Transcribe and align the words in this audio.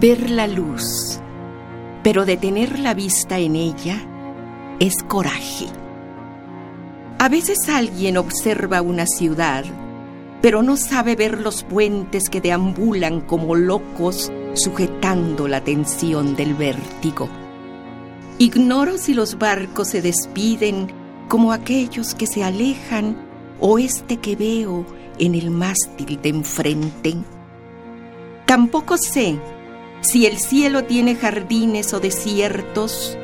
Ver 0.00 0.28
la 0.28 0.48
luz, 0.48 1.20
pero 2.02 2.24
detener 2.24 2.80
la 2.80 2.94
vista 2.94 3.38
en 3.38 3.54
ella 3.54 3.96
es 4.80 5.04
coraje. 5.04 5.66
A 7.20 7.28
veces 7.28 7.68
alguien 7.68 8.16
observa 8.16 8.82
una 8.82 9.06
ciudad, 9.06 9.64
pero 10.42 10.64
no 10.64 10.76
sabe 10.76 11.14
ver 11.14 11.40
los 11.40 11.62
puentes 11.62 12.28
que 12.28 12.40
deambulan 12.40 13.20
como 13.20 13.54
locos 13.54 14.32
sujetando 14.54 15.46
la 15.46 15.62
tensión 15.62 16.34
del 16.34 16.54
vértigo. 16.54 17.28
Ignoro 18.38 18.98
si 18.98 19.14
los 19.14 19.38
barcos 19.38 19.90
se 19.90 20.02
despiden 20.02 20.88
como 21.28 21.52
aquellos 21.52 22.16
que 22.16 22.26
se 22.26 22.42
alejan 22.42 23.16
o 23.60 23.78
este 23.78 24.16
que 24.16 24.34
veo 24.34 24.84
en 25.20 25.36
el 25.36 25.52
mástil 25.52 26.20
de 26.20 26.30
enfrente. 26.30 27.14
Tampoco 28.44 28.96
sé 28.98 29.38
si 30.04 30.26
el 30.26 30.38
cielo 30.38 30.84
tiene 30.84 31.16
jardines 31.16 31.94
o 31.94 32.00
desiertos, 32.00 33.16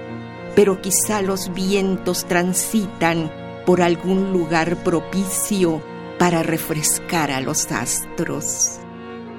pero 0.56 0.80
quizá 0.80 1.20
los 1.20 1.52
vientos 1.52 2.24
transitan 2.24 3.30
por 3.66 3.82
algún 3.82 4.32
lugar 4.32 4.76
propicio 4.76 5.82
para 6.18 6.42
refrescar 6.42 7.30
a 7.30 7.40
los 7.42 7.70
astros. 7.70 8.80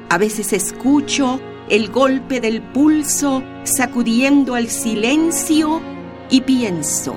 A 0.09 0.17
veces 0.19 0.53
escucho 0.53 1.41
el 1.67 1.89
golpe 1.89 2.41
del 2.41 2.61
pulso 2.61 3.43
sacudiendo 3.63 4.53
al 4.53 4.69
silencio 4.69 5.81
y 6.29 6.41
pienso, 6.41 7.15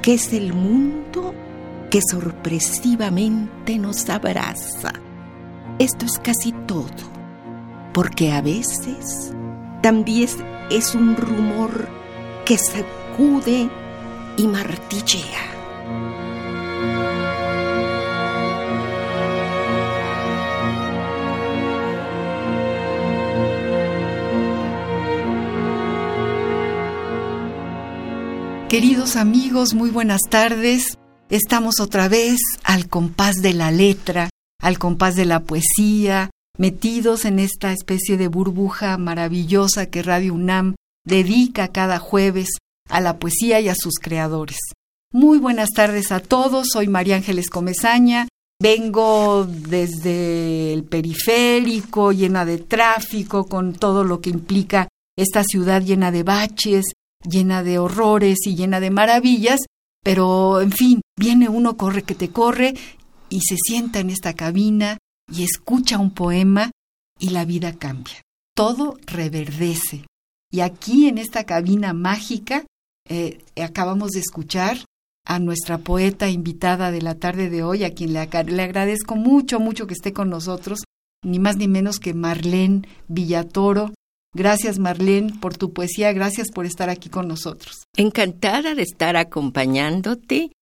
¿qué 0.00 0.14
es 0.14 0.32
el 0.32 0.54
mundo 0.54 1.34
que 1.90 2.00
sorpresivamente 2.00 3.78
nos 3.78 4.08
abraza? 4.08 4.92
Esto 5.78 6.06
es 6.06 6.18
casi 6.18 6.52
todo 6.66 7.17
porque 7.92 8.32
a 8.32 8.40
veces 8.40 9.32
también 9.82 10.28
es 10.70 10.94
un 10.94 11.16
rumor 11.16 11.88
que 12.44 12.58
sacude 12.58 13.68
y 14.36 14.46
martillea. 14.46 15.58
Queridos 28.68 29.16
amigos, 29.16 29.72
muy 29.72 29.88
buenas 29.88 30.20
tardes. 30.28 30.98
Estamos 31.30 31.80
otra 31.80 32.08
vez 32.08 32.38
al 32.64 32.86
compás 32.86 33.36
de 33.36 33.54
la 33.54 33.70
letra, 33.70 34.28
al 34.60 34.78
compás 34.78 35.16
de 35.16 35.24
la 35.24 35.40
poesía, 35.40 36.28
metidos 36.58 37.24
en 37.24 37.38
esta 37.38 37.72
especie 37.72 38.16
de 38.16 38.28
burbuja 38.28 38.98
maravillosa 38.98 39.86
que 39.86 40.02
Radio 40.02 40.34
UNAM 40.34 40.74
dedica 41.06 41.68
cada 41.68 41.98
jueves 41.98 42.48
a 42.90 43.00
la 43.00 43.18
poesía 43.18 43.60
y 43.60 43.68
a 43.68 43.74
sus 43.74 43.94
creadores. 43.94 44.58
Muy 45.12 45.38
buenas 45.38 45.70
tardes 45.70 46.12
a 46.12 46.20
todos, 46.20 46.68
soy 46.72 46.88
María 46.88 47.16
Ángeles 47.16 47.48
Comezaña, 47.48 48.28
vengo 48.60 49.46
desde 49.46 50.74
el 50.74 50.84
periférico, 50.84 52.12
llena 52.12 52.44
de 52.44 52.58
tráfico, 52.58 53.46
con 53.46 53.72
todo 53.72 54.04
lo 54.04 54.20
que 54.20 54.30
implica 54.30 54.88
esta 55.16 55.44
ciudad 55.44 55.82
llena 55.82 56.10
de 56.10 56.24
baches, 56.24 56.84
llena 57.24 57.62
de 57.62 57.78
horrores 57.78 58.38
y 58.44 58.56
llena 58.56 58.80
de 58.80 58.90
maravillas, 58.90 59.60
pero 60.04 60.60
en 60.60 60.72
fin, 60.72 61.00
viene 61.16 61.48
uno, 61.48 61.76
corre 61.76 62.02
que 62.02 62.14
te 62.14 62.30
corre, 62.30 62.74
y 63.30 63.40
se 63.40 63.56
sienta 63.56 64.00
en 64.00 64.10
esta 64.10 64.34
cabina 64.34 64.98
y 65.30 65.44
escucha 65.44 65.98
un 65.98 66.10
poema 66.10 66.70
y 67.18 67.30
la 67.30 67.44
vida 67.44 67.74
cambia. 67.74 68.22
Todo 68.54 68.98
reverdece. 69.06 70.06
Y 70.50 70.60
aquí 70.60 71.08
en 71.08 71.18
esta 71.18 71.44
cabina 71.44 71.92
mágica 71.92 72.64
eh, 73.08 73.38
acabamos 73.62 74.10
de 74.12 74.20
escuchar 74.20 74.78
a 75.24 75.38
nuestra 75.38 75.78
poeta 75.78 76.30
invitada 76.30 76.90
de 76.90 77.02
la 77.02 77.14
tarde 77.14 77.50
de 77.50 77.62
hoy, 77.62 77.84
a 77.84 77.92
quien 77.92 78.14
le, 78.14 78.26
le 78.46 78.62
agradezco 78.62 79.14
mucho, 79.14 79.60
mucho 79.60 79.86
que 79.86 79.92
esté 79.92 80.14
con 80.14 80.30
nosotros, 80.30 80.80
ni 81.22 81.38
más 81.38 81.56
ni 81.56 81.68
menos 81.68 81.98
que 81.98 82.14
Marlene 82.14 82.88
Villatoro. 83.08 83.92
Gracias 84.34 84.78
Marlene 84.78 85.34
por 85.38 85.56
tu 85.56 85.72
poesía, 85.72 86.12
gracias 86.12 86.48
por 86.50 86.64
estar 86.64 86.88
aquí 86.88 87.10
con 87.10 87.28
nosotros. 87.28 87.84
Encantada 87.96 88.74
de 88.74 88.82
estar 88.82 89.16
acompañándote 89.16 90.52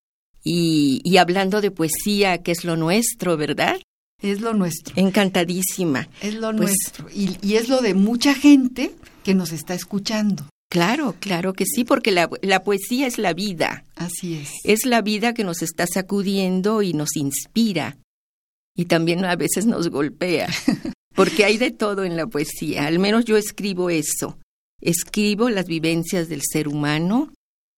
y, 0.42 1.00
y 1.04 1.16
hablando 1.18 1.60
de 1.60 1.70
poesía, 1.70 2.42
que 2.42 2.52
es 2.52 2.64
lo 2.64 2.76
nuestro, 2.76 3.36
¿verdad? 3.36 3.78
Es 4.26 4.40
lo 4.40 4.54
nuestro. 4.54 4.94
Encantadísima. 4.96 6.08
Es 6.20 6.34
lo 6.34 6.48
pues 6.52 6.56
nuestro. 6.56 7.08
Y, 7.14 7.36
y, 7.42 7.54
es 7.54 7.68
lo 7.68 7.80
de 7.80 7.94
mucha 7.94 8.34
gente 8.34 8.92
que 9.22 9.34
nos 9.34 9.52
está 9.52 9.74
escuchando. 9.74 10.48
Claro, 10.68 11.14
claro 11.20 11.52
que 11.52 11.64
sí, 11.64 11.84
porque 11.84 12.10
la, 12.10 12.28
la, 12.42 12.64
poesía 12.64 13.06
es 13.06 13.18
la 13.18 13.32
vida. 13.32 13.84
Así 13.94 14.34
es. 14.34 14.50
Es 14.64 14.84
la 14.84 15.00
vida 15.00 15.32
que 15.32 15.44
nos 15.44 15.62
está 15.62 15.86
sacudiendo 15.86 16.82
y 16.82 16.92
nos 16.92 17.16
inspira. 17.16 17.98
Y 18.76 18.86
también 18.86 19.24
a 19.24 19.36
veces 19.36 19.66
nos 19.66 19.88
golpea. 19.88 20.48
porque 21.14 21.44
hay 21.44 21.56
de 21.56 21.70
todo 21.70 22.04
en 22.04 22.16
la 22.16 22.26
poesía. 22.26 22.86
Al 22.86 22.98
menos 22.98 23.24
yo 23.24 23.36
escribo 23.36 23.90
eso. 23.90 24.38
Escribo 24.80 25.48
las 25.50 25.66
vivencias 25.66 26.28
del 26.28 26.42
ser 26.44 26.68
humano. 26.68 27.32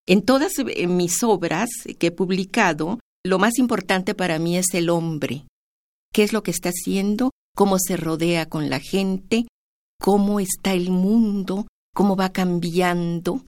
En 0.07 0.23
todas 0.23 0.53
mis 0.87 1.23
obras 1.23 1.69
que 1.99 2.07
he 2.07 2.11
publicado, 2.11 2.99
lo 3.23 3.37
más 3.37 3.59
importante 3.59 4.15
para 4.15 4.39
mí 4.39 4.57
es 4.57 4.73
el 4.73 4.89
hombre 4.89 5.45
qué 6.13 6.23
es 6.23 6.33
lo 6.33 6.43
que 6.43 6.51
está 6.51 6.69
haciendo, 6.69 7.31
cómo 7.55 7.77
se 7.79 7.97
rodea 7.97 8.47
con 8.47 8.69
la 8.69 8.79
gente, 8.79 9.47
cómo 9.99 10.39
está 10.39 10.73
el 10.73 10.91
mundo, 10.91 11.67
cómo 11.93 12.15
va 12.15 12.29
cambiando 12.29 13.43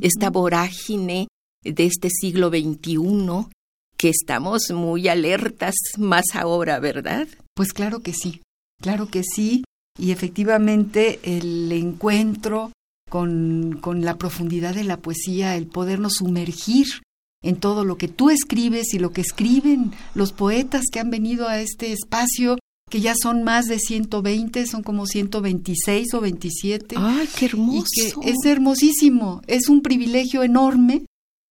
esta 0.00 0.30
vorágine 0.30 1.28
de 1.62 1.86
este 1.86 2.08
siglo 2.10 2.50
XXI, 2.50 3.48
que 3.96 4.08
estamos 4.10 4.70
muy 4.72 5.08
alertas 5.08 5.74
más 5.96 6.24
ahora, 6.34 6.78
¿verdad? 6.80 7.26
Pues 7.54 7.72
claro 7.72 8.00
que 8.00 8.12
sí, 8.12 8.42
claro 8.82 9.08
que 9.08 9.22
sí, 9.22 9.64
y 9.98 10.10
efectivamente 10.10 11.20
el 11.22 11.70
encuentro 11.72 12.72
con, 13.08 13.78
con 13.80 14.04
la 14.04 14.18
profundidad 14.18 14.74
de 14.74 14.84
la 14.84 14.98
poesía, 14.98 15.56
el 15.56 15.66
podernos 15.68 16.14
sumergir 16.14 16.86
en 17.44 17.56
todo 17.56 17.84
lo 17.84 17.96
que 17.96 18.08
tú 18.08 18.30
escribes 18.30 18.94
y 18.94 18.98
lo 18.98 19.12
que 19.12 19.20
escriben 19.20 19.92
los 20.14 20.32
poetas 20.32 20.84
que 20.90 20.98
han 20.98 21.10
venido 21.10 21.46
a 21.46 21.60
este 21.60 21.92
espacio, 21.92 22.58
que 22.90 23.00
ya 23.00 23.14
son 23.14 23.44
más 23.44 23.66
de 23.66 23.78
120, 23.78 24.66
son 24.66 24.82
como 24.82 25.06
126 25.06 26.14
o 26.14 26.20
27. 26.20 26.96
¡Ay, 26.98 27.28
qué 27.38 27.44
hermoso! 27.46 27.84
es 28.22 28.36
hermosísimo, 28.44 29.42
es 29.46 29.68
un 29.68 29.82
privilegio 29.82 30.42
enorme. 30.42 31.04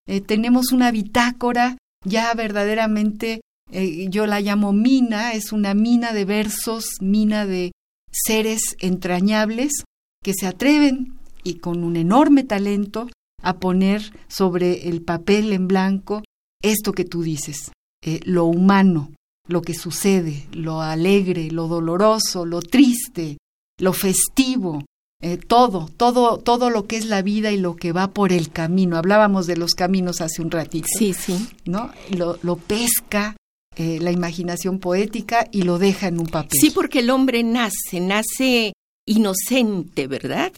Eh, 0.06 0.20
tenemos 0.20 0.72
una 0.72 0.90
bitácora 0.90 1.78
ya 2.04 2.34
verdaderamente, 2.34 3.40
eh, 3.70 4.08
yo 4.10 4.26
la 4.26 4.40
llamo 4.40 4.72
mina, 4.72 5.32
es 5.32 5.52
una 5.52 5.74
mina 5.74 6.12
de 6.12 6.24
versos, 6.24 6.86
mina 7.00 7.46
de 7.46 7.72
seres 8.10 8.76
entrañables 8.80 9.84
que 10.22 10.34
se 10.34 10.46
atreven 10.46 11.14
y 11.44 11.54
con 11.54 11.84
un 11.84 11.96
enorme 11.96 12.42
talento 12.42 13.08
a 13.44 13.58
poner 13.58 14.12
sobre 14.26 14.88
el 14.88 15.02
papel 15.02 15.52
en 15.52 15.68
blanco 15.68 16.22
esto 16.62 16.92
que 16.92 17.04
tú 17.04 17.22
dices, 17.22 17.70
eh, 18.02 18.20
lo 18.24 18.46
humano, 18.46 19.12
lo 19.46 19.62
que 19.62 19.74
sucede, 19.74 20.46
lo 20.52 20.80
alegre, 20.80 21.50
lo 21.50 21.68
doloroso, 21.68 22.46
lo 22.46 22.62
triste, 22.62 23.36
lo 23.78 23.92
festivo, 23.92 24.84
eh, 25.22 25.36
todo, 25.36 25.88
todo, 25.96 26.38
todo 26.38 26.70
lo 26.70 26.86
que 26.86 26.96
es 26.96 27.06
la 27.06 27.22
vida 27.22 27.52
y 27.52 27.58
lo 27.58 27.76
que 27.76 27.92
va 27.92 28.08
por 28.08 28.32
el 28.32 28.50
camino. 28.50 28.96
Hablábamos 28.96 29.46
de 29.46 29.56
los 29.56 29.72
caminos 29.72 30.20
hace 30.20 30.42
un 30.42 30.50
ratito. 30.50 30.86
Sí, 30.98 31.12
sí. 31.12 31.48
¿No? 31.66 31.90
Lo, 32.10 32.38
lo 32.42 32.56
pesca, 32.56 33.36
eh, 33.76 33.98
la 34.00 34.12
imaginación 34.12 34.78
poética 34.78 35.48
y 35.50 35.62
lo 35.62 35.78
deja 35.78 36.08
en 36.08 36.20
un 36.20 36.26
papel. 36.26 36.58
Sí, 36.60 36.70
porque 36.70 37.00
el 37.00 37.10
hombre 37.10 37.42
nace, 37.42 38.00
nace 38.00 38.72
inocente, 39.06 40.06
¿verdad? 40.06 40.52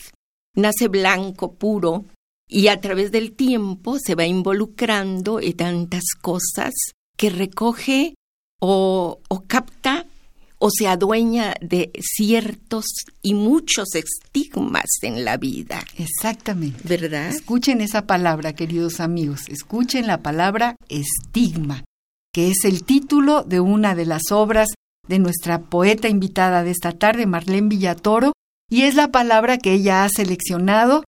Nace 0.55 0.89
blanco, 0.89 1.53
puro, 1.53 2.05
y 2.49 2.69
a 2.69 2.81
través 2.81 3.11
del 3.13 3.33
tiempo 3.33 3.99
se 3.99 4.15
va 4.15 4.27
involucrando 4.27 5.41
en 5.41 5.57
tantas 5.57 6.05
cosas 6.21 6.73
que 7.17 7.31
recoge 7.31 8.15
o, 8.61 9.21
o 9.29 9.45
capta 9.47 10.07
o 10.59 10.71
se 10.71 10.89
adueña 10.89 11.55
de 11.61 11.91
ciertos 12.01 12.87
y 13.23 13.35
muchos 13.35 13.95
estigmas 13.95 14.87
en 15.03 15.25
la 15.25 15.37
vida. 15.37 15.85
Exactamente. 15.99 16.81
¿Verdad? 16.85 17.29
Escuchen 17.29 17.81
esa 17.81 18.07
palabra, 18.07 18.55
queridos 18.55 19.01
amigos. 19.01 19.43
Escuchen 19.49 20.07
la 20.07 20.23
palabra 20.23 20.77
estigma, 20.89 21.85
que 22.33 22.51
es 22.51 22.65
el 22.65 22.85
título 22.85 23.43
de 23.43 23.61
una 23.61 23.95
de 23.95 24.07
las 24.07 24.31
obras 24.31 24.69
de 25.09 25.19
nuestra 25.19 25.61
poeta 25.61 26.09
invitada 26.09 26.65
de 26.65 26.71
esta 26.71 26.93
tarde, 26.93 27.27
Marlene 27.27 27.69
Villatoro, 27.69 28.33
y 28.69 28.83
es 28.83 28.95
la 28.95 29.13
palabra 29.13 29.59
que 29.59 29.75
ella 29.75 30.05
ha 30.05 30.09
seleccionado, 30.09 31.05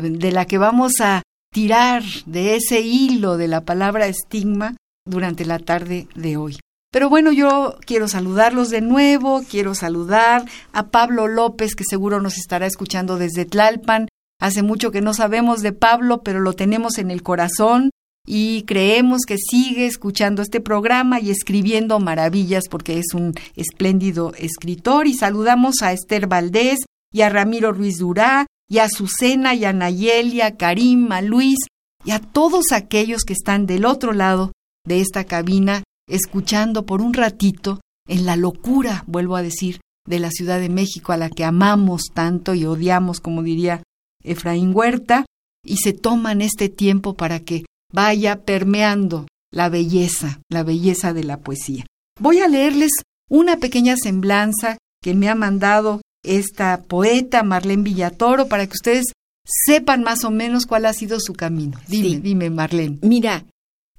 de 0.00 0.32
la 0.32 0.46
que 0.46 0.58
vamos 0.58 1.00
a 1.00 1.22
tirar 1.52 2.02
de 2.26 2.56
ese 2.56 2.80
hilo 2.80 3.36
de 3.36 3.48
la 3.48 3.60
palabra 3.60 4.06
estigma 4.06 4.76
durante 5.06 5.44
la 5.44 5.58
tarde 5.58 6.08
de 6.14 6.36
hoy. 6.36 6.58
Pero 6.92 7.08
bueno, 7.08 7.32
yo 7.32 7.76
quiero 7.86 8.08
saludarlos 8.08 8.70
de 8.70 8.82
nuevo, 8.82 9.42
quiero 9.48 9.74
saludar 9.74 10.44
a 10.72 10.88
Pablo 10.88 11.26
López, 11.26 11.74
que 11.74 11.84
seguro 11.84 12.20
nos 12.20 12.36
estará 12.36 12.66
escuchando 12.66 13.16
desde 13.16 13.46
Tlalpan. 13.46 14.08
Hace 14.40 14.62
mucho 14.62 14.90
que 14.90 15.00
no 15.00 15.14
sabemos 15.14 15.62
de 15.62 15.72
Pablo, 15.72 16.22
pero 16.22 16.40
lo 16.40 16.52
tenemos 16.52 16.98
en 16.98 17.10
el 17.10 17.22
corazón 17.22 17.90
y 18.26 18.62
creemos 18.64 19.22
que 19.26 19.36
sigue 19.38 19.86
escuchando 19.86 20.42
este 20.42 20.60
programa 20.60 21.18
y 21.20 21.30
escribiendo 21.30 21.98
maravillas 21.98 22.64
porque 22.70 22.98
es 22.98 23.14
un 23.14 23.34
espléndido 23.56 24.32
escritor. 24.36 25.06
Y 25.06 25.14
saludamos 25.14 25.82
a 25.82 25.92
Esther 25.92 26.26
Valdés 26.26 26.80
y 27.12 27.22
a 27.22 27.30
Ramiro 27.30 27.72
Ruiz 27.72 27.98
Durá 27.98 28.46
y 28.72 28.78
a 28.78 28.84
Azucena 28.84 29.54
y 29.54 29.66
a 29.66 29.74
Nayeli, 29.74 30.40
a 30.40 30.56
Karim, 30.56 31.12
a 31.12 31.20
Luis 31.20 31.58
y 32.06 32.12
a 32.12 32.20
todos 32.20 32.72
aquellos 32.72 33.24
que 33.24 33.34
están 33.34 33.66
del 33.66 33.84
otro 33.84 34.14
lado 34.14 34.52
de 34.86 35.02
esta 35.02 35.24
cabina 35.24 35.82
escuchando 36.08 36.86
por 36.86 37.02
un 37.02 37.12
ratito 37.12 37.82
en 38.08 38.24
la 38.24 38.34
locura, 38.36 39.04
vuelvo 39.06 39.36
a 39.36 39.42
decir, 39.42 39.80
de 40.08 40.18
la 40.20 40.30
Ciudad 40.30 40.58
de 40.58 40.70
México 40.70 41.12
a 41.12 41.18
la 41.18 41.28
que 41.28 41.44
amamos 41.44 42.04
tanto 42.14 42.54
y 42.54 42.64
odiamos, 42.64 43.20
como 43.20 43.42
diría 43.42 43.82
Efraín 44.24 44.74
Huerta, 44.74 45.26
y 45.62 45.76
se 45.76 45.92
toman 45.92 46.40
este 46.40 46.70
tiempo 46.70 47.12
para 47.14 47.40
que 47.40 47.66
vaya 47.92 48.40
permeando 48.40 49.26
la 49.52 49.68
belleza, 49.68 50.40
la 50.50 50.62
belleza 50.62 51.12
de 51.12 51.24
la 51.24 51.40
poesía. 51.40 51.84
Voy 52.18 52.38
a 52.38 52.48
leerles 52.48 52.92
una 53.28 53.58
pequeña 53.58 53.96
semblanza 54.02 54.78
que 55.02 55.14
me 55.14 55.28
ha 55.28 55.34
mandado 55.34 56.00
esta 56.22 56.82
poeta 56.82 57.42
Marlene 57.42 57.82
Villatoro 57.82 58.48
para 58.48 58.66
que 58.66 58.74
ustedes 58.74 59.12
sepan 59.44 60.02
más 60.02 60.24
o 60.24 60.30
menos 60.30 60.66
cuál 60.66 60.86
ha 60.86 60.92
sido 60.92 61.18
su 61.20 61.32
camino. 61.32 61.78
Dime, 61.88 62.20
dime, 62.20 62.50
Marlene. 62.50 62.98
Mira, 63.02 63.44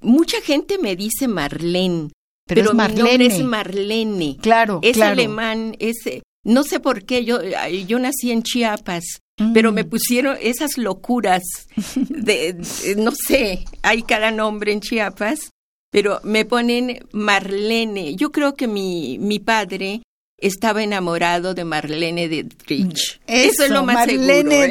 Mucha 0.04 0.40
gente 0.42 0.78
me 0.78 0.96
dice 0.96 1.26
Marlene, 1.28 2.10
pero, 2.46 2.70
es 2.70 2.74
Marlene. 2.74 3.26
es 3.26 3.42
Marlene. 3.42 4.36
Claro, 4.40 4.80
es 4.82 5.00
alemán, 5.00 5.76
es 5.78 5.96
no 6.44 6.62
sé 6.62 6.78
por 6.78 7.04
qué 7.04 7.24
yo 7.24 7.38
yo 7.86 7.98
nací 7.98 8.30
en 8.30 8.42
Chiapas, 8.42 9.20
pero 9.54 9.72
me 9.72 9.84
mm. 9.84 9.88
pusieron 9.88 10.36
esas 10.40 10.76
locuras 10.76 11.42
de, 11.96 12.54
no 12.98 13.12
sé, 13.12 13.64
hay 13.82 14.02
cada 14.02 14.30
nombre 14.30 14.72
en 14.72 14.80
Chiapas, 14.80 15.50
pero 15.90 16.20
me 16.22 16.44
ponen 16.44 17.06
Marlene. 17.12 18.14
Yo 18.14 18.30
creo 18.30 18.54
que 18.54 18.68
mi 18.68 19.18
mi 19.18 19.38
padre 19.38 20.02
estaba 20.46 20.82
enamorado 20.82 21.54
de 21.54 21.64
Marlene 21.64 22.28
Dietrich. 22.28 23.20
Eso, 23.26 23.64
es 23.64 23.70
lo 23.70 23.84
más 23.84 23.94
Marlene 23.94 24.64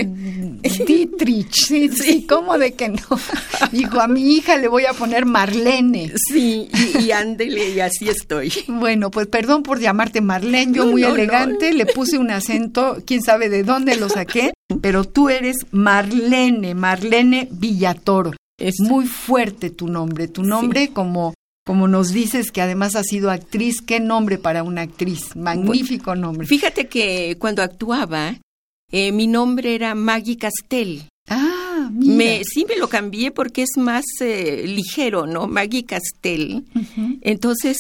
¿eh? 0.64 0.84
Dietrich, 0.86 1.54
sí, 1.54 1.90
sí, 1.90 2.28
¿cómo 2.28 2.58
de 2.58 2.74
que 2.74 2.90
no? 2.90 3.00
Dijo, 3.72 4.00
a 4.00 4.08
mi 4.08 4.36
hija 4.36 4.58
le 4.58 4.68
voy 4.68 4.86
a 4.86 4.94
poner 4.94 5.26
Marlene. 5.26 6.14
Sí, 6.32 6.70
y, 7.00 7.12
ándele, 7.12 7.72
y 7.72 7.80
así 7.80 8.08
estoy. 8.08 8.54
Bueno, 8.68 9.10
pues 9.10 9.28
perdón 9.28 9.64
por 9.64 9.80
llamarte 9.80 10.22
Marlene, 10.22 10.74
yo 10.74 10.86
muy 10.86 11.04
elegante, 11.04 11.74
le 11.74 11.86
puse 11.86 12.18
un 12.18 12.32
acento, 12.32 12.98
quién 13.06 13.22
sabe 13.22 13.50
de 13.50 13.64
dónde 13.64 13.96
lo 13.96 14.10
saqué, 14.10 14.54
pero 14.82 15.04
tú 15.06 15.30
eres 15.30 15.58
Marlene, 15.72 16.76
Marlene 16.76 17.48
Villatoro. 17.52 18.34
Es 18.60 18.80
muy 18.80 19.08
fuerte 19.08 19.72
tu 19.72 19.88
nombre, 19.88 20.28
tu 20.28 20.44
nombre 20.44 20.90
como 20.90 21.34
como 21.64 21.88
nos 21.88 22.12
dices 22.12 22.52
que 22.52 22.62
además 22.62 22.96
has 22.96 23.08
sido 23.08 23.32
actriz, 23.32 23.82
qué 23.82 24.00
nombre 24.00 24.38
para 24.38 24.64
una 24.64 24.82
actriz, 24.82 25.36
magnífico 25.36 26.16
nombre. 26.16 26.46
Fíjate 26.46 26.88
que 26.88 27.38
cuando 27.40 27.62
actuaba, 27.64 28.36
eh, 28.92 29.12
mi 29.12 29.28
nombre 29.28 29.76
era 29.76 29.96
Maggie 29.96 30.38
Castell. 30.38 31.04
Ah, 31.30 31.90
mira. 31.92 32.16
Me, 32.16 32.42
sí 32.44 32.66
me 32.68 32.76
lo 32.78 32.90
cambié 32.90 33.32
porque 33.32 33.64
es 33.64 33.78
más 33.78 34.04
eh, 34.20 34.66
ligero, 34.68 35.26
¿no? 35.26 35.48
Maggie 35.48 35.86
Castell. 35.86 36.66
Entonces, 37.22 37.78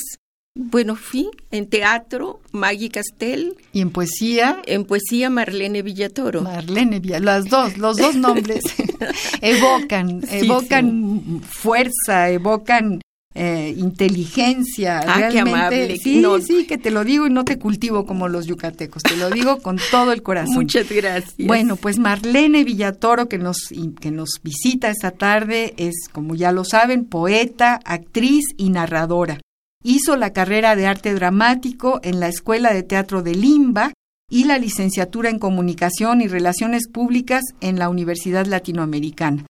bueno, 0.55 0.95
fui 0.95 1.29
en 1.51 1.67
teatro, 1.67 2.39
Maggie 2.51 2.89
Castell. 2.89 3.55
¿Y 3.73 3.81
en 3.81 3.89
poesía? 3.89 4.61
En 4.65 4.85
poesía, 4.85 5.29
Marlene 5.29 5.81
Villatoro. 5.81 6.41
Marlene 6.41 6.99
Villatoro, 6.99 7.25
las 7.25 7.45
dos, 7.49 7.77
los 7.77 7.97
dos 7.97 8.15
nombres 8.15 8.63
evocan, 9.41 10.21
evocan 10.29 11.41
fuerza, 11.41 12.29
evocan 12.29 13.01
eh, 13.35 13.73
inteligencia. 13.77 14.99
Ah, 14.99 15.17
realmente, 15.17 15.33
qué 15.33 15.39
amable. 15.39 15.97
Sí, 15.97 16.23
sí, 16.45 16.67
que 16.67 16.77
te 16.77 16.91
lo 16.91 17.03
digo 17.03 17.25
y 17.27 17.29
no 17.29 17.45
te 17.45 17.57
cultivo 17.57 18.05
como 18.05 18.27
los 18.27 18.45
yucatecos, 18.45 19.03
te 19.03 19.17
lo 19.17 19.29
digo 19.29 19.59
con 19.59 19.79
todo 19.91 20.11
el 20.11 20.21
corazón. 20.21 20.55
Muchas 20.55 20.89
gracias. 20.89 21.35
Bueno, 21.47 21.75
pues 21.75 21.97
Marlene 21.97 22.63
Villatoro, 22.63 23.27
que 23.27 23.37
nos, 23.37 23.69
que 23.99 24.11
nos 24.11 24.39
visita 24.43 24.89
esta 24.89 25.11
tarde, 25.11 25.73
es, 25.77 26.07
como 26.11 26.35
ya 26.35 26.51
lo 26.51 26.63
saben, 26.63 27.05
poeta, 27.05 27.79
actriz 27.85 28.45
y 28.57 28.69
narradora. 28.69 29.39
Hizo 29.83 30.15
la 30.15 30.31
carrera 30.31 30.75
de 30.75 30.87
arte 30.87 31.13
dramático 31.13 31.99
en 32.03 32.19
la 32.19 32.27
Escuela 32.27 32.73
de 32.73 32.83
Teatro 32.83 33.21
de 33.21 33.35
Limba 33.35 33.93
y 34.29 34.45
la 34.45 34.57
licenciatura 34.57 35.29
en 35.29 35.39
Comunicación 35.39 36.21
y 36.21 36.27
Relaciones 36.27 36.87
Públicas 36.87 37.43
en 37.61 37.77
la 37.79 37.89
Universidad 37.89 38.45
Latinoamericana. 38.45 39.45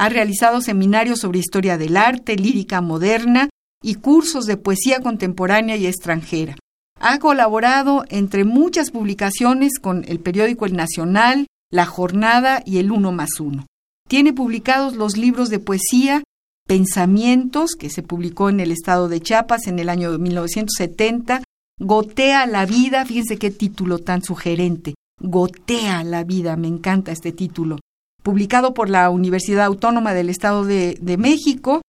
Ha 0.00 0.08
realizado 0.10 0.60
seminarios 0.60 1.18
sobre 1.18 1.40
historia 1.40 1.76
del 1.76 1.96
arte, 1.96 2.36
lírica 2.36 2.80
moderna 2.80 3.48
y 3.82 3.96
cursos 3.96 4.46
de 4.46 4.56
poesía 4.56 5.00
contemporánea 5.00 5.74
y 5.74 5.88
extranjera. 5.88 6.56
Ha 7.00 7.18
colaborado 7.18 8.04
entre 8.08 8.44
muchas 8.44 8.92
publicaciones 8.92 9.80
con 9.80 10.04
el 10.06 10.20
periódico 10.20 10.66
El 10.66 10.76
Nacional, 10.76 11.48
La 11.72 11.84
Jornada 11.84 12.62
y 12.64 12.78
El 12.78 12.92
Uno 12.92 13.10
más 13.10 13.40
Uno. 13.40 13.66
Tiene 14.08 14.32
publicados 14.32 14.94
los 14.94 15.16
libros 15.16 15.50
de 15.50 15.58
poesía 15.58 16.22
Pensamientos, 16.68 17.72
que 17.74 17.90
se 17.90 18.04
publicó 18.04 18.50
en 18.50 18.60
el 18.60 18.70
estado 18.70 19.08
de 19.08 19.20
Chiapas 19.20 19.66
en 19.66 19.80
el 19.80 19.88
año 19.88 20.12
de 20.12 20.18
1970, 20.18 21.42
Gotea 21.80 22.46
la 22.46 22.66
vida, 22.66 23.04
fíjense 23.04 23.36
qué 23.36 23.50
título 23.50 23.98
tan 23.98 24.22
sugerente, 24.22 24.94
Gotea 25.20 26.04
la 26.04 26.22
vida, 26.22 26.56
me 26.56 26.68
encanta 26.68 27.10
este 27.10 27.32
título 27.32 27.80
publicado 28.28 28.74
por 28.74 28.90
la 28.90 29.08
Universidad 29.08 29.64
Autónoma 29.64 30.12
del 30.12 30.28
Estado 30.28 30.66
de, 30.66 31.16
México, 31.18 31.80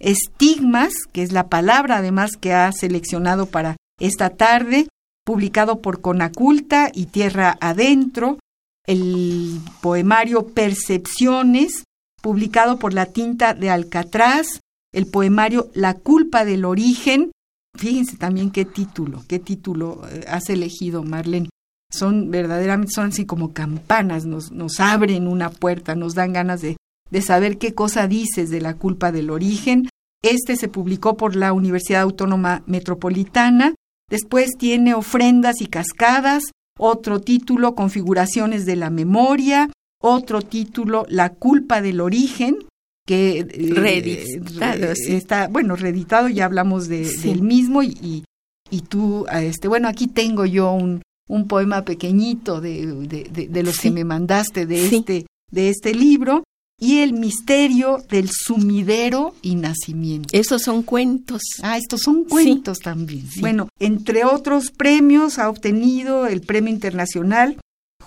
Estigmas, 0.00 0.92
que 1.12 1.24
es 1.24 1.32
la 1.32 1.48
palabra 1.48 1.96
además 1.96 2.36
que 2.40 2.52
ha 2.52 2.70
seleccionado 2.70 3.46
para 3.46 3.76
esta 3.98 4.30
tarde, 4.30 4.86
publicado 5.26 5.80
por 5.80 6.00
Conaculta 6.00 6.92
y 6.94 7.06
Tierra 7.06 7.58
Adentro, 7.60 8.38
el 8.86 9.58
poemario 9.82 10.46
Percepciones, 10.46 11.82
publicado 12.22 12.78
por 12.78 12.94
La 12.94 13.06
Tinta 13.06 13.54
de 13.54 13.70
Alcatraz, 13.70 14.60
el 14.94 15.08
poemario 15.08 15.68
La 15.74 15.94
culpa 15.94 16.44
del 16.44 16.64
origen. 16.64 17.32
Fíjense 17.76 18.16
también 18.18 18.52
qué 18.52 18.64
título, 18.64 19.24
qué 19.26 19.40
título 19.40 20.02
eh, 20.08 20.24
has 20.28 20.48
elegido, 20.48 21.02
Marlene 21.02 21.48
son 21.90 22.30
verdaderamente, 22.30 22.92
son 22.94 23.08
así 23.08 23.24
como 23.24 23.52
campanas, 23.52 24.26
nos, 24.26 24.52
nos 24.52 24.80
abren 24.80 25.26
una 25.26 25.50
puerta, 25.50 25.94
nos 25.94 26.14
dan 26.14 26.32
ganas 26.32 26.60
de, 26.60 26.76
de 27.10 27.22
saber 27.22 27.58
qué 27.58 27.74
cosa 27.74 28.06
dices 28.06 28.50
de 28.50 28.60
la 28.60 28.74
culpa 28.74 29.12
del 29.12 29.30
origen. 29.30 29.88
Este 30.22 30.56
se 30.56 30.68
publicó 30.68 31.16
por 31.16 31.36
la 31.36 31.52
Universidad 31.52 32.02
Autónoma 32.02 32.62
Metropolitana. 32.66 33.74
Después 34.10 34.50
tiene 34.58 34.94
Ofrendas 34.94 35.60
y 35.60 35.66
Cascadas, 35.66 36.44
otro 36.78 37.20
título 37.20 37.74
Configuraciones 37.74 38.66
de 38.66 38.76
la 38.76 38.90
Memoria, 38.90 39.70
otro 40.00 40.42
título 40.42 41.04
La 41.08 41.30
culpa 41.30 41.80
del 41.82 42.00
origen, 42.00 42.58
que 43.06 43.40
eh, 43.40 43.46
reeditado, 43.74 44.92
está, 45.08 45.48
bueno, 45.48 45.76
reeditado, 45.76 46.28
ya 46.28 46.44
hablamos 46.44 46.88
de, 46.88 47.08
del 47.22 47.42
mismo 47.42 47.82
y, 47.82 48.24
y, 48.70 48.80
tú, 48.82 49.26
este, 49.32 49.68
bueno, 49.68 49.88
aquí 49.88 50.06
tengo 50.08 50.44
yo 50.44 50.72
un, 50.72 51.02
un 51.28 51.46
poema 51.46 51.84
pequeñito 51.84 52.60
de, 52.60 52.86
de, 52.86 53.48
de, 53.48 53.62
los 53.62 53.78
que 53.78 53.90
me 53.90 54.04
mandaste 54.04 54.66
de, 54.66 54.86
este, 54.86 55.26
de 55.50 55.68
este 55.68 55.94
libro. 55.94 56.42
y 56.80 56.98
El 56.98 57.12
misterio 57.12 57.98
del 58.08 58.30
sumidero 58.30 59.34
y 59.42 59.54
nacimiento. 59.54 60.28
Esos 60.32 60.62
son 60.62 60.82
cuentos. 60.82 61.42
Ah, 61.62 61.76
estos 61.76 62.00
son 62.00 62.24
cuentos 62.24 62.78
también. 62.78 63.26
Bueno, 63.40 63.68
entre 63.78 64.24
otros 64.24 64.70
premios 64.70 65.38
ha 65.38 65.48
obtenido 65.48 66.26
el 66.26 66.40
Premio 66.40 66.72
Internacional 66.72 67.58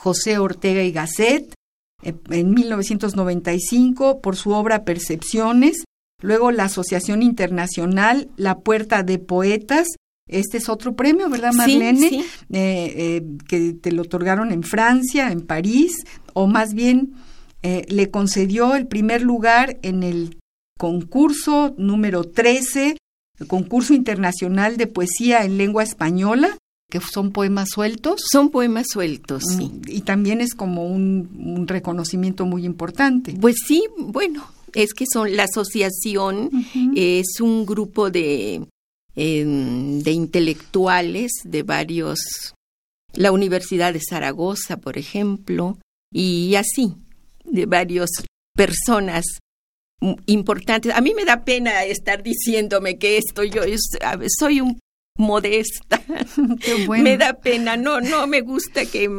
José 0.02 0.40
Ortega 0.40 0.82
y 0.82 0.92
Gasset 0.92 1.54
eh, 2.04 2.16
en 2.30 2.54
1995 2.54 4.20
por 4.20 4.36
su 4.36 4.52
obra 4.52 4.84
Percepciones, 4.84 5.84
luego 6.22 6.52
la 6.52 6.66
Asociación 6.66 7.22
Internacional 7.22 8.30
La 8.36 8.60
Puerta 8.60 9.04
de 9.04 9.20
Poetas, 9.20 9.88
este 10.32 10.58
es 10.58 10.70
otro 10.70 10.96
premio, 10.96 11.30
¿verdad, 11.30 11.54
Marlene? 11.54 12.10
Sí, 12.10 12.26
eh, 12.52 12.94
eh, 12.98 13.24
que 13.48 13.74
te 13.74 13.92
lo 13.92 14.04
otorgaron 14.04 14.52
en 14.52 14.64
Francia, 14.64 15.32
en 15.32 15.42
París, 15.42 16.06
o 16.34 16.48
más 16.48 16.74
bien 16.74 17.14
eh, 17.62 17.86
le 17.90 18.10
concedió 18.10 18.76
el 18.76 18.88
primer 18.88 19.22
lugar 19.22 19.78
en 19.84 20.04
el 20.04 20.38
concurso 20.80 21.76
número 21.78 22.24
13, 22.24 22.98
el 23.40 23.48
concurso 23.48 23.94
internacional 23.94 24.78
de 24.78 24.88
poesía 24.88 25.44
en 25.44 25.58
lengua 25.58 25.84
española, 25.84 26.58
que 26.90 27.00
son 27.00 27.32
poemas 27.32 27.70
sueltos. 27.70 28.22
Son 28.32 28.50
poemas 28.50 28.88
sueltos, 28.90 29.44
sí. 29.48 29.66
Mm, 29.66 29.82
y 29.88 30.02
también 30.02 30.42
es 30.42 30.56
como 30.56 30.88
un, 30.88 31.66
reconocimiento 31.68 32.46
muy 32.46 32.66
importante. 32.66 33.36
Pues 33.40 33.58
sí, 33.68 33.84
bueno, 33.98 34.46
es 34.74 34.94
que 34.94 35.06
son 35.12 35.36
la 35.36 35.44
asociación 35.44 36.50
es 36.96 37.40
un 37.42 37.66
grupo 37.66 38.10
de 38.10 38.66
em, 39.16 40.00
de 40.02 40.12
intelectuales 40.12 41.32
de 41.44 41.64
varios 41.64 42.20
la 43.14 43.32
Universidad 43.32 43.94
de 43.94 44.00
Zaragoza, 44.00 44.78
por 44.78 44.98
ejemplo, 44.98 45.78
y 46.14 46.56
así 46.56 46.96
de 47.44 47.66
varias 47.66 48.10
personas 48.56 49.26
importantes. 50.26 50.94
A 50.96 51.02
mí 51.02 51.14
me 51.14 51.26
da 51.26 51.44
pena 51.44 51.84
estar 51.84 52.24
diciéndome 52.24 52.98
que 52.98 53.18
esto 53.18 53.44
yo 53.44 53.62
soy 54.40 54.62
un 54.62 54.80
modesta. 55.18 56.02
Me 56.90 57.18
da 57.18 57.34
pena, 57.34 57.78
no, 57.78 58.02
no 58.02 58.28
me 58.28 58.42
gusta 58.42 58.86
que 58.86 59.10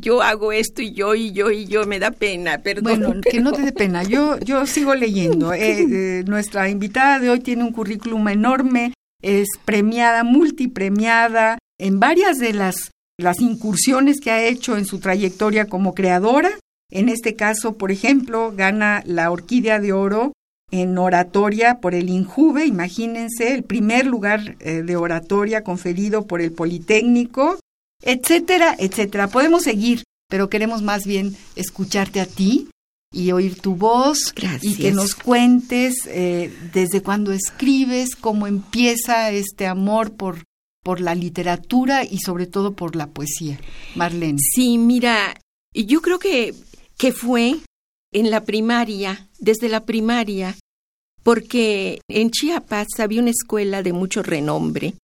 yo 0.00 0.22
hago 0.22 0.52
esto 0.52 0.82
y 0.82 0.92
yo 0.92 1.14
y 1.14 1.32
yo 1.32 1.50
y 1.50 1.66
yo, 1.66 1.86
me 1.86 1.98
da 1.98 2.10
pena, 2.10 2.58
perdón. 2.58 3.00
Bueno, 3.00 3.20
que 3.20 3.40
no 3.40 3.52
te 3.52 3.62
dé 3.62 3.72
pena, 3.84 4.02
yo, 4.02 4.38
yo 4.38 4.66
sigo 4.66 4.94
leyendo. 4.94 5.52
Eh, 5.52 5.78
eh, 6.20 6.24
nuestra 6.26 6.68
invitada 6.68 7.18
de 7.18 7.30
hoy 7.30 7.40
tiene 7.40 7.64
un 7.64 7.72
currículum 7.72 8.28
enorme, 8.28 8.92
es 9.22 9.48
premiada, 9.64 10.24
multipremiada 10.24 11.58
en 11.78 12.00
varias 12.00 12.38
de 12.38 12.52
las, 12.52 12.90
las 13.18 13.40
incursiones 13.40 14.20
que 14.20 14.30
ha 14.30 14.44
hecho 14.44 14.76
en 14.76 14.84
su 14.84 15.00
trayectoria 15.00 15.66
como 15.66 15.94
creadora. 15.94 16.50
En 16.90 17.08
este 17.08 17.34
caso, 17.34 17.76
por 17.76 17.90
ejemplo, 17.90 18.52
gana 18.56 19.02
la 19.04 19.30
Orquídea 19.30 19.80
de 19.80 19.92
Oro 19.92 20.32
en 20.70 20.98
oratoria 20.98 21.80
por 21.80 21.94
el 21.94 22.10
INJUVE, 22.10 22.66
imagínense, 22.66 23.54
el 23.54 23.62
primer 23.62 24.06
lugar 24.06 24.56
eh, 24.60 24.82
de 24.82 24.96
oratoria 24.96 25.64
conferido 25.64 26.26
por 26.26 26.40
el 26.40 26.52
Politécnico, 26.52 27.58
etcétera, 28.02 28.76
etcétera. 28.78 29.28
Podemos 29.28 29.62
seguir, 29.62 30.02
pero 30.28 30.50
queremos 30.50 30.82
más 30.82 31.06
bien 31.06 31.36
escucharte 31.56 32.20
a 32.20 32.26
ti 32.26 32.68
y 33.12 33.32
oír 33.32 33.60
tu 33.60 33.74
voz 33.74 34.34
y 34.60 34.76
que 34.76 34.92
nos 34.92 35.14
cuentes 35.14 36.06
eh, 36.06 36.52
desde 36.72 37.02
cuándo 37.02 37.32
escribes, 37.32 38.16
cómo 38.16 38.46
empieza 38.46 39.30
este 39.30 39.66
amor 39.66 40.12
por, 40.12 40.44
por 40.84 41.00
la 41.00 41.14
literatura 41.14 42.04
y 42.04 42.18
sobre 42.18 42.46
todo 42.46 42.74
por 42.74 42.96
la 42.96 43.08
poesía. 43.08 43.58
Marlene. 43.94 44.38
Sí, 44.38 44.76
mira, 44.78 45.34
yo 45.74 46.02
creo 46.02 46.18
que 46.18 46.54
que 46.98 47.12
fue 47.12 47.60
en 48.12 48.30
la 48.30 48.44
primaria, 48.44 49.28
desde 49.38 49.68
la 49.68 49.84
primaria, 49.86 50.56
porque 51.22 52.00
en 52.08 52.30
Chiapas 52.30 52.88
había 52.98 53.22
una 53.22 53.30
escuela 53.30 53.82
de 53.82 53.92
mucho 53.92 54.22
renombre, 54.22 54.94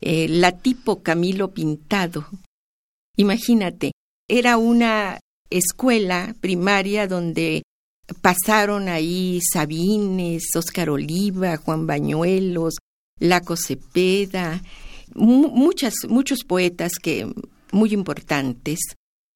eh, 0.00 0.28
la 0.28 0.52
tipo 0.52 1.02
Camilo 1.02 1.52
Pintado. 1.52 2.26
Imagínate, 3.16 3.92
era 4.28 4.56
una 4.56 5.18
escuela 5.50 6.34
primaria 6.40 7.06
donde 7.06 7.62
pasaron 8.22 8.88
ahí 8.88 9.40
Sabines, 9.52 10.44
Óscar 10.56 10.90
Oliva, 10.90 11.56
Juan 11.56 11.86
Bañuelos, 11.86 12.76
Laco 13.18 13.56
Cepeda, 13.56 14.62
muchas, 15.14 15.94
muchos 16.08 16.44
poetas 16.44 16.92
que 17.00 17.32
muy 17.72 17.92
importantes. 17.92 18.78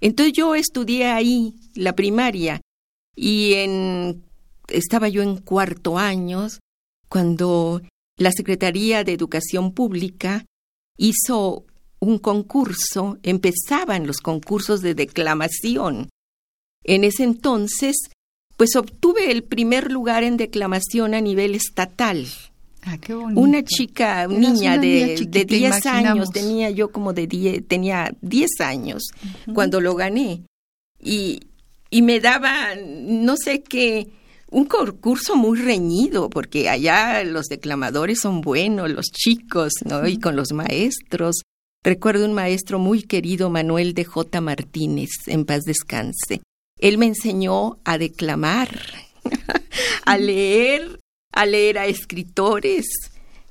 Entonces 0.01 0.33
yo 0.37 0.55
estudié 0.55 1.07
ahí 1.07 1.55
la 1.75 1.95
primaria 1.95 2.61
y 3.15 3.55
en, 3.55 4.25
estaba 4.69 5.09
yo 5.09 5.23
en 5.23 5.37
cuarto 5.39 5.99
año 5.99 6.49
cuando 7.09 7.83
la 8.17 8.33
Secretaría 8.33 9.05
de 9.05 9.13
Educación 9.13 9.73
Pública 9.73 10.45
hizo 10.97 11.65
un 12.05 12.19
concurso, 12.19 13.19
empezaban 13.23 14.07
los 14.07 14.19
concursos 14.19 14.81
de 14.83 14.95
declamación. 14.95 16.11
En 16.85 17.05
ese 17.05 17.25
entonces, 17.25 17.97
pues 18.57 18.77
obtuve 18.77 19.31
el 19.31 19.43
primer 19.43 19.91
lugar 19.91 20.23
en 20.23 20.37
declamación 20.37 21.15
a 21.15 21.21
nivel 21.21 21.55
estatal. 21.55 22.27
Ah, 22.83 22.99
qué 22.99 23.15
bonito. 23.15 23.41
Una 23.41 23.65
chica, 23.65 24.27
niña 24.27 24.77
de, 24.79 25.27
de 25.27 25.45
10 25.45 25.87
años, 25.87 26.31
tenía 26.31 26.71
yo 26.71 26.93
como 26.93 27.13
de 27.13 27.27
10, 27.27 27.67
tenía 27.67 28.15
10 28.21 28.61
años 28.61 29.05
cuando 29.55 29.81
lo 29.81 29.95
gané. 29.95 30.43
Y, 31.03 31.41
y 31.91 32.03
me 32.03 32.21
daba, 32.21 32.75
no 32.77 33.37
sé 33.37 33.63
qué, 33.63 34.09
un 34.51 34.67
concurso 34.67 35.35
muy 35.35 35.59
reñido, 35.59 36.31
porque 36.31 36.69
allá 36.69 37.25
los 37.25 37.47
declamadores 37.47 38.21
son 38.21 38.41
buenos, 38.41 38.91
los 38.91 39.07
chicos, 39.07 39.73
¿no? 39.85 40.07
Y 40.07 40.19
con 40.19 40.37
los 40.37 40.53
maestros. 40.53 41.43
Recuerdo 41.85 42.25
un 42.25 42.33
maestro 42.33 42.79
muy 42.81 43.03
querido, 43.03 43.51
Manuel 43.51 43.95
de 43.95 44.05
J. 44.05 44.41
Martínez, 44.41 45.11
en 45.27 45.45
paz 45.45 45.63
descanse. 45.65 46.41
Él 46.79 46.99
me 46.99 47.07
enseñó 47.07 47.79
a 47.85 47.99
declamar, 47.99 48.81
a 50.05 50.19
leer 50.19 50.99
a 51.35 51.47
leer 51.47 51.79
a 51.79 51.87
escritores 51.87 52.87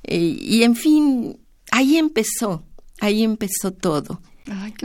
eh, 0.03 0.17
y 0.17 0.63
en 0.63 0.75
fin, 0.75 1.39
ahí 1.71 1.97
empezó, 1.97 2.63
ahí 2.99 3.23
empezó 3.23 3.71
todo. 3.71 4.21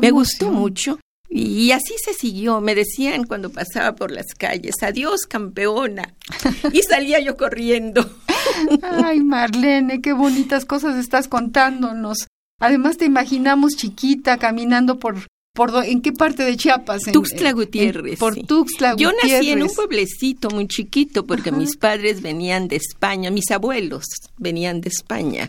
Me 0.01 0.11
gustó 0.11 0.51
mucho 0.51 1.01
y 1.29 1.73
así 1.73 1.95
se 2.03 2.15
siguió. 2.15 2.61
Me 2.61 2.75
decían 2.75 3.25
cuando 3.25 3.51
pasaba 3.51 3.95
por 3.97 4.13
las 4.13 4.27
calles, 4.37 4.77
adiós 4.83 5.23
campeona. 5.29 6.15
Y 6.73 6.83
salía 6.83 7.19
yo 7.21 7.37
corriendo. 7.37 8.09
Ay, 8.83 9.21
Marlene, 9.21 10.01
qué 10.01 10.13
bonitas 10.13 10.65
cosas 10.65 10.97
estás 10.97 11.29
contándonos. 11.29 12.27
Además 12.59 12.97
te 12.97 13.05
imaginamos 13.05 13.77
chiquita 13.77 14.39
caminando 14.39 14.99
por 14.99 15.17
¿En 15.85 16.03
qué 16.03 16.13
parte 16.13 16.45
de 16.45 16.57
Chiapas? 16.57 17.03
Tuxtla 17.13 17.53
Gutiérrez. 17.53 18.19
por 18.19 18.37
Tuxtla 18.37 18.93
Gutiérrez. 18.93 19.23
Yo 19.23 19.29
nací 19.29 19.51
en 19.51 19.63
un 19.65 19.75
pueblecito 19.75 20.51
muy 20.51 20.69
chiquito 20.69 21.27
porque 21.27 21.51
mis 21.51 21.77
padres 21.77 22.23
venían 22.23 22.69
de 22.69 22.77
España, 22.77 23.31
mis 23.33 23.51
abuelos 23.51 24.05
venían 24.37 24.81
de 24.81 24.89
España. 24.89 25.49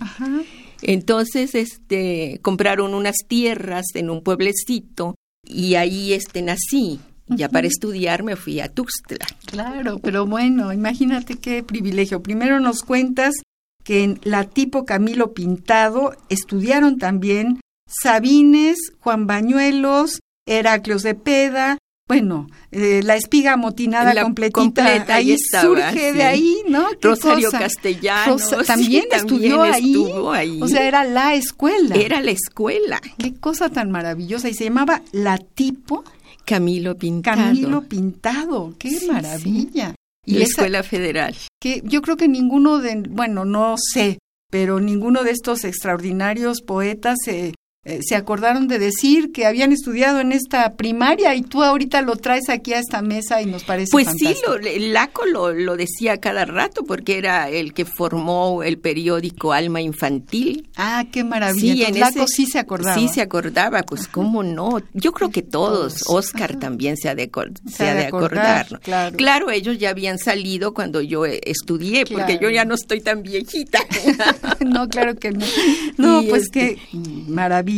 Entonces, 0.81 1.53
este, 1.53 2.39
compraron 2.41 2.95
unas 2.95 3.17
tierras 3.27 3.85
en 3.93 4.09
un 4.09 4.23
pueblecito 4.23 5.15
y 5.43 5.75
ahí 5.75 6.13
este 6.13 6.41
nací. 6.41 6.99
Ya 7.27 7.47
para 7.47 7.67
estudiar 7.67 8.23
me 8.23 8.35
fui 8.35 8.59
a 8.59 8.69
Tuxtla. 8.69 9.27
Claro, 9.45 9.99
pero 9.99 10.25
bueno, 10.25 10.73
imagínate 10.73 11.35
qué 11.35 11.61
privilegio. 11.61 12.23
Primero 12.23 12.59
nos 12.59 12.81
cuentas 12.81 13.35
que 13.83 14.03
en 14.03 14.19
la 14.23 14.43
tipo 14.45 14.85
Camilo 14.85 15.33
Pintado 15.33 16.15
estudiaron 16.29 16.97
también 16.97 17.59
Sabines, 17.87 18.77
Juan 18.99 19.27
Bañuelos, 19.27 20.19
Heraclios 20.45 21.03
de 21.03 21.15
Peda, 21.15 21.77
bueno, 22.09 22.47
eh, 22.71 23.01
la 23.03 23.15
espiga 23.15 23.53
amotinada 23.53 24.19
completita, 24.23 25.05
ahí 25.13 25.37
surge 25.37 26.11
de 26.11 26.23
ahí, 26.23 26.57
¿no? 26.67 26.87
Rosario 26.99 27.51
Castellanos 27.51 28.49
también, 28.65 29.05
estudió 29.11 29.61
ahí? 29.61 30.59
O 30.59 30.67
sea, 30.67 30.87
era 30.87 31.03
la 31.03 31.35
escuela. 31.35 31.93
Era 31.93 32.19
la 32.19 32.31
escuela. 32.31 32.99
Qué 33.19 33.35
cosa 33.35 33.69
tan 33.69 33.91
maravillosa. 33.91 34.49
Y 34.49 34.55
se 34.55 34.63
llamaba 34.63 35.03
La 35.11 35.37
Tipo. 35.37 36.03
Camilo 36.45 36.97
Pintado. 36.97 37.43
Camilo 37.43 37.81
Pintado, 37.83 38.73
qué 38.79 38.89
maravilla. 39.07 39.93
Y 40.25 40.35
la 40.35 40.43
Escuela 40.45 40.83
Federal. 40.83 41.35
Que 41.61 41.81
yo 41.83 42.01
creo 42.01 42.17
que 42.17 42.27
ninguno 42.27 42.79
de, 42.79 43.03
bueno, 43.09 43.45
no 43.45 43.75
sé, 43.77 44.19
pero 44.51 44.79
ninguno 44.79 45.23
de 45.23 45.31
estos 45.31 45.63
extraordinarios 45.63 46.61
poetas 46.61 47.17
se 47.23 47.53
eh, 47.85 47.99
se 48.01 48.15
acordaron 48.15 48.67
de 48.67 48.77
decir 48.77 49.31
que 49.31 49.45
habían 49.45 49.71
estudiado 49.71 50.19
en 50.19 50.33
esta 50.33 50.73
primaria 50.75 51.33
y 51.35 51.43
tú 51.43 51.63
ahorita 51.63 52.01
lo 52.01 52.17
traes 52.17 52.49
aquí 52.49 52.73
a 52.73 52.79
esta 52.79 53.01
mesa 53.01 53.41
y 53.41 53.45
nos 53.45 53.63
parece 53.63 53.87
Pues 53.91 54.05
fantástico. 54.07 54.57
sí, 54.61 54.79
lo, 54.81 54.87
Laco 54.93 55.25
lo, 55.25 55.53
lo 55.53 55.77
decía 55.77 56.17
cada 56.19 56.43
rato 56.43 56.83
porque 56.83 57.17
era 57.17 57.49
el 57.49 57.73
que 57.73 57.85
formó 57.85 58.63
el 58.63 58.79
periódico 58.79 59.53
Alma 59.53 59.79
Infantil. 59.79 60.67
Ah, 60.75 61.05
qué 61.09 61.23
maravilla. 61.23 61.61
Sí, 61.61 61.69
Entonces, 61.83 61.95
en 61.95 61.99
Laco 62.01 62.23
ese- 62.25 62.35
sí 62.35 62.45
se 62.47 62.59
acordaba. 62.59 62.95
Sí, 62.95 63.07
se 63.07 63.21
acordaba, 63.21 63.83
pues 63.83 64.07
cómo 64.09 64.43
no. 64.43 64.81
Yo 64.93 65.13
creo 65.13 65.29
que 65.31 65.41
todos. 65.41 66.03
Oscar 66.07 66.51
Ajá. 66.51 66.59
también 66.59 66.97
se 66.97 67.07
ha 67.07 67.15
de, 67.15 67.31
Se 67.69 67.73
se 67.77 67.87
ha 67.87 67.93
de 67.95 68.05
acordar, 68.07 68.65
acordar. 68.65 69.15
claro. 69.15 69.49
ellos 69.51 69.77
ya 69.79 69.91
habían 69.91 70.19
salido 70.19 70.73
cuando 70.73 71.01
yo 71.01 71.25
eh, 71.25 71.39
estudié, 71.45 72.05
porque 72.05 72.25
Claro. 72.37 72.41
yo 72.41 72.49
ya 72.49 72.65
no 72.65 72.75
estoy 72.75 72.99
tan 72.99 73.23
viejita. 73.23 73.79
no, 74.65 74.89
claro 74.89 75.15
que 75.15 75.31
no. 75.31 75.45
No, 75.97 76.21
Y 76.21 76.27
pues 76.27 76.43
este- 76.43 76.75
qué 76.91 76.97
maravilla 77.27 77.68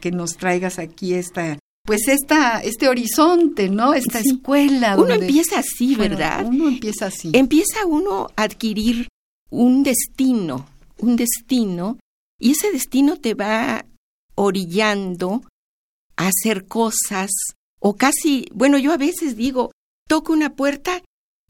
que 0.00 0.10
nos 0.12 0.36
traigas 0.36 0.78
aquí 0.78 1.14
esta, 1.14 1.58
pues 1.84 2.06
esta, 2.08 2.60
este 2.60 2.88
horizonte, 2.88 3.68
¿no? 3.68 3.94
Esta 3.94 4.20
Sí. 4.22 4.30
escuela. 4.36 4.96
Uno 4.96 5.14
empieza 5.14 5.58
así, 5.58 5.96
Bueno, 5.96 6.16
¿verdad? 6.16 6.46
Uno 6.46 6.68
empieza 6.68 7.06
así. 7.06 7.30
Empieza 7.32 7.86
uno 7.86 8.28
a 8.36 8.42
adquirir 8.42 9.08
un 9.50 9.82
destino, 9.82 10.66
un 10.98 11.16
destino, 11.16 11.98
y 12.40 12.52
ese 12.52 12.70
destino 12.72 13.16
te 13.16 13.34
va 13.34 13.84
orillando 14.34 15.42
a 16.16 16.28
hacer 16.28 16.66
cosas, 16.66 17.30
o 17.80 17.96
casi, 17.96 18.46
bueno, 18.54 18.78
yo 18.78 18.92
a 18.92 18.96
veces 18.96 19.36
digo, 19.36 19.72
toco 20.08 20.32
una 20.32 20.54
puerta 20.54 21.02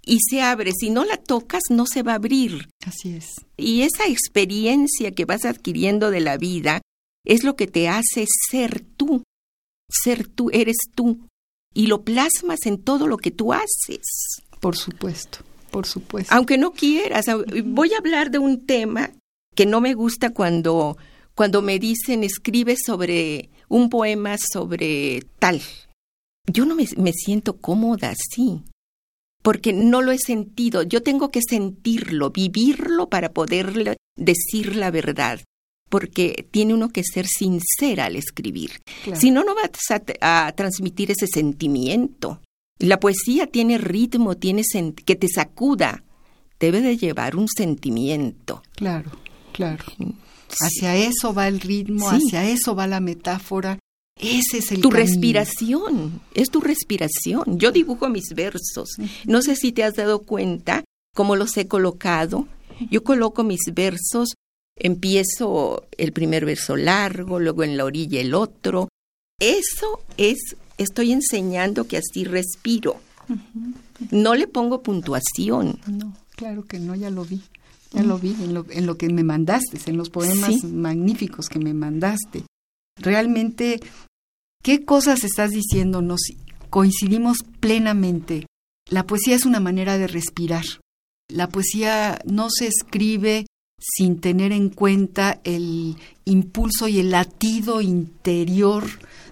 y 0.04 0.18
se 0.28 0.40
abre, 0.42 0.72
si 0.72 0.90
no 0.90 1.04
la 1.04 1.16
tocas 1.16 1.62
no 1.70 1.86
se 1.86 2.02
va 2.02 2.12
a 2.12 2.16
abrir. 2.16 2.68
Así 2.84 3.14
es. 3.14 3.34
Y 3.56 3.82
esa 3.82 4.06
experiencia 4.08 5.12
que 5.12 5.24
vas 5.24 5.44
adquiriendo 5.44 6.10
de 6.10 6.20
la 6.20 6.36
vida 6.38 6.80
es 7.24 7.44
lo 7.44 7.56
que 7.56 7.66
te 7.66 7.88
hace 7.88 8.26
ser 8.50 8.84
tú, 8.96 9.22
ser 9.88 10.26
tú, 10.26 10.50
eres 10.52 10.76
tú, 10.94 11.26
y 11.74 11.86
lo 11.86 12.02
plasmas 12.02 12.66
en 12.66 12.82
todo 12.82 13.06
lo 13.06 13.16
que 13.16 13.30
tú 13.30 13.52
haces 13.52 14.42
Por 14.60 14.76
supuesto, 14.76 15.38
por 15.70 15.86
supuesto. 15.86 16.34
aunque 16.34 16.58
no 16.58 16.72
quieras. 16.72 17.26
Voy 17.64 17.94
a 17.94 17.98
hablar 17.98 18.30
de 18.30 18.38
un 18.38 18.66
tema 18.66 19.10
que 19.54 19.66
no 19.66 19.80
me 19.80 19.94
gusta 19.94 20.30
cuando, 20.30 20.96
cuando 21.34 21.62
me 21.62 21.78
dicen 21.78 22.24
escribe 22.24 22.76
sobre 22.76 23.50
un 23.68 23.88
poema 23.88 24.36
sobre 24.38 25.22
tal. 25.38 25.62
Yo 26.46 26.66
no 26.66 26.74
me, 26.74 26.86
me 26.96 27.12
siento 27.12 27.56
cómoda 27.58 28.10
así, 28.10 28.62
porque 29.42 29.72
no 29.72 30.02
lo 30.02 30.12
he 30.12 30.18
sentido. 30.18 30.82
Yo 30.82 31.02
tengo 31.02 31.30
que 31.30 31.40
sentirlo, 31.40 32.30
vivirlo 32.30 33.08
para 33.08 33.32
poderle 33.32 33.96
decir 34.16 34.76
la 34.76 34.90
verdad, 34.90 35.40
porque 35.92 36.46
tiene 36.50 36.72
uno 36.72 36.88
que 36.88 37.02
ser 37.04 37.26
sincera 37.26 38.06
al 38.06 38.16
escribir. 38.16 38.80
Claro. 39.04 39.20
Si 39.20 39.30
no, 39.30 39.44
no 39.44 39.54
vas 39.54 39.70
a, 40.22 40.46
a 40.46 40.52
transmitir 40.52 41.10
ese 41.10 41.26
sentimiento. 41.26 42.40
La 42.78 42.98
poesía 42.98 43.46
tiene 43.46 43.76
ritmo, 43.76 44.34
tiene 44.38 44.62
que 45.04 45.16
te 45.16 45.28
sacuda. 45.28 46.02
Debe 46.58 46.80
de 46.80 46.96
llevar 46.96 47.36
un 47.36 47.46
sentimiento. 47.46 48.62
Claro, 48.74 49.10
claro. 49.52 49.84
Hacia 50.60 50.96
eso 50.96 51.34
va 51.34 51.46
el 51.46 51.60
ritmo, 51.60 52.08
Sí. 52.10 52.16
hacia 52.26 52.48
eso 52.48 52.74
va 52.74 52.86
la 52.86 53.00
metáfora. 53.00 53.78
Ese 54.18 54.58
es 54.58 54.72
el 54.72 54.80
Tu 54.80 54.88
camino. 54.88 55.06
respiración, 55.06 56.20
es 56.34 56.48
tu 56.50 56.60
respiración. 56.62 57.58
Yo 57.58 57.70
dibujo 57.70 58.08
mis 58.08 58.30
versos. 58.34 58.96
No 59.26 59.42
sé 59.42 59.56
si 59.56 59.72
te 59.72 59.84
has 59.84 59.94
dado 59.94 60.20
cuenta 60.22 60.84
cómo 61.14 61.36
los 61.36 61.54
he 61.58 61.68
colocado. 61.68 62.48
Yo 62.90 63.02
coloco 63.04 63.44
mis 63.44 63.60
versos, 63.74 64.34
empiezo 64.82 65.86
el 65.96 66.12
primer 66.12 66.44
verso 66.44 66.76
largo, 66.76 67.38
luego 67.38 67.62
en 67.62 67.76
la 67.76 67.84
orilla 67.84 68.20
el 68.20 68.34
otro. 68.34 68.88
Eso 69.40 70.00
es, 70.16 70.38
estoy 70.76 71.12
enseñando 71.12 71.86
que 71.86 71.98
así 71.98 72.24
respiro. 72.24 73.00
No 74.10 74.34
le 74.34 74.48
pongo 74.48 74.82
puntuación. 74.82 75.78
No, 75.86 76.16
claro 76.36 76.64
que 76.64 76.80
no, 76.80 76.94
ya 76.96 77.10
lo 77.10 77.24
vi. 77.24 77.40
Ya 77.92 78.02
lo 78.02 78.18
vi 78.18 78.30
en 78.40 78.54
lo, 78.54 78.66
en 78.70 78.86
lo 78.86 78.96
que 78.96 79.08
me 79.10 79.22
mandaste, 79.22 79.78
en 79.86 79.96
los 79.98 80.10
poemas 80.10 80.60
Sí. 80.60 80.66
magníficos 80.66 81.48
que 81.48 81.58
me 81.58 81.74
mandaste. 81.74 82.44
Realmente, 82.98 83.80
¿qué 84.62 84.84
cosas 84.84 85.24
estás 85.24 85.50
diciéndonos? 85.50 86.20
Coincidimos 86.70 87.38
plenamente. 87.60 88.46
La 88.90 89.06
poesía 89.06 89.36
es 89.36 89.44
una 89.44 89.60
manera 89.60 89.98
de 89.98 90.06
respirar. 90.08 90.64
La 91.28 91.48
poesía 91.48 92.18
no 92.24 92.48
se 92.50 92.66
escribe 92.66 93.46
sin 93.82 94.20
tener 94.20 94.52
en 94.52 94.68
cuenta 94.70 95.40
el 95.42 95.96
impulso 96.24 96.86
y 96.86 97.00
el 97.00 97.10
latido 97.10 97.80
interior 97.80 98.84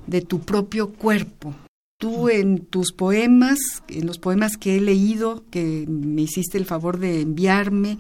de 0.07 0.21
tu 0.23 0.41
propio 0.41 0.93
cuerpo. 0.93 1.55
Tú 1.99 2.29
en 2.29 2.67
tus 2.67 2.93
poemas, 2.93 3.59
en 3.89 4.07
los 4.07 4.19
poemas 4.19 4.57
que 4.57 4.77
he 4.77 4.81
leído, 4.81 5.45
que 5.51 5.87
me 5.89 6.23
hiciste 6.23 6.59
el 6.59 6.65
favor 6.65 6.99
de 6.99 7.21
enviarme, 7.21 7.99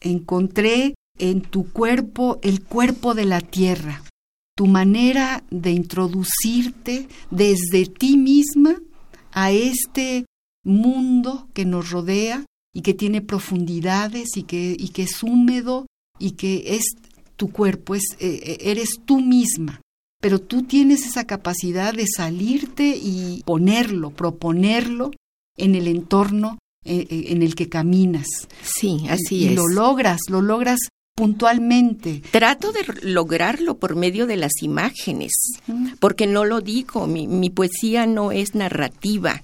encontré 0.00 0.94
en 1.18 1.40
tu 1.40 1.72
cuerpo 1.72 2.38
el 2.42 2.62
cuerpo 2.62 3.14
de 3.14 3.24
la 3.24 3.40
tierra, 3.40 4.02
tu 4.56 4.66
manera 4.66 5.44
de 5.50 5.70
introducirte 5.70 7.08
desde 7.30 7.86
ti 7.86 8.16
misma 8.16 8.76
a 9.32 9.52
este 9.52 10.26
mundo 10.64 11.48
que 11.54 11.64
nos 11.64 11.90
rodea 11.90 12.44
y 12.78 12.80
que 12.80 12.94
tiene 12.94 13.22
profundidades 13.22 14.36
y 14.36 14.44
que, 14.44 14.76
y 14.78 14.90
que 14.90 15.02
es 15.02 15.24
húmedo 15.24 15.88
y 16.20 16.32
que 16.32 16.76
es 16.76 16.84
tu 17.34 17.50
cuerpo, 17.50 17.96
es, 17.96 18.04
eh, 18.20 18.58
eres 18.60 19.00
tú 19.04 19.20
misma. 19.20 19.80
Pero 20.20 20.40
tú 20.40 20.62
tienes 20.62 21.04
esa 21.04 21.26
capacidad 21.26 21.92
de 21.92 22.06
salirte 22.06 22.96
y 22.96 23.42
ponerlo, 23.44 24.10
proponerlo 24.10 25.10
en 25.56 25.74
el 25.74 25.88
entorno 25.88 26.60
eh, 26.84 27.04
eh, 27.10 27.24
en 27.30 27.42
el 27.42 27.56
que 27.56 27.68
caminas. 27.68 28.28
Sí, 28.62 29.06
así 29.10 29.38
y 29.38 29.46
es. 29.48 29.54
lo 29.56 29.66
logras, 29.66 30.20
lo 30.28 30.40
logras 30.40 30.78
puntualmente. 31.16 32.22
Trato 32.30 32.70
de 32.70 32.82
lograrlo 33.02 33.78
por 33.78 33.96
medio 33.96 34.28
de 34.28 34.36
las 34.36 34.52
imágenes, 34.62 35.32
porque 35.98 36.28
no 36.28 36.44
lo 36.44 36.60
digo, 36.60 37.08
mi, 37.08 37.26
mi 37.26 37.50
poesía 37.50 38.06
no 38.06 38.30
es 38.30 38.54
narrativa, 38.54 39.42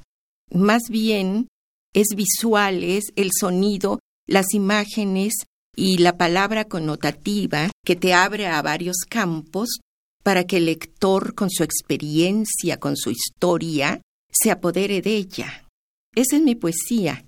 más 0.52 0.82
bien 0.88 1.48
es 1.94 2.08
visual, 2.14 2.84
es 2.84 3.04
el 3.16 3.30
sonido, 3.32 4.00
las 4.26 4.52
imágenes 4.52 5.32
y 5.76 5.98
la 5.98 6.16
palabra 6.16 6.66
connotativa 6.66 7.70
que 7.84 7.96
te 7.96 8.12
abre 8.12 8.46
a 8.46 8.60
varios 8.62 8.98
campos 9.08 9.78
para 10.22 10.44
que 10.44 10.58
el 10.58 10.66
lector 10.66 11.34
con 11.34 11.50
su 11.50 11.62
experiencia, 11.62 12.78
con 12.78 12.96
su 12.96 13.10
historia, 13.10 14.00
se 14.30 14.50
apodere 14.50 15.00
de 15.00 15.16
ella. 15.16 15.68
Esa 16.14 16.36
es 16.36 16.42
mi 16.42 16.54
poesía. 16.54 17.24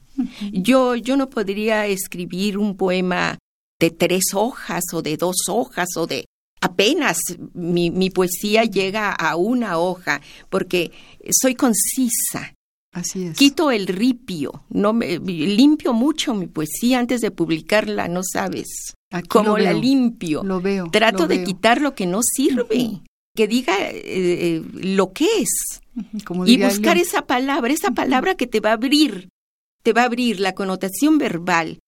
Yo, 0.53 0.97
yo 0.97 1.17
no 1.17 1.29
podría 1.29 1.87
escribir 1.87 2.57
un 2.57 2.77
poema 2.77 3.39
de 3.79 3.91
tres 3.91 4.25
hojas 4.35 4.83
o 4.95 5.03
de 5.03 5.17
dos 5.17 5.37
hojas 5.49 5.89
o 5.97 6.07
de 6.07 6.25
apenas 6.61 7.19
mi, 7.53 7.91
mi 7.91 8.09
poesía 8.09 8.65
llega 8.65 9.13
a 9.13 9.37
una 9.37 9.79
hoja 9.79 10.23
porque 10.49 10.91
soy 11.31 11.55
concisa. 11.55 12.56
Así 12.97 13.27
es. 13.27 13.37
Quito 13.37 13.71
el 13.71 13.89
ripio, 13.89 14.65
no 14.71 14.95
me 14.95 15.19
limpio 15.19 15.93
mucho 15.93 16.33
mi 16.33 16.47
poesía 16.47 16.99
antes 16.99 17.21
de 17.21 17.31
publicarla, 17.31 18.09
no 18.09 18.23
sabes 18.23 18.95
Aquí 19.11 19.29
cómo 19.29 19.59
la 19.59 19.75
limpio. 19.75 20.43
Lo 20.43 20.63
veo. 20.63 20.89
Trato 20.91 21.25
lo 21.25 21.29
de 21.29 21.37
veo. 21.37 21.45
quitar 21.45 21.83
lo 21.83 21.95
que 21.95 22.07
no 22.07 22.21
sirve, 22.23 23.03
que 23.37 23.47
diga 23.47 23.75
eh, 23.91 24.63
lo 24.73 25.13
que 25.13 25.27
es 25.41 25.83
Como 26.25 26.47
y 26.47 26.57
buscar 26.57 26.97
esa 26.97 27.27
palabra, 27.27 27.71
esa 27.71 27.91
palabra 27.91 28.35
que 28.35 28.47
te 28.47 28.61
va 28.61 28.71
a 28.71 28.75
abrir, 28.75 29.29
te 29.83 29.93
va 29.93 30.01
a 30.01 30.07
abrir 30.07 30.41
la 30.41 30.55
connotación 30.55 31.19
verbal 31.19 31.81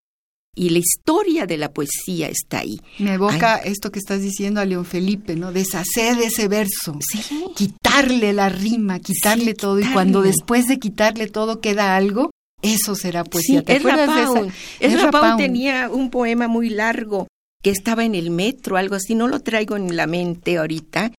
y 0.54 0.70
la 0.70 0.78
historia 0.78 1.46
de 1.46 1.56
la 1.56 1.72
poesía 1.72 2.28
está 2.28 2.60
ahí. 2.60 2.80
Me 2.98 3.14
evoca 3.14 3.56
esto 3.58 3.90
que 3.92 3.98
estás 3.98 4.20
diciendo 4.22 4.60
a 4.60 4.64
León 4.64 4.84
Felipe, 4.84 5.36
¿no? 5.36 5.52
Deshacer 5.52 6.18
ese 6.18 6.48
verso. 6.48 6.98
Sí. 7.00 7.22
Quitarle 7.54 8.32
la 8.32 8.48
rima, 8.48 8.98
quitarle 8.98 9.52
Sí, 9.52 9.54
todo. 9.54 9.78
Y 9.78 9.84
cuando 9.92 10.22
después 10.22 10.66
de 10.66 10.78
quitarle 10.78 11.28
todo 11.28 11.60
queda 11.60 11.96
algo, 11.96 12.30
eso 12.62 12.94
será 12.96 13.22
poesía. 13.24 13.60
Sí, 13.60 13.64
¿Te 13.66 13.76
Ezra 13.76 13.92
acuerdas 13.94 14.16
de 14.16 14.22
esa? 14.22 14.32
Pound. 14.32 14.52
Ezra 14.80 14.96
Ezra 14.98 15.10
Pound 15.10 15.26
Pound. 15.26 15.38
tenía 15.38 15.90
un 15.90 16.10
poema 16.10 16.48
muy 16.48 16.70
largo 16.70 17.28
que 17.62 17.70
estaba 17.70 18.04
en 18.04 18.14
el 18.14 18.30
metro, 18.30 18.76
algo 18.76 18.94
así, 18.96 19.14
no 19.14 19.28
lo 19.28 19.40
traigo 19.40 19.76
en 19.76 19.96
la 19.96 20.06
mente 20.06 20.58
ahorita. 20.58 21.12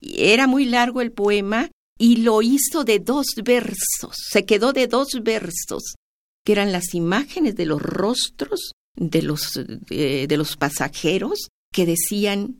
Era 0.00 0.46
muy 0.46 0.64
largo 0.64 1.00
el 1.00 1.10
poema 1.12 1.68
y 1.98 2.16
lo 2.16 2.42
hizo 2.42 2.84
de 2.84 3.00
dos 3.00 3.26
versos, 3.44 4.14
se 4.30 4.44
quedó 4.44 4.72
de 4.72 4.86
dos 4.86 5.08
versos, 5.22 5.94
que 6.48 6.52
eran 6.52 6.72
las 6.72 6.94
imágenes 6.94 7.56
de 7.56 7.66
los 7.66 7.82
rostros 7.82 8.72
de 8.96 9.20
los, 9.20 9.52
de 9.90 10.34
los 10.38 10.56
pasajeros 10.56 11.48
que 11.70 11.84
decían 11.84 12.56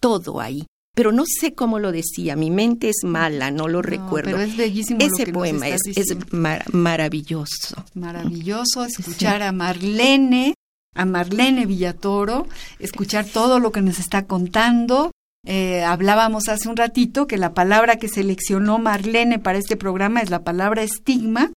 todo 0.00 0.40
ahí. 0.40 0.66
Pero 0.96 1.12
no 1.12 1.22
sé 1.24 1.54
cómo 1.54 1.78
lo 1.78 1.92
decía, 1.92 2.34
mi 2.34 2.50
mente 2.50 2.88
es 2.88 3.04
mala, 3.04 3.52
no 3.52 3.68
lo 3.68 3.78
No, 3.80 3.82
recuerdo. 3.82 4.32
Pero 4.32 4.40
es 4.42 4.56
bellísimo 4.56 4.98
lo 4.98 5.06
Ese 5.06 5.26
nos 5.26 5.34
poema 5.34 5.68
es, 5.68 5.80
es 5.96 6.32
mar- 6.32 6.64
maravilloso. 6.74 7.84
Maravilloso 7.94 8.84
escuchar 8.84 9.40
a 9.42 9.52
Marlene, 9.52 10.54
a 10.96 11.04
Marlene 11.04 11.64
Villatoro, 11.64 12.48
escuchar 12.80 13.24
todo 13.24 13.60
lo 13.60 13.70
que 13.70 13.82
nos 13.82 14.00
está 14.00 14.26
contando. 14.26 15.12
eh, 15.46 15.84
hablábamos 15.84 16.48
hace 16.48 16.68
un 16.68 16.76
ratito 16.76 17.28
que 17.28 17.36
la 17.38 17.54
palabra 17.54 17.96
que 17.96 18.08
seleccionó 18.08 18.78
Marlene 18.78 19.38
para 19.38 19.58
este 19.58 19.76
programa 19.76 20.20
es 20.22 20.30
la 20.30 20.42
palabra 20.42 20.82
estigma 20.82 21.52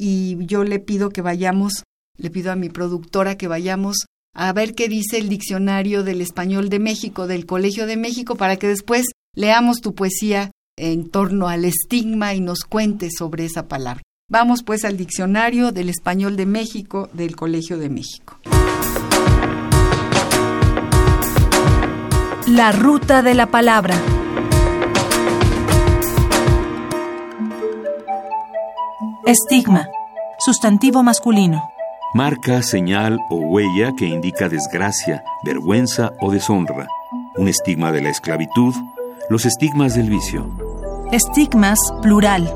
y 0.00 0.46
yo 0.46 0.64
le 0.64 0.78
pido 0.78 1.10
que 1.10 1.20
vayamos, 1.20 1.84
le 2.16 2.30
pido 2.30 2.50
a 2.50 2.56
mi 2.56 2.70
productora 2.70 3.36
que 3.36 3.48
vayamos 3.48 4.06
a 4.34 4.50
ver 4.54 4.74
qué 4.74 4.88
dice 4.88 5.18
el 5.18 5.28
diccionario 5.28 6.04
del 6.04 6.22
español 6.22 6.70
de 6.70 6.78
México, 6.78 7.26
del 7.26 7.44
Colegio 7.44 7.86
de 7.86 7.98
México, 7.98 8.36
para 8.36 8.56
que 8.56 8.66
después 8.66 9.04
leamos 9.36 9.82
tu 9.82 9.94
poesía 9.94 10.52
en 10.78 11.10
torno 11.10 11.48
al 11.48 11.66
estigma 11.66 12.32
y 12.32 12.40
nos 12.40 12.60
cuentes 12.60 13.12
sobre 13.18 13.44
esa 13.44 13.68
palabra. 13.68 14.02
Vamos 14.30 14.62
pues 14.62 14.86
al 14.86 14.96
diccionario 14.96 15.70
del 15.70 15.90
español 15.90 16.36
de 16.36 16.46
México 16.46 17.10
del 17.12 17.36
Colegio 17.36 17.76
de 17.76 17.90
México. 17.90 18.38
La 22.46 22.72
ruta 22.72 23.22
de 23.22 23.34
la 23.34 23.50
palabra. 23.50 24.00
Estigma. 29.30 29.86
Sustantivo 30.40 31.04
masculino. 31.04 31.70
Marca, 32.14 32.64
señal 32.64 33.20
o 33.30 33.36
huella 33.36 33.92
que 33.96 34.06
indica 34.06 34.48
desgracia, 34.48 35.22
vergüenza 35.44 36.10
o 36.20 36.32
deshonra. 36.32 36.88
Un 37.36 37.46
estigma 37.46 37.92
de 37.92 38.00
la 38.02 38.08
esclavitud. 38.08 38.74
Los 39.28 39.46
estigmas 39.46 39.94
del 39.94 40.10
vicio. 40.10 40.50
Estigmas, 41.12 41.78
plural. 42.02 42.52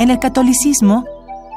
En 0.00 0.10
el 0.10 0.18
catolicismo, 0.18 1.06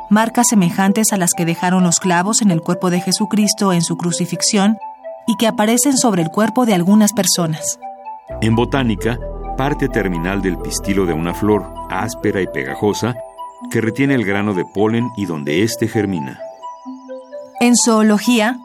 marcas 0.09 0.47
semejantes 0.49 1.11
a 1.11 1.17
las 1.17 1.31
que 1.33 1.43
dejaron 1.43 1.83
los 1.83 1.99
clavos 1.99 2.41
en 2.41 2.49
el 2.49 2.61
cuerpo 2.61 2.89
de 2.89 3.01
Jesucristo 3.01 3.73
en 3.73 3.81
su 3.81 3.97
crucifixión 3.97 4.77
y 5.27 5.35
que 5.35 5.47
aparecen 5.47 5.97
sobre 5.97 6.21
el 6.21 6.29
cuerpo 6.29 6.65
de 6.65 6.75
algunas 6.75 7.11
personas. 7.11 7.77
En 8.39 8.55
botánica, 8.55 9.19
parte 9.57 9.89
terminal 9.89 10.41
del 10.41 10.57
pistilo 10.57 11.05
de 11.05 11.11
una 11.11 11.33
flor, 11.33 11.65
áspera 11.89 12.39
y 12.39 12.47
pegajosa, 12.47 13.17
que 13.69 13.81
retiene 13.81 14.15
el 14.15 14.25
grano 14.25 14.53
de 14.53 14.65
polen 14.65 15.09
y 15.15 15.25
donde 15.25 15.63
éste 15.63 15.87
germina. 15.87 16.39
En 17.59 17.75
zoología, 17.75 18.57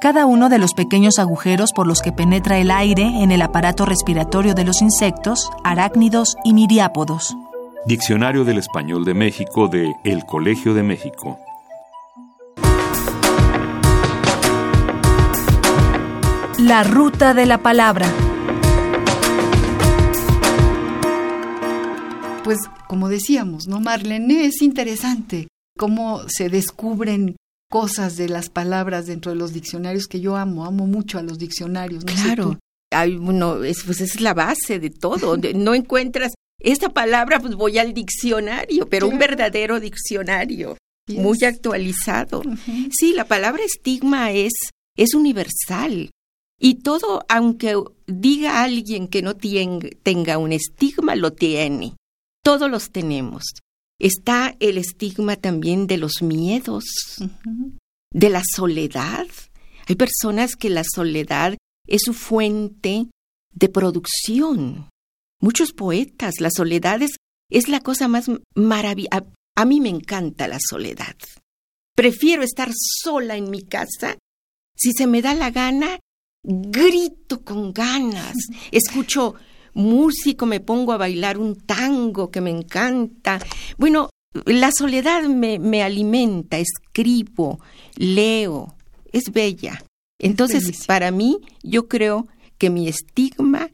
cada 0.00 0.26
uno 0.26 0.48
de 0.48 0.58
los 0.58 0.74
pequeños 0.74 1.18
agujeros 1.18 1.72
por 1.72 1.86
los 1.86 2.00
que 2.00 2.10
penetra 2.12 2.58
el 2.58 2.70
aire 2.70 3.22
en 3.22 3.30
el 3.30 3.42
aparato 3.42 3.84
respiratorio 3.84 4.54
de 4.54 4.64
los 4.64 4.82
insectos, 4.82 5.50
arácnidos 5.62 6.36
y 6.44 6.54
miriápodos. 6.54 7.36
Diccionario 7.86 8.44
del 8.44 8.58
Español 8.58 9.04
de 9.04 9.14
México 9.14 9.68
de 9.68 9.94
El 10.02 10.24
Colegio 10.24 10.74
de 10.74 10.82
México. 10.82 11.38
La 16.58 16.84
ruta 16.84 17.34
de 17.34 17.46
la 17.46 17.58
palabra. 17.58 18.06
Pues 22.44 22.58
como 22.92 23.08
decíamos, 23.08 23.68
¿no, 23.68 23.80
Marlene? 23.80 24.44
Es 24.44 24.60
interesante 24.60 25.48
cómo 25.78 26.28
se 26.28 26.50
descubren 26.50 27.36
cosas 27.70 28.18
de 28.18 28.28
las 28.28 28.50
palabras 28.50 29.06
dentro 29.06 29.32
de 29.32 29.38
los 29.38 29.54
diccionarios 29.54 30.06
que 30.06 30.20
yo 30.20 30.36
amo, 30.36 30.66
amo 30.66 30.86
mucho 30.86 31.16
a 31.16 31.22
los 31.22 31.38
diccionarios. 31.38 32.04
No 32.04 32.12
claro. 32.12 32.58
Hay 32.90 33.14
uno, 33.14 33.64
es, 33.64 33.84
pues 33.84 34.02
es 34.02 34.20
la 34.20 34.34
base 34.34 34.78
de 34.78 34.90
todo. 34.90 35.38
no 35.38 35.74
encuentras 35.74 36.34
esta 36.60 36.90
palabra, 36.90 37.40
pues 37.40 37.54
voy 37.54 37.78
al 37.78 37.94
diccionario, 37.94 38.86
pero 38.90 39.08
un 39.08 39.16
verdadero 39.16 39.80
diccionario, 39.80 40.76
muy 41.08 41.42
actualizado. 41.44 42.42
Sí, 42.90 43.14
la 43.14 43.24
palabra 43.24 43.62
estigma 43.64 44.32
es, 44.32 44.52
es 44.98 45.14
universal. 45.14 46.10
Y 46.60 46.74
todo, 46.82 47.24
aunque 47.30 47.74
diga 48.06 48.62
alguien 48.62 49.08
que 49.08 49.22
no 49.22 49.34
tenga 49.34 50.36
un 50.36 50.52
estigma, 50.52 51.16
lo 51.16 51.32
tiene. 51.32 51.94
Todos 52.42 52.70
los 52.70 52.90
tenemos. 52.90 53.44
Está 54.00 54.56
el 54.58 54.78
estigma 54.78 55.36
también 55.36 55.86
de 55.86 55.96
los 55.96 56.22
miedos, 56.22 56.84
de 58.12 58.30
la 58.30 58.42
soledad. 58.56 59.26
Hay 59.88 59.94
personas 59.94 60.56
que 60.56 60.70
la 60.70 60.82
soledad 60.84 61.56
es 61.86 62.02
su 62.04 62.14
fuente 62.14 63.06
de 63.52 63.68
producción. 63.68 64.88
Muchos 65.40 65.72
poetas, 65.72 66.40
la 66.40 66.50
soledad 66.50 67.00
es, 67.02 67.68
la 67.68 67.80
cosa 67.80 68.08
más 68.08 68.30
maravillosa. 68.54 69.24
A 69.54 69.64
mí 69.64 69.80
me 69.80 69.90
encanta 69.90 70.48
la 70.48 70.58
soledad. 70.60 71.16
Prefiero 71.94 72.42
estar 72.42 72.70
sola 72.74 73.36
en 73.36 73.50
mi 73.50 73.62
casa. 73.62 74.16
Si 74.74 74.92
se 74.92 75.06
me 75.06 75.20
da 75.22 75.34
la 75.34 75.50
gana, 75.50 76.00
grito 76.42 77.44
con 77.44 77.72
ganas. 77.72 78.34
Escucho 78.70 79.34
músico, 79.74 80.46
me 80.46 80.60
pongo 80.60 80.92
a 80.92 80.96
bailar 80.96 81.38
un 81.38 81.56
tango 81.56 82.30
que 82.30 82.40
me 82.40 82.50
encanta. 82.50 83.38
Bueno, 83.78 84.10
la 84.46 84.70
soledad 84.72 85.24
me, 85.24 85.58
me 85.58 85.82
alimenta, 85.82 86.58
escribo, 86.58 87.60
leo, 87.96 88.74
es 89.12 89.32
bella. 89.32 89.82
Entonces, 90.18 90.86
para 90.86 91.10
mí, 91.10 91.38
yo 91.62 91.88
creo 91.88 92.28
que 92.56 92.70
mi 92.70 92.88
estigma 92.88 93.70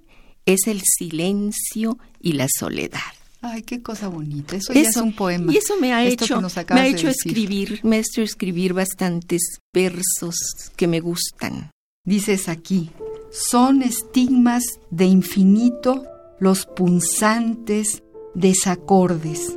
es 0.46 0.66
el 0.66 0.80
silencio 0.82 1.98
y 2.20 2.32
la 2.32 2.46
soledad. 2.58 3.00
Ay, 3.40 3.62
qué 3.62 3.82
cosa 3.82 4.08
bonita. 4.08 4.56
Eso, 4.56 4.72
ya 4.72 4.80
es 4.80 4.96
un 4.96 5.14
poema. 5.14 5.52
Y 5.52 5.58
eso 5.58 5.76
me 5.78 5.92
ha 5.92 6.04
hecho, 6.04 6.40
me 6.40 6.80
ha 6.80 6.86
hecho 6.86 7.08
escribir, 7.08 7.80
me 7.84 7.96
ha 7.96 7.98
hecho 8.00 8.22
escribir 8.22 8.72
bastantes 8.72 9.60
versos 9.72 10.36
que 10.74 10.88
me 10.88 11.00
gustan. 11.00 11.70
Dices 12.04 12.48
aquí, 12.48 12.90
son 13.30 13.82
estigmas 13.82 14.80
de 14.90 15.06
infinito 15.06 16.04
los 16.40 16.66
punzantes 16.66 18.02
desacordes. 18.34 19.56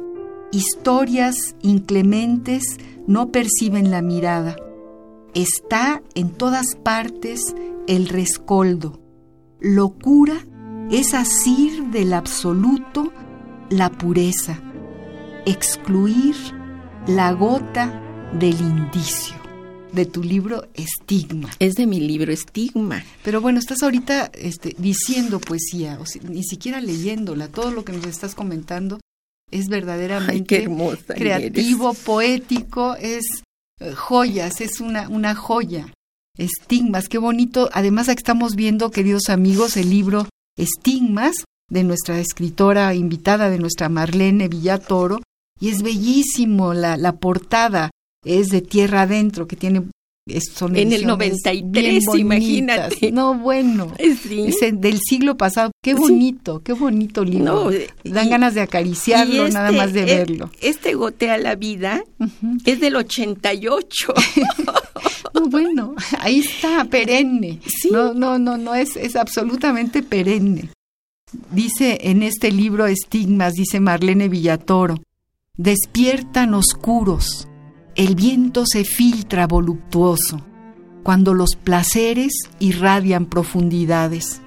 Historias 0.52 1.56
inclementes 1.62 2.78
no 3.08 3.32
perciben 3.32 3.92
la 3.92 4.02
mirada. 4.02 4.56
Está 5.34 6.02
en 6.14 6.32
todas 6.32 6.76
partes 6.76 7.56
el 7.88 8.10
rescoldo. 8.10 9.00
Locura 9.60 10.36
es 10.90 11.14
asir 11.14 11.86
del 11.92 12.14
absoluto 12.14 13.14
la 13.70 13.90
pureza, 13.90 14.60
excluir 15.46 16.36
la 17.08 17.32
gota 17.32 18.02
del 18.34 18.60
indicio. 18.60 19.41
De 19.94 20.06
tu 20.06 20.24
libro 20.24 20.68
Estigma. 20.74 21.50
Es 21.60 21.74
de 21.74 21.86
mi 21.86 22.00
libro 22.00 22.32
Estigma. 22.32 23.04
Pero 23.24 23.42
bueno, 23.42 23.60
estás 23.60 23.84
ahorita 23.84 24.32
este, 24.34 24.76
diciendo 24.78 25.40
poesía, 25.40 26.00
o 26.00 26.06
ni 26.30 26.44
siquiera 26.44 26.80
leyéndola. 26.80 27.50
Todo 27.50 27.72
lo 27.72 27.84
que 27.84 27.92
nos 27.92 28.06
estás 28.06 28.34
comentando 28.34 29.00
es 29.52 29.68
verdaderamente 29.68 30.68
creativo, 31.08 31.94
poético, 31.94 32.96
es 32.96 33.26
eh, 33.80 33.92
joyas, 33.94 34.62
es 34.62 34.80
una, 34.80 35.10
una 35.10 35.36
joya. 35.36 35.94
Estigmas, 36.38 37.10
qué 37.10 37.18
bonito. 37.18 37.70
Además, 37.74 38.08
aquí 38.08 38.20
estamos 38.20 38.56
viendo, 38.56 38.92
queridos 38.92 39.30
amigos, 39.30 39.76
el 39.76 39.90
libro 39.90 40.28
Estigmas 40.58 41.36
de 41.70 41.84
nuestra 41.84 42.20
escritora 42.20 42.94
invitada, 42.96 43.50
de 43.50 43.60
nuestra 43.60 43.90
Marlene 43.90 44.48
Villatoro, 44.48 45.22
y 45.60 45.70
es 45.70 45.84
bellísimo 45.84 46.74
la, 46.74 46.98
la 46.98 47.14
portada, 47.14 47.92
es 48.24 48.48
de 48.50 48.62
Tierra 48.62 49.04
Adentro, 49.04 49.48
que 49.48 49.56
tiene 49.56 49.84
son 50.40 50.76
en 50.76 50.94
el 50.94 51.08
93, 51.08 52.04
imagínate. 52.16 53.12
No, 53.12 53.34
bueno, 53.34 53.92
es 53.98 54.30
del 54.80 55.00
siglo 55.00 55.36
pasado. 55.36 55.72
Qué 55.82 55.94
bonito, 55.94 56.62
qué 56.64 56.74
bonito 56.74 57.26
libro. 57.26 57.72
Dan 58.04 58.30
ganas 58.30 58.54
de 58.54 58.62
acariciarlo, 58.62 59.50
nada 59.50 59.70
este, 59.70 59.78
más 59.78 59.94
de 59.94 60.06
verlo. 60.06 60.52
Este 60.62 60.94
Gotea 60.94 61.38
la 61.38 61.56
Vida 61.56 62.04
es 62.66 62.80
del 62.80 62.96
88. 62.98 64.14
no, 65.34 65.48
bueno, 65.48 65.96
ahí 66.20 66.40
está, 66.40 66.86
perenne. 66.86 67.60
No, 67.92 68.14
no, 68.14 68.38
no, 68.38 68.58
no, 68.58 68.76
es, 68.76 68.96
es 68.96 69.16
absolutamente 69.16 70.04
perenne. 70.04 70.70
Dice 71.50 71.98
en 72.04 72.24
este 72.24 72.52
libro 72.52 72.86
Estigmas, 72.86 73.54
dice 73.54 73.80
Marlene 73.80 74.30
Villatoro, 74.30 75.02
despiertan 75.58 76.54
oscuros 76.54 77.48
el 78.02 78.16
viento 78.16 78.66
se 78.66 78.84
filtra 78.84 79.46
voluptuoso 79.46 80.42
cuando 81.04 81.36
los 81.36 81.56
placeres 81.56 82.34
irradian 82.58 83.28
profundidades. 83.28 84.42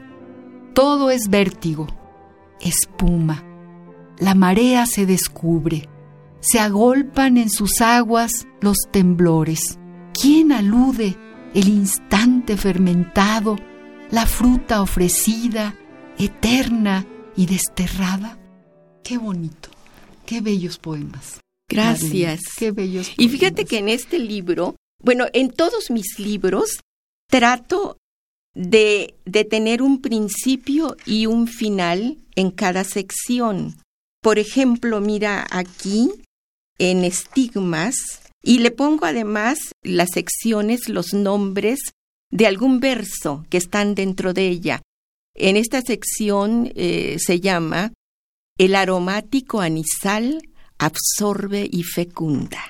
Todo 0.74 1.12
es 1.12 1.28
vértigo, 1.30 1.86
espuma. 2.60 3.44
La 4.18 4.34
marea 4.34 4.86
se 4.86 5.06
descubre. 5.06 5.88
Se 6.40 6.58
agolpan 6.58 7.36
en 7.36 7.48
sus 7.48 7.80
aguas 7.80 8.48
los 8.60 8.76
temblores. 8.90 9.78
¿Quién 10.20 10.50
alude 10.50 11.16
el 11.54 11.68
instante 11.68 12.56
fermentado, 12.56 13.54
la 14.10 14.26
fruta 14.26 14.82
ofrecida, 14.82 15.76
eterna 16.18 17.06
y 17.36 17.46
desterrada? 17.46 18.36
Qué 19.04 19.16
bonito, 19.16 19.68
qué 20.26 20.40
bellos 20.40 20.78
poemas. 20.78 21.43
Gracias. 21.68 22.40
qué 22.56 22.70
bellos. 22.70 23.12
Y 23.16 23.28
fíjate 23.28 23.64
que 23.64 23.78
en 23.78 23.88
este 23.88 24.18
libro, 24.18 24.76
bueno, 25.02 25.26
en 25.32 25.50
todos 25.50 25.90
mis 25.90 26.18
libros 26.18 26.80
trato 27.28 27.98
de, 28.54 29.14
de 29.24 29.44
tener 29.44 29.82
un 29.82 30.00
principio 30.00 30.96
y 31.06 31.26
un 31.26 31.48
final 31.48 32.18
en 32.36 32.50
cada 32.50 32.84
sección. 32.84 33.76
Por 34.22 34.38
ejemplo, 34.38 35.00
mira 35.00 35.46
aquí 35.50 36.10
en 36.78 37.04
estigmas 37.04 37.96
y 38.42 38.58
le 38.58 38.70
pongo 38.70 39.06
además 39.06 39.58
las 39.82 40.10
secciones, 40.10 40.88
los 40.88 41.14
nombres 41.14 41.80
de 42.30 42.46
algún 42.46 42.80
verso 42.80 43.44
que 43.48 43.58
están 43.58 43.94
dentro 43.94 44.32
de 44.34 44.48
ella. 44.48 44.82
En 45.34 45.56
esta 45.56 45.80
sección 45.80 46.70
eh, 46.74 47.16
se 47.18 47.40
llama 47.40 47.92
El 48.58 48.76
aromático 48.76 49.60
anisal 49.60 50.42
absorbe 50.78 51.68
y 51.70 51.82
fecunda. 51.82 52.62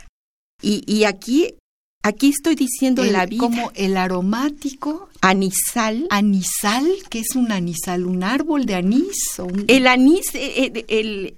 Y, 0.62 1.04
aquí, 1.04 1.54
aquí 2.02 2.30
estoy 2.30 2.54
diciendo 2.54 3.04
la 3.04 3.26
vida. 3.26 3.40
Como 3.40 3.70
el 3.74 3.96
aromático. 3.98 5.10
Anisal. 5.20 6.06
Anisal, 6.08 6.86
que 7.10 7.20
es 7.20 7.34
un 7.34 7.52
anisal, 7.52 8.06
un 8.06 8.22
árbol 8.22 8.64
de 8.64 8.76
anís. 8.76 9.36
El 9.68 9.86
anís, 9.86 10.34
eh, 10.34 10.72
eh, 10.74 10.84
el, 10.88 11.34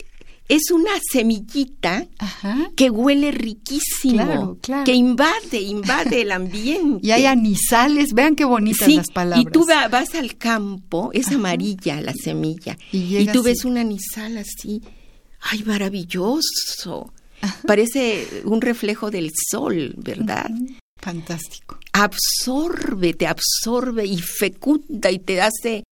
es 0.49 0.71
una 0.71 0.93
semillita 1.11 2.07
que 2.77 2.91
huele 2.91 3.33
riquísimo, 3.33 4.59
que 4.61 4.93
invade, 4.93 5.61
invade 5.61 6.23
el 6.23 6.33
ambiente. 6.33 7.07
Y 7.07 7.11
hay 7.11 7.27
anisales, 7.27 8.13
vean 8.13 8.37
qué 8.37 8.45
bonitas 8.45 8.89
las 8.89 9.11
palabras. 9.11 9.45
Y 9.47 9.51
tú 9.51 9.67
vas 9.67 10.15
al 10.15 10.37
campo, 10.37 11.11
es 11.13 11.29
amarilla 11.29 12.01
la 12.01 12.13
semilla, 12.13 12.79
y, 12.93 13.27
tú 13.27 13.43
ves 13.43 13.65
un 13.65 13.79
anisal 13.79 14.39
así, 14.39 14.83
ay, 15.51 15.63
maravilloso. 15.65 17.13
Parece 17.67 18.43
un 18.45 18.61
reflejo 18.61 19.11
del 19.11 19.31
sol, 19.51 19.95
¿verdad? 19.97 20.51
Fantástico. 21.01 21.79
Absorbe, 21.93 23.15
te 23.15 23.27
absorbe 23.27 24.07
y 24.07 24.19
fecunda 24.19 25.11
y 25.11 25.19
te 25.19 25.41
hace 25.41 25.85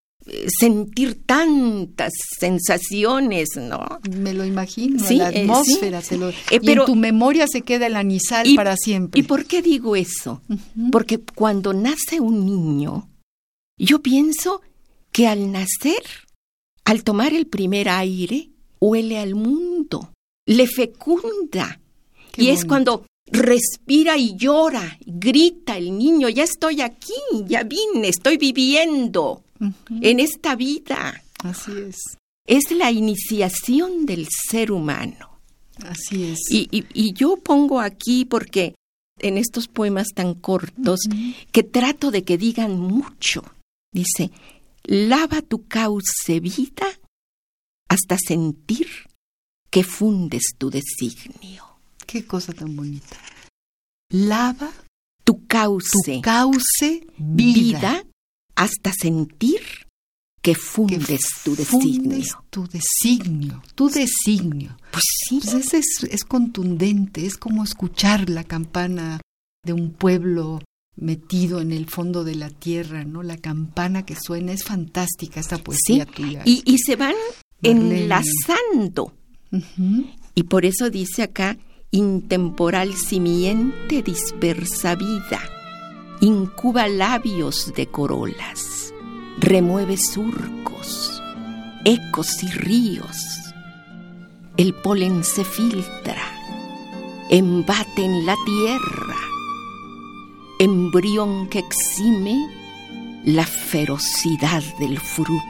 sentir 0.58 1.22
tantas 1.26 2.12
sensaciones, 2.38 3.50
¿no? 3.56 4.00
Me 4.10 4.32
lo 4.32 4.44
imagino, 4.44 5.02
la 5.10 5.30
eh, 5.30 5.42
atmósfera, 5.42 6.02
lo, 6.18 6.30
eh, 6.30 6.60
pero, 6.64 6.82
en 6.82 6.86
tu 6.86 6.96
memoria 6.96 7.46
se 7.46 7.62
queda 7.62 7.86
el 7.86 7.96
anisal 7.96 8.48
para 8.56 8.76
siempre. 8.76 9.20
¿Y 9.20 9.24
por 9.24 9.44
qué 9.44 9.60
digo 9.60 9.96
eso? 9.96 10.40
Porque 10.90 11.20
cuando 11.34 11.74
nace 11.74 12.20
un 12.20 12.46
niño, 12.46 13.08
yo 13.78 14.00
pienso 14.00 14.62
que 15.12 15.26
al 15.26 15.52
nacer, 15.52 16.02
al 16.84 17.04
tomar 17.04 17.34
el 17.34 17.46
primer 17.46 17.88
aire, 17.88 18.48
huele 18.84 19.18
al 19.18 19.34
mundo, 19.34 20.12
le 20.46 20.66
fecunda. 20.66 21.80
y 22.36 22.48
es 22.48 22.64
cuando 22.64 23.06
respira 23.26 24.18
y 24.18 24.36
llora, 24.36 24.98
grita 25.06 25.76
el 25.78 25.96
niño, 25.96 26.28
ya 26.28 26.44
estoy 26.44 26.80
aquí, 26.80 27.14
ya 27.46 27.62
vine, 27.62 28.08
estoy 28.08 28.36
viviendo 28.36 29.42
en 30.02 30.20
esta 30.20 30.56
vida. 30.56 31.22
Así 31.38 31.72
es. 31.72 31.96
Es 32.46 32.70
la 32.72 32.90
iniciación 32.90 34.04
del 34.04 34.28
ser 34.50 34.70
humano. 34.70 35.40
Así 35.84 36.24
es. 36.24 36.40
Y, 36.50 37.12
yo 37.14 37.36
pongo 37.36 37.80
aquí 37.80 38.24
porque 38.24 38.74
en 39.20 39.38
estos 39.38 39.68
poemas 39.68 40.08
tan 40.14 40.34
cortos 40.34 41.00
que 41.52 41.62
trato 41.62 42.10
de 42.10 42.24
que 42.24 42.36
digan 42.36 42.78
mucho, 42.78 43.42
dice, 43.92 44.30
lava 44.84 45.40
tu 45.40 45.66
cauce 45.66 46.40
vida 46.40 46.86
hasta 47.88 48.16
sentir 48.18 48.88
que 49.70 49.84
fundes 49.84 50.54
tu 50.56 50.70
designio. 50.70 51.64
Qué 52.06 52.26
cosa 52.26 52.52
tan 52.52 52.76
bonita. 52.76 53.16
Lava 54.10 54.70
tu 55.24 55.46
cauce, 55.46 56.16
tu 56.16 56.20
cauce 56.20 57.06
vida 57.18 58.04
hasta 58.54 58.92
sentir 58.92 59.60
que 60.44 60.54
fundes 60.54 61.22
tu 61.42 61.56
designio. 61.56 62.22
Tu 62.50 62.68
designio, 62.68 63.62
tu 63.74 63.88
designio. 63.88 64.76
Pues 64.92 65.04
sí. 65.26 65.40
Pues 65.42 65.72
es, 65.72 66.04
es, 66.08 66.24
contundente, 66.24 67.24
es 67.24 67.38
como 67.38 67.64
escuchar 67.64 68.28
la 68.28 68.44
campana 68.44 69.20
de 69.64 69.72
un 69.72 69.92
pueblo 69.92 70.62
metido 70.96 71.60
en 71.60 71.72
el 71.72 71.88
fondo 71.88 72.24
de 72.24 72.34
la 72.34 72.50
tierra, 72.50 73.04
¿no? 73.04 73.22
La 73.22 73.38
campana 73.38 74.04
que 74.04 74.14
suena 74.14 74.52
es 74.52 74.64
fantástica 74.64 75.40
esta 75.40 75.58
poesía 75.58 76.04
tuya. 76.04 76.42
Y, 76.44 76.62
y 76.66 76.78
se 76.78 76.96
van 76.96 77.14
enlazando. 77.64 79.12
Y 80.34 80.44
por 80.44 80.64
eso 80.64 80.90
dice 80.90 81.22
acá, 81.22 81.56
intemporal 81.90 82.94
simiente 82.94 84.02
dispersa 84.02 84.94
vida 84.94 85.40
incuba 86.20 86.88
labios 86.88 87.72
de 87.76 87.86
corolas, 87.86 88.94
remueve 89.38 89.96
surcos, 89.98 91.22
ecos 91.84 92.42
y 92.42 92.50
ríos. 92.50 93.52
El 94.56 94.72
polen 94.74 95.22
se 95.22 95.44
filtra, 95.44 96.22
embate 97.28 98.04
en 98.04 98.24
la 98.24 98.36
tierra, 98.46 99.16
embrión 100.58 101.48
que 101.48 101.58
exime 101.58 102.36
la 103.24 103.44
ferocidad 103.44 104.62
del 104.78 104.98
fruto. 104.98 105.42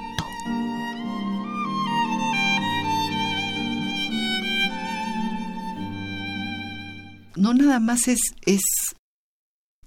No 7.44 7.52
nada 7.52 7.78
más 7.78 8.08
es, 8.08 8.20
es 8.46 8.62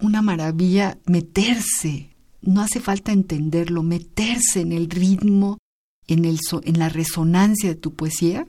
una 0.00 0.22
maravilla 0.22 0.96
meterse, 1.06 2.14
no 2.40 2.60
hace 2.60 2.78
falta 2.78 3.10
entenderlo, 3.10 3.82
meterse 3.82 4.60
en 4.60 4.70
el 4.70 4.88
ritmo, 4.88 5.58
en, 6.06 6.24
el 6.24 6.38
en 6.62 6.78
la 6.78 6.88
resonancia 6.88 7.70
de 7.70 7.74
tu 7.74 7.96
poesía, 7.96 8.46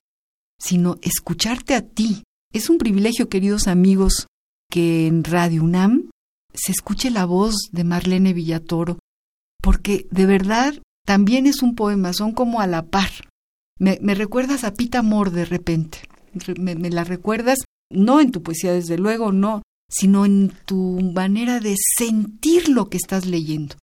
sino 0.59 0.97
escucharte 1.01 1.73
a 1.73 1.81
ti. 1.81 2.21
Es 2.53 2.69
un 2.69 2.77
privilegio, 2.77 3.29
queridos 3.29 3.67
amigos, 3.67 4.27
que 4.69 5.07
en 5.07 5.23
Radio 5.23 5.63
UNAM 5.63 6.11
se 6.53 6.71
escuche 6.71 7.09
la 7.09 7.25
voz 7.25 7.55
de 7.71 7.83
Marlene 7.83 8.33
Villatoro, 8.33 8.99
porque 9.59 10.05
de 10.11 10.27
verdad 10.27 10.75
también 11.03 11.47
es 11.47 11.63
un 11.63 11.73
poema, 11.73 12.13
son 12.13 12.31
como 12.31 12.61
a 12.61 12.67
la 12.67 12.85
par. 12.85 13.09
Me, 13.79 13.97
recuerdas 14.13 14.63
a 14.63 14.75
Pita 14.75 14.99
Amor 14.99 15.31
de 15.31 15.45
repente, 15.45 15.97
me, 16.59 16.75
me 16.75 16.91
la 16.91 17.05
recuerdas, 17.05 17.57
no 17.91 18.19
en 18.19 18.31
tu 18.31 18.43
poesía 18.43 18.73
desde 18.73 18.97
luego, 18.97 19.31
no, 19.31 19.61
sino 19.89 20.25
en 20.25 20.53
tu 20.65 20.99
manera 21.13 21.59
de 21.59 21.75
sentir 21.97 22.69
lo 22.69 22.89
que 22.89 22.97
estás 22.97 23.25
leyendo, 23.25 23.75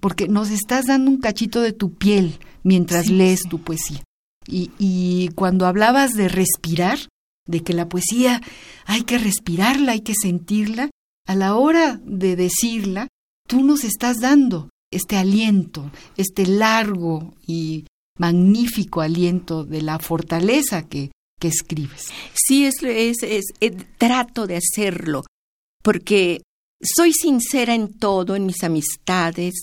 porque 0.00 0.28
nos 0.28 0.50
estás 0.50 0.86
dando 0.86 1.10
un 1.10 1.18
cachito 1.18 1.60
de 1.60 1.72
tu 1.72 1.94
piel 1.94 2.38
mientras 2.62 3.08
lees 3.08 3.42
tu 3.42 3.62
poesía. 3.62 4.02
Y, 4.46 4.70
y 4.78 5.28
cuando 5.34 5.66
hablabas 5.66 6.12
de 6.12 6.28
respirar, 6.28 6.98
de 7.46 7.62
que 7.62 7.74
la 7.74 7.88
poesía 7.88 8.40
hay 8.86 9.02
que 9.02 9.18
respirarla, 9.18 9.92
hay 9.92 10.00
que 10.00 10.14
sentirla, 10.14 10.90
a 11.26 11.34
la 11.34 11.54
hora 11.54 12.00
de 12.04 12.36
decirla, 12.36 13.08
tú 13.46 13.62
nos 13.62 13.84
estás 13.84 14.18
dando 14.20 14.70
este 14.90 15.16
aliento, 15.16 15.90
este 16.16 16.46
largo 16.46 17.34
y 17.46 17.86
magnífico 18.18 19.00
aliento 19.00 19.64
de 19.64 19.82
la 19.82 19.98
fortaleza 19.98 20.88
que, 20.88 21.10
que 21.40 21.48
escribes. 21.48 22.10
Sí, 22.34 22.66
es, 22.66 22.82
es, 22.82 23.22
es, 23.22 23.46
es, 23.58 23.72
trato 23.98 24.46
de 24.46 24.58
hacerlo 24.58 25.24
porque 25.82 26.42
soy 26.80 27.12
sincera 27.12 27.74
en 27.74 27.98
todo, 27.98 28.36
en 28.36 28.46
mis 28.46 28.62
amistades. 28.62 29.54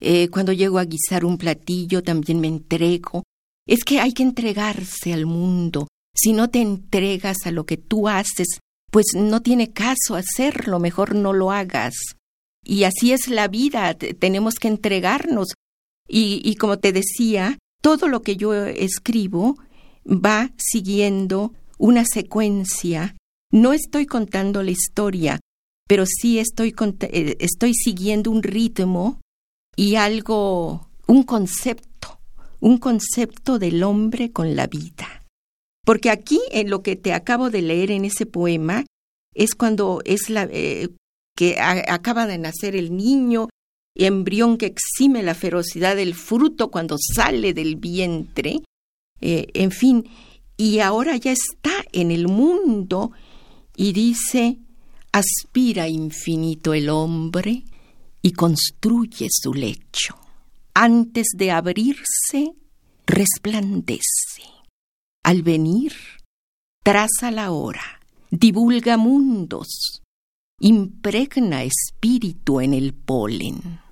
Eh, 0.00 0.28
cuando 0.28 0.52
llego 0.52 0.78
a 0.78 0.84
guisar 0.84 1.24
un 1.24 1.38
platillo 1.38 2.02
también 2.02 2.40
me 2.40 2.48
entrego. 2.48 3.24
Es 3.66 3.82
que 3.84 4.00
hay 4.00 4.12
que 4.12 4.22
entregarse 4.22 5.12
al 5.12 5.26
mundo. 5.26 5.88
Si 6.14 6.32
no 6.32 6.50
te 6.50 6.60
entregas 6.60 7.38
a 7.46 7.50
lo 7.50 7.64
que 7.64 7.78
tú 7.78 8.08
haces, 8.08 8.58
pues 8.90 9.06
no 9.16 9.40
tiene 9.40 9.72
caso 9.72 10.14
hacerlo, 10.14 10.78
mejor 10.78 11.14
no 11.14 11.32
lo 11.32 11.50
hagas. 11.50 11.94
Y 12.62 12.84
así 12.84 13.12
es 13.12 13.28
la 13.28 13.48
vida, 13.48 13.94
tenemos 13.94 14.54
que 14.54 14.68
entregarnos. 14.68 15.48
Y 16.06 16.54
como 16.56 16.78
te 16.78 16.92
decía, 16.92 17.58
todo 17.84 18.08
lo 18.08 18.22
que 18.22 18.36
yo 18.36 18.54
escribo 18.54 19.58
va 20.06 20.52
siguiendo 20.56 21.52
una 21.78 22.04
secuencia. 22.04 23.16
No 23.50 23.72
estoy 23.72 24.06
contando 24.06 24.62
la 24.62 24.70
historia, 24.70 25.40
pero 25.86 26.04
sí 26.06 26.38
estoy, 26.38 26.74
eh, 27.00 27.36
estoy 27.40 27.74
siguiendo 27.74 28.30
un 28.30 28.42
ritmo 28.42 29.20
y 29.76 29.96
algo, 29.96 30.88
un 31.06 31.22
concepto, 31.24 32.18
un 32.60 32.78
concepto 32.78 33.58
del 33.58 33.82
hombre 33.82 34.32
con 34.32 34.56
la 34.56 34.66
vida. 34.66 35.22
Porque 35.84 36.10
aquí, 36.10 36.40
en 36.50 36.70
lo 36.70 36.82
que 36.82 36.96
te 36.96 37.12
acabo 37.12 37.50
de 37.50 37.62
leer 37.62 37.90
en 37.90 38.04
ese 38.04 38.24
poema, 38.24 38.84
es 39.34 39.54
cuando 39.54 40.00
es 40.04 40.30
la 40.30 40.48
eh, 40.50 40.88
que 41.36 41.58
acaba 41.58 42.26
de 42.26 42.38
nacer 42.38 42.76
el 42.76 42.96
niño, 42.96 43.48
embrión 43.96 44.56
que 44.56 44.66
exime 44.66 45.22
la 45.22 45.34
ferocidad 45.34 45.96
del 45.96 46.14
fruto 46.14 46.70
cuando 46.70 46.96
sale 46.98 47.52
del 47.52 47.76
vientre, 47.76 48.62
eh, 49.26 49.48
en 49.54 49.70
fin, 49.70 50.06
y 50.54 50.80
ahora 50.80 51.16
ya 51.16 51.32
está 51.32 51.72
en 51.92 52.10
el 52.10 52.28
mundo 52.28 53.12
y 53.74 53.94
dice, 53.94 54.58
aspira 55.12 55.88
infinito 55.88 56.74
el 56.74 56.90
hombre 56.90 57.64
y 58.20 58.32
construye 58.32 59.28
su 59.30 59.54
lecho. 59.54 60.14
Antes 60.74 61.28
de 61.38 61.52
abrirse, 61.52 62.52
resplandece. 63.06 64.42
Al 65.22 65.42
venir, 65.42 65.94
traza 66.82 67.30
la 67.30 67.50
hora, 67.50 68.00
divulga 68.30 68.98
mundos, 68.98 70.02
impregna 70.60 71.62
espíritu 71.62 72.60
en 72.60 72.74
el 72.74 72.92
polen. 72.92 73.83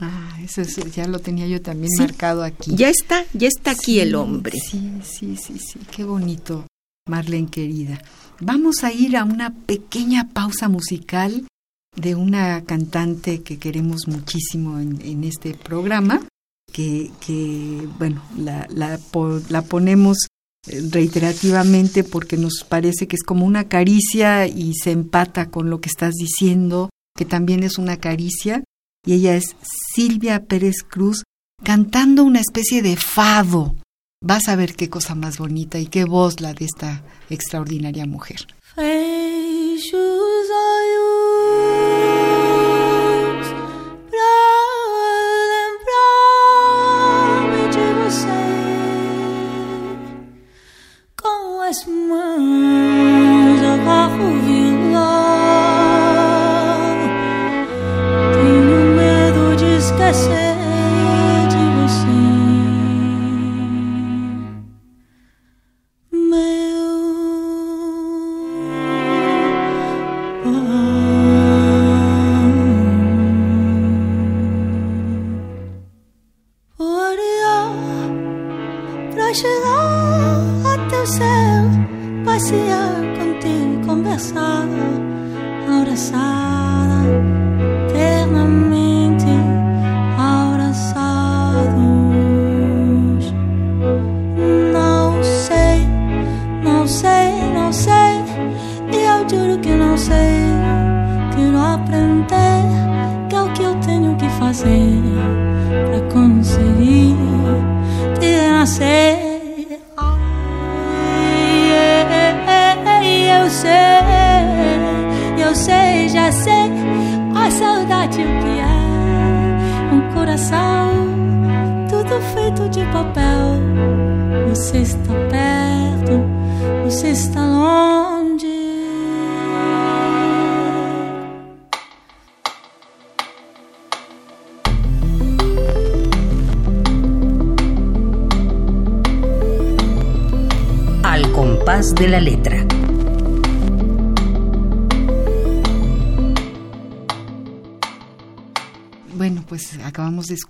Ah, 0.00 0.38
eso, 0.42 0.62
ya 0.62 1.06
lo 1.06 1.20
tenía 1.20 1.46
yo 1.46 1.62
también 1.62 1.90
marcado 1.98 2.42
aquí. 2.42 2.74
Ya 2.74 2.90
está, 2.90 3.24
ya 3.32 3.48
está 3.48 3.70
aquí 3.70 4.00
el 4.00 4.14
hombre. 4.14 4.58
Sí, 4.58 4.92
sí, 5.02 5.36
sí, 5.36 5.58
sí, 5.58 5.80
qué 5.90 6.04
bonito, 6.04 6.66
Marlene 7.08 7.48
querida. 7.48 8.02
Vamos 8.40 8.84
a 8.84 8.92
ir 8.92 9.16
a 9.16 9.24
una 9.24 9.54
pequeña 9.54 10.28
pausa 10.34 10.68
musical 10.68 11.46
de 11.96 12.14
una 12.14 12.62
cantante 12.64 13.42
que 13.42 13.58
queremos 13.58 14.06
muchísimo 14.06 14.78
en, 14.78 15.24
este 15.24 15.54
programa, 15.54 16.20
que, 16.70 17.10
que 17.26 17.88
bueno, 17.98 18.22
la, 18.36 18.68
la, 18.70 19.00
la 19.48 19.62
ponemos 19.62 20.26
eh, 20.68 20.82
reiterativamente 20.90 22.04
porque 22.04 22.36
nos 22.36 22.64
parece 22.68 23.06
que 23.06 23.16
es 23.16 23.22
como 23.22 23.46
una 23.46 23.68
caricia 23.68 24.46
y 24.46 24.74
se 24.74 24.90
empata 24.90 25.48
con 25.48 25.70
lo 25.70 25.80
que 25.80 25.88
estás 25.88 26.12
diciendo, 26.14 26.90
que 27.16 27.24
también 27.24 27.62
es 27.62 27.78
una 27.78 27.96
caricia, 27.96 28.62
y 29.06 29.14
ella 29.14 29.36
es 29.36 29.56
Silvia 29.94 30.44
Pérez 30.44 30.82
Cruz 30.86 31.22
cantando 31.62 32.24
una 32.24 32.40
especie 32.40 32.82
de 32.82 32.96
fado. 32.96 33.76
Vas 34.22 34.48
a 34.48 34.56
ver 34.56 34.74
qué 34.74 34.90
cosa 34.90 35.14
más 35.14 35.38
bonita 35.38 35.78
y 35.78 35.86
qué 35.86 36.04
voz 36.04 36.40
la 36.40 36.52
de 36.52 36.66
esta 36.66 37.02
extraordinaria 37.30 38.04
mujer. 38.04 38.46
de 51.72 52.65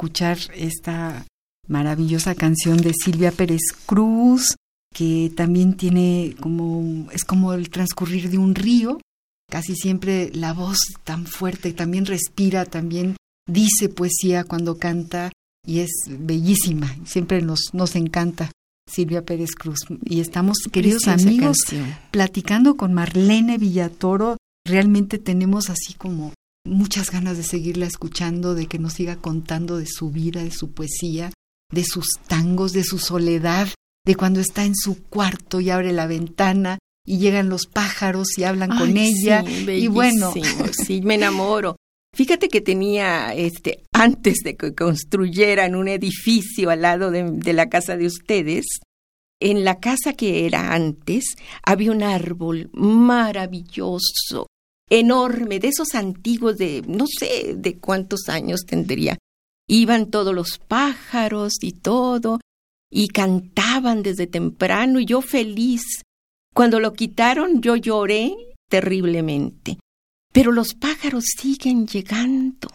escuchar 0.06 0.38
esta 0.54 1.26
maravillosa 1.66 2.36
canción 2.36 2.76
de 2.76 2.92
Silvia 2.94 3.32
Pérez 3.32 3.62
Cruz, 3.86 4.54
que 4.94 5.32
también 5.34 5.76
tiene 5.76 6.36
como, 6.38 7.10
es 7.10 7.24
como 7.24 7.52
el 7.52 7.70
transcurrir 7.70 8.30
de 8.30 8.38
un 8.38 8.54
río, 8.54 9.00
casi 9.50 9.74
siempre 9.74 10.30
la 10.32 10.52
voz 10.52 10.78
tan 11.02 11.26
fuerte, 11.26 11.72
también 11.72 12.06
respira, 12.06 12.66
también 12.66 13.16
dice 13.48 13.88
poesía 13.88 14.44
cuando 14.44 14.78
canta 14.78 15.32
y 15.66 15.80
es 15.80 15.90
bellísima, 16.06 16.94
siempre 17.04 17.42
nos, 17.42 17.70
nos 17.72 17.96
encanta. 17.96 18.50
Silvia 18.88 19.24
Pérez 19.24 19.56
Cruz. 19.58 19.80
Y 20.04 20.20
estamos, 20.20 20.58
queridos 20.70 21.08
amigos, 21.08 21.56
platicando 22.12 22.76
con 22.76 22.94
Marlene 22.94 23.58
Villatoro. 23.58 24.36
Realmente 24.64 25.18
tenemos 25.18 25.70
así 25.70 25.94
como 25.94 26.32
muchas 26.66 27.10
ganas 27.10 27.36
de 27.36 27.42
seguirla 27.42 27.86
escuchando, 27.86 28.54
de 28.54 28.66
que 28.66 28.78
nos 28.78 28.94
siga 28.94 29.16
contando 29.16 29.78
de 29.78 29.86
su 29.86 30.10
vida, 30.10 30.42
de 30.42 30.50
su 30.50 30.72
poesía, 30.72 31.32
de 31.72 31.84
sus 31.84 32.06
tangos, 32.26 32.72
de 32.72 32.84
su 32.84 32.98
soledad, 32.98 33.68
de 34.04 34.14
cuando 34.14 34.40
está 34.40 34.64
en 34.64 34.76
su 34.76 35.02
cuarto 35.04 35.60
y 35.60 35.70
abre 35.70 35.92
la 35.92 36.06
ventana 36.06 36.78
y 37.06 37.18
llegan 37.18 37.48
los 37.48 37.66
pájaros 37.66 38.36
y 38.36 38.44
hablan 38.44 38.76
con 38.76 38.96
ella. 38.96 39.42
y 39.42 39.88
bueno, 39.88 40.32
sí, 40.86 41.00
me 41.02 41.14
enamoro. 41.14 41.76
Fíjate 42.14 42.48
que 42.48 42.62
tenía, 42.62 43.34
este, 43.34 43.82
antes 43.92 44.38
de 44.42 44.56
que 44.56 44.74
construyeran 44.74 45.74
un 45.74 45.86
edificio 45.86 46.70
al 46.70 46.82
lado 46.82 47.10
de, 47.10 47.52
la 47.52 47.68
casa 47.68 47.96
de 47.96 48.06
ustedes, 48.06 48.64
en 49.38 49.64
la 49.64 49.80
casa 49.80 50.14
que 50.14 50.46
era 50.46 50.72
antes 50.72 51.34
había 51.62 51.92
un 51.92 52.02
árbol 52.02 52.70
maravilloso, 52.72 54.46
enorme, 54.88 55.58
de 55.58 55.68
esos 55.68 55.94
antiguos 55.94 56.58
de 56.58 56.82
no 56.86 57.06
sé 57.06 57.54
de 57.56 57.78
cuántos 57.78 58.28
años 58.28 58.64
tendría. 58.66 59.18
Iban 59.68 60.10
todos 60.10 60.34
los 60.34 60.58
pájaros 60.58 61.54
y 61.60 61.72
todo, 61.72 62.40
y 62.90 63.08
cantaban 63.08 64.02
desde 64.02 64.26
temprano, 64.26 65.00
y 65.00 65.06
yo 65.06 65.20
feliz. 65.20 65.82
Cuando 66.54 66.80
lo 66.80 66.92
quitaron 66.92 67.60
yo 67.60 67.76
lloré 67.76 68.34
terriblemente. 68.68 69.78
Pero 70.32 70.52
los 70.52 70.74
pájaros 70.74 71.24
siguen 71.38 71.86
llegando. 71.86 72.68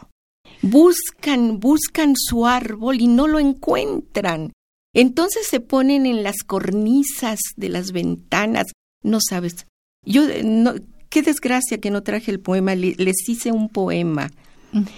Buscan, 0.62 1.60
buscan 1.60 2.14
su 2.16 2.46
árbol 2.46 3.02
y 3.02 3.08
no 3.08 3.28
lo 3.28 3.40
encuentran. 3.40 4.52
Entonces 4.94 5.48
se 5.48 5.60
ponen 5.60 6.06
en 6.06 6.24
las 6.24 6.44
cornisas 6.46 7.40
de 7.56 7.70
las 7.70 7.92
ventanas. 7.92 8.68
No 9.04 9.20
sabes. 9.22 9.66
Yo, 10.06 10.24
no, 10.44 10.74
qué 11.12 11.22
desgracia 11.22 11.80
que 11.80 11.92
no 11.92 12.02
traje 12.02 12.32
el 12.32 12.40
poema. 12.40 12.74
Les 12.74 13.30
hice 13.30 13.52
un 13.52 13.70
poema. 13.70 14.32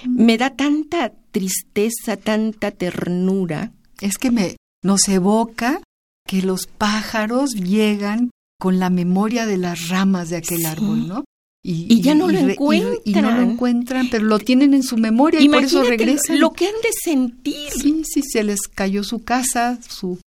Me 0.08 0.38
da 0.38 0.52
tanta 0.52 1.12
tristeza, 1.32 2.16
tanta 2.16 2.72
ternura. 2.72 3.74
Es 4.00 4.18
que 4.18 4.32
me 4.32 4.56
nos 4.84 5.08
evoca 5.10 5.82
que 6.28 6.42
los 6.42 6.68
pájaros 6.68 7.56
llegan 7.56 8.30
con 8.60 8.80
la 8.80 8.90
memoria 8.90 9.46
de 9.46 9.58
las 9.58 9.90
ramas 9.90 10.30
de 10.30 10.38
aquel 10.38 10.66
árbol, 10.66 11.08
¿no? 11.08 11.26
Y, 11.66 12.02
ya 12.02 12.14
no 12.14 12.28
lo 12.28 12.38
encuentran. 12.38 12.98
Y, 13.06 13.14
no 13.14 13.32
lo 13.32 13.42
encuentran, 13.42 14.10
pero 14.10 14.26
lo 14.26 14.38
tienen 14.38 14.74
en 14.74 14.84
su 14.84 14.98
memoria 14.98 15.40
y 15.40 15.48
por 15.48 15.64
eso 15.64 15.82
regresan. 15.84 16.40
Lo 16.40 16.52
que 16.52 16.68
han 16.68 16.74
de 16.84 16.90
sentir. 16.92 17.72
Sí, 17.72 18.04
sí, 18.06 18.22
se 18.22 18.44
les 18.44 18.62
cayó 18.68 19.04
su 19.04 19.24
casa, 19.24 19.80
su, 19.88 20.20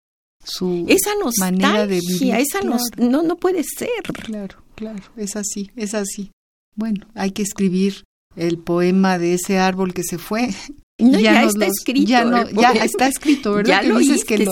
su 0.41 0.85
esa 0.87 1.11
manera 1.37 1.85
de 1.87 1.99
vivir. 1.99 2.35
Esa 2.35 2.61
no, 2.61 3.23
no 3.23 3.35
puede 3.35 3.63
ser. 3.63 4.03
Claro, 4.13 4.64
claro, 4.75 5.03
es 5.17 5.35
así, 5.35 5.71
es 5.75 5.93
así. 5.93 6.31
Bueno, 6.75 7.07
hay 7.15 7.31
que 7.31 7.41
escribir 7.41 8.03
el 8.35 8.57
poema 8.57 9.17
de 9.17 9.35
ese 9.35 9.57
árbol 9.57 9.93
que 9.93 10.03
se 10.03 10.17
fue 10.17 10.49
no, 10.97 11.19
ya, 11.19 11.43
está 11.43 11.65
escrito. 11.65 12.07
Ya, 12.07 12.23
no, 12.23 12.49
ya 12.49 12.71
está 12.71 13.07
escrito, 13.07 13.53
¿verdad? 13.53 13.81
Ya 13.81 13.89
lo 13.89 13.99
dices 13.99 14.23
que 14.23 14.37
sí, 14.37 14.45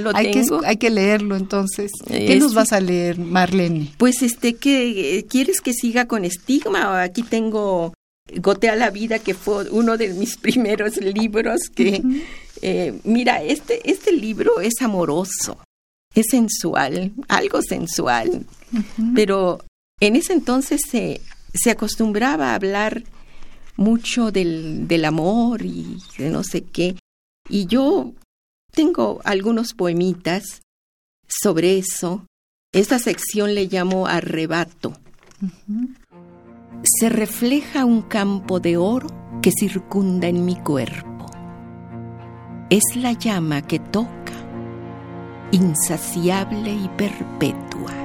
lo 0.00 0.10
hay 0.14 0.32
tengo. 0.32 0.60
Que, 0.60 0.66
hay 0.66 0.76
que 0.76 0.90
leerlo, 0.90 1.36
entonces. 1.36 1.92
¿Qué 2.08 2.36
nos 2.36 2.52
vas 2.52 2.72
a 2.72 2.80
leer, 2.80 3.18
Marlene? 3.18 3.92
Pues, 3.96 4.22
este, 4.22 4.54
que 4.54 5.24
¿quieres 5.28 5.60
que 5.60 5.72
siga 5.72 6.06
con 6.06 6.24
estigma? 6.24 7.02
Aquí 7.02 7.22
tengo 7.22 7.94
Gotea 8.34 8.74
la 8.74 8.90
vida, 8.90 9.20
que 9.20 9.34
fue 9.34 9.70
uno 9.70 9.96
de 9.96 10.12
mis 10.14 10.36
primeros 10.38 10.96
libros 10.96 11.60
que, 11.72 12.02
eh, 12.60 12.98
mira, 13.04 13.42
este, 13.44 13.88
este 13.88 14.10
libro 14.10 14.60
es 14.60 14.82
amoroso, 14.82 15.58
es 16.12 16.26
sensual, 16.30 17.12
algo 17.28 17.62
sensual, 17.62 18.46
pero 19.14 19.64
en 20.00 20.16
ese 20.16 20.32
entonces 20.32 20.80
se, 20.88 21.20
se 21.54 21.70
acostumbraba 21.70 22.50
a 22.50 22.54
hablar 22.54 23.04
mucho 23.76 24.32
del, 24.32 24.88
del 24.88 25.04
amor 25.04 25.62
y 25.62 25.98
de 26.18 26.30
no 26.30 26.42
sé 26.42 26.62
qué, 26.62 26.96
y 27.48 27.66
yo 27.66 28.12
tengo 28.72 29.20
algunos 29.24 29.74
poemitas 29.74 30.62
sobre 31.26 31.78
eso. 31.78 32.26
Esta 32.72 32.98
sección 32.98 33.54
le 33.54 33.66
llamo 33.66 34.06
arrebato. 34.06 34.92
Se 36.84 37.08
refleja 37.08 37.84
un 37.84 38.02
campo 38.02 38.60
de 38.60 38.76
oro 38.76 39.08
que 39.42 39.50
circunda 39.52 40.28
en 40.28 40.44
mi 40.44 40.56
cuerpo. 40.56 41.26
Es 42.70 42.84
la 42.96 43.12
llama 43.12 43.62
que 43.62 43.78
toca, 43.78 44.34
insaciable 45.52 46.72
y 46.72 46.88
perpetua. 46.90 47.97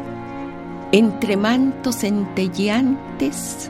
Entre 0.93 1.35
mantos 1.35 1.97
centelleantes, 1.97 3.67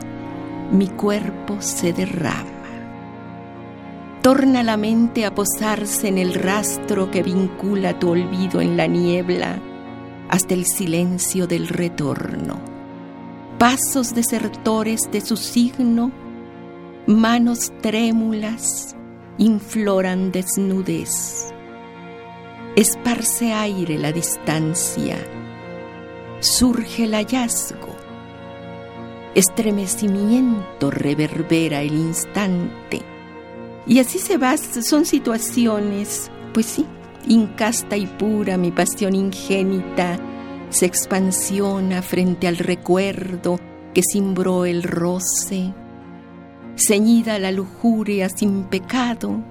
mi 0.70 0.86
cuerpo 0.86 1.56
se 1.60 1.92
derrama 1.92 2.54
torna 4.24 4.62
la 4.62 4.78
mente 4.78 5.26
a 5.26 5.34
posarse 5.34 6.08
en 6.08 6.16
el 6.16 6.32
rastro 6.32 7.10
que 7.10 7.22
vincula 7.22 7.98
tu 7.98 8.08
olvido 8.08 8.62
en 8.62 8.74
la 8.74 8.86
niebla 8.86 9.60
hasta 10.30 10.54
el 10.54 10.64
silencio 10.64 11.46
del 11.46 11.68
retorno. 11.68 12.58
Pasos 13.58 14.14
desertores 14.14 15.10
de 15.12 15.20
su 15.20 15.36
signo, 15.36 16.10
manos 17.06 17.70
trémulas, 17.82 18.96
infloran 19.36 20.32
desnudez. 20.32 21.52
Esparce 22.76 23.52
aire 23.52 23.98
la 23.98 24.10
distancia, 24.10 25.18
surge 26.44 27.04
el 27.04 27.14
hallazgo, 27.14 27.96
estremecimiento 29.34 30.90
reverbera 30.90 31.80
el 31.82 31.94
instante 31.94 33.02
y 33.86 33.98
así 33.98 34.18
se 34.18 34.38
va, 34.38 34.56
son 34.56 35.04
situaciones, 35.04 36.30
pues 36.52 36.66
sí, 36.66 36.86
incasta 37.26 37.96
y 37.96 38.06
pura 38.06 38.56
mi 38.56 38.70
pasión 38.70 39.14
ingénita 39.14 40.18
se 40.70 40.86
expansiona 40.86 42.02
frente 42.02 42.48
al 42.48 42.58
recuerdo 42.58 43.60
que 43.94 44.02
cimbró 44.02 44.64
el 44.64 44.82
roce. 44.82 45.72
Ceñida 46.76 47.38
la 47.38 47.52
lujuria 47.52 48.28
sin 48.28 48.64
pecado, 48.64 49.42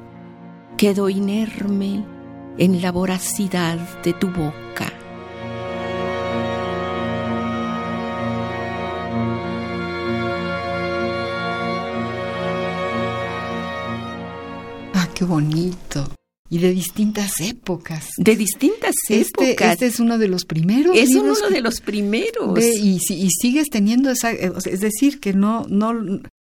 quedó 0.78 1.10
inerme 1.10 2.06
en 2.58 2.82
la 2.82 2.92
voracidad 2.92 3.78
de 4.04 4.14
tu 4.14 4.28
boca. 4.28 5.03
Qué 15.24 15.30
bonito. 15.30 16.10
Y 16.50 16.60
de 16.60 16.72
distintas 16.72 17.40
épocas. 17.40 18.10
De 18.18 18.36
distintas 18.36 18.94
este, 19.10 19.22
épocas. 19.52 19.74
Este 19.74 19.88
es 19.88 20.00
uno 20.00 20.18
de 20.18 20.28
los 20.28 20.46
primeros. 20.46 20.96
Es 20.96 21.16
uno 21.16 21.34
de 21.50 21.62
los 21.62 21.82
primeros. 21.82 22.60
y, 22.60 23.00
y, 23.10 23.30
sigues 23.30 23.70
teniendo 23.70 24.12
esa. 24.12 24.32
Es 24.32 24.82
decir, 24.82 25.20
que 25.20 25.34
no, 25.34 25.66
no, 25.68 25.94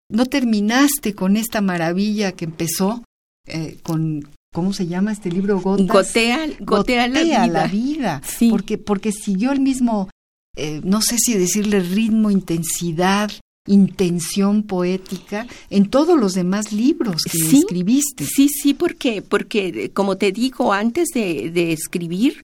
no 0.10 0.26
terminaste 0.26 1.16
con 1.16 1.36
esta 1.36 1.62
maravilla 1.62 2.34
que 2.34 2.46
empezó 2.46 3.04
eh, 3.48 3.78
con. 3.82 4.28
¿Cómo 4.54 4.72
se 4.72 4.86
llama 4.86 5.12
este 5.12 5.32
libro? 5.32 5.60
Gotas, 5.60 5.88
gotea, 5.88 6.48
gotea, 6.60 7.08
la 7.08 7.24
vida. 7.24 7.48
La 7.48 7.68
vida 7.68 8.22
porque, 8.52 8.78
porque 8.78 9.12
siguió 9.12 9.52
el 9.52 9.62
mismo, 9.62 10.10
eh, 10.56 10.80
no 10.84 11.02
sé 11.02 11.18
si 11.18 11.34
decirle 11.34 11.80
ritmo, 11.80 12.30
intensidad, 12.30 13.32
intención 13.68 14.64
poética 14.64 15.48
en 15.70 15.90
todos 15.90 16.20
los 16.20 16.34
demás 16.34 16.72
libros 16.72 17.24
que 17.24 17.38
escribiste. 17.38 18.26
Sí, 18.26 18.50
sí, 18.50 18.74
porque, 18.74 19.22
porque 19.22 19.92
como 19.94 20.18
te 20.18 20.32
digo, 20.32 20.74
antes 20.74 21.10
de, 21.14 21.50
de, 21.52 21.72
escribir, 21.72 22.42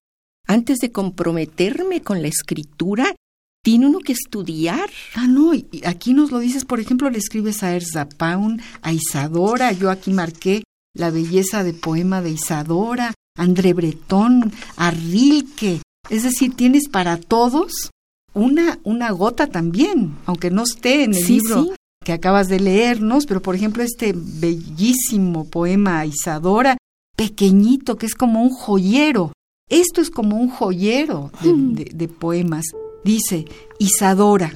antes 0.48 0.80
de 0.80 0.92
comprometerme 0.92 2.02
con 2.02 2.22
la 2.22 2.28
escritura, 2.28 3.16
tiene 3.64 3.88
uno 3.88 4.00
que 4.00 4.14
estudiar. 4.14 4.90
Ah, 5.16 5.28
no, 5.28 5.54
y 5.54 5.68
aquí 5.86 6.14
nos 6.14 6.32
lo 6.32 6.40
dices, 6.40 6.66
por 6.66 6.80
ejemplo, 6.80 7.10
le 7.10 7.18
escribes 7.18 7.64
a 7.64 7.76
Erzapaun, 7.76 8.62
a 8.82 8.94
Isadora, 8.94 9.72
yo 9.74 9.90
aquí 9.92 10.12
marqué 10.12 10.64
la 10.96 11.12
belleza 11.12 11.64
de 11.64 11.74
poema 11.74 12.22
de 12.22 12.32
Isadora, 12.32 13.14
André 13.38 13.74
Bretón, 13.74 14.52
a 14.76 14.92
Rilke, 14.92 15.82
es 16.10 16.24
decir, 16.24 16.56
tienes 16.56 16.90
para 16.90 17.18
todos 17.18 17.92
una, 18.40 18.80
una 18.84 19.12
gota 19.12 19.48
también, 19.48 20.16
aunque 20.26 20.50
no 20.50 20.64
esté 20.64 21.04
en 21.04 21.14
el 21.14 21.26
libro 21.26 21.68
que 22.04 22.14
acabas 22.14 22.48
de 22.48 22.60
leernos, 22.60 23.26
pero 23.26 23.42
por 23.42 23.56
ejemplo 23.56 23.84
este 23.84 24.14
bellísimo 24.16 25.46
poema 25.50 26.06
Isadora, 26.06 26.78
pequeñito, 27.16 27.98
que 27.98 28.06
es 28.06 28.16
como 28.16 28.42
un 28.42 28.50
joyero. 28.50 29.34
Esto 29.70 30.02
es 30.02 30.10
como 30.10 30.38
un 30.38 30.50
joyero 30.50 31.32
de, 31.44 31.86
de 31.94 32.08
poemas. 32.08 32.66
Dice, 33.04 33.46
Isadora, 33.78 34.54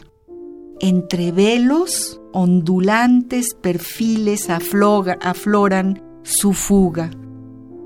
entre 0.80 1.32
velos 1.32 2.20
ondulantes 2.32 3.54
perfiles 3.54 4.50
afloran 4.50 6.02
su 6.24 6.54
fuga, 6.54 7.12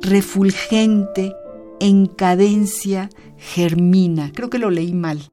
refulgente, 0.02 1.34
en 1.80 2.06
cadencia, 2.08 3.10
germina. 3.38 4.32
Creo 4.34 4.50
que 4.50 4.60
lo 4.60 4.70
leí 4.70 4.93
mal 4.93 5.28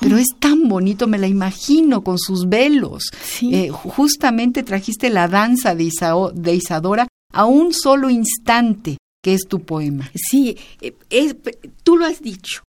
pero 0.00 0.16
es 0.16 0.28
tan 0.38 0.66
bonito, 0.66 1.06
me 1.06 1.18
la 1.18 1.28
imagino 1.28 2.02
con 2.02 2.18
sus 2.18 2.48
velos. 2.48 3.04
Eh, 3.42 3.68
justamente 3.68 4.62
trajiste 4.62 5.10
la 5.10 5.28
danza 5.28 5.74
de, 5.74 5.90
de, 6.34 6.54
Isadora 6.54 7.06
a 7.32 7.44
un 7.44 7.74
solo 7.74 8.08
instante, 8.08 8.96
que 9.22 9.34
es 9.34 9.42
tu 9.46 9.60
poema. 9.60 10.10
Sí, 10.14 10.56
eh, 10.80 11.34
tú 11.82 11.98
lo 11.98 12.06
has 12.06 12.22
dicho. 12.22 12.62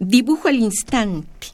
Dibujo 0.00 0.48
el 0.48 0.58
instante. 0.60 1.48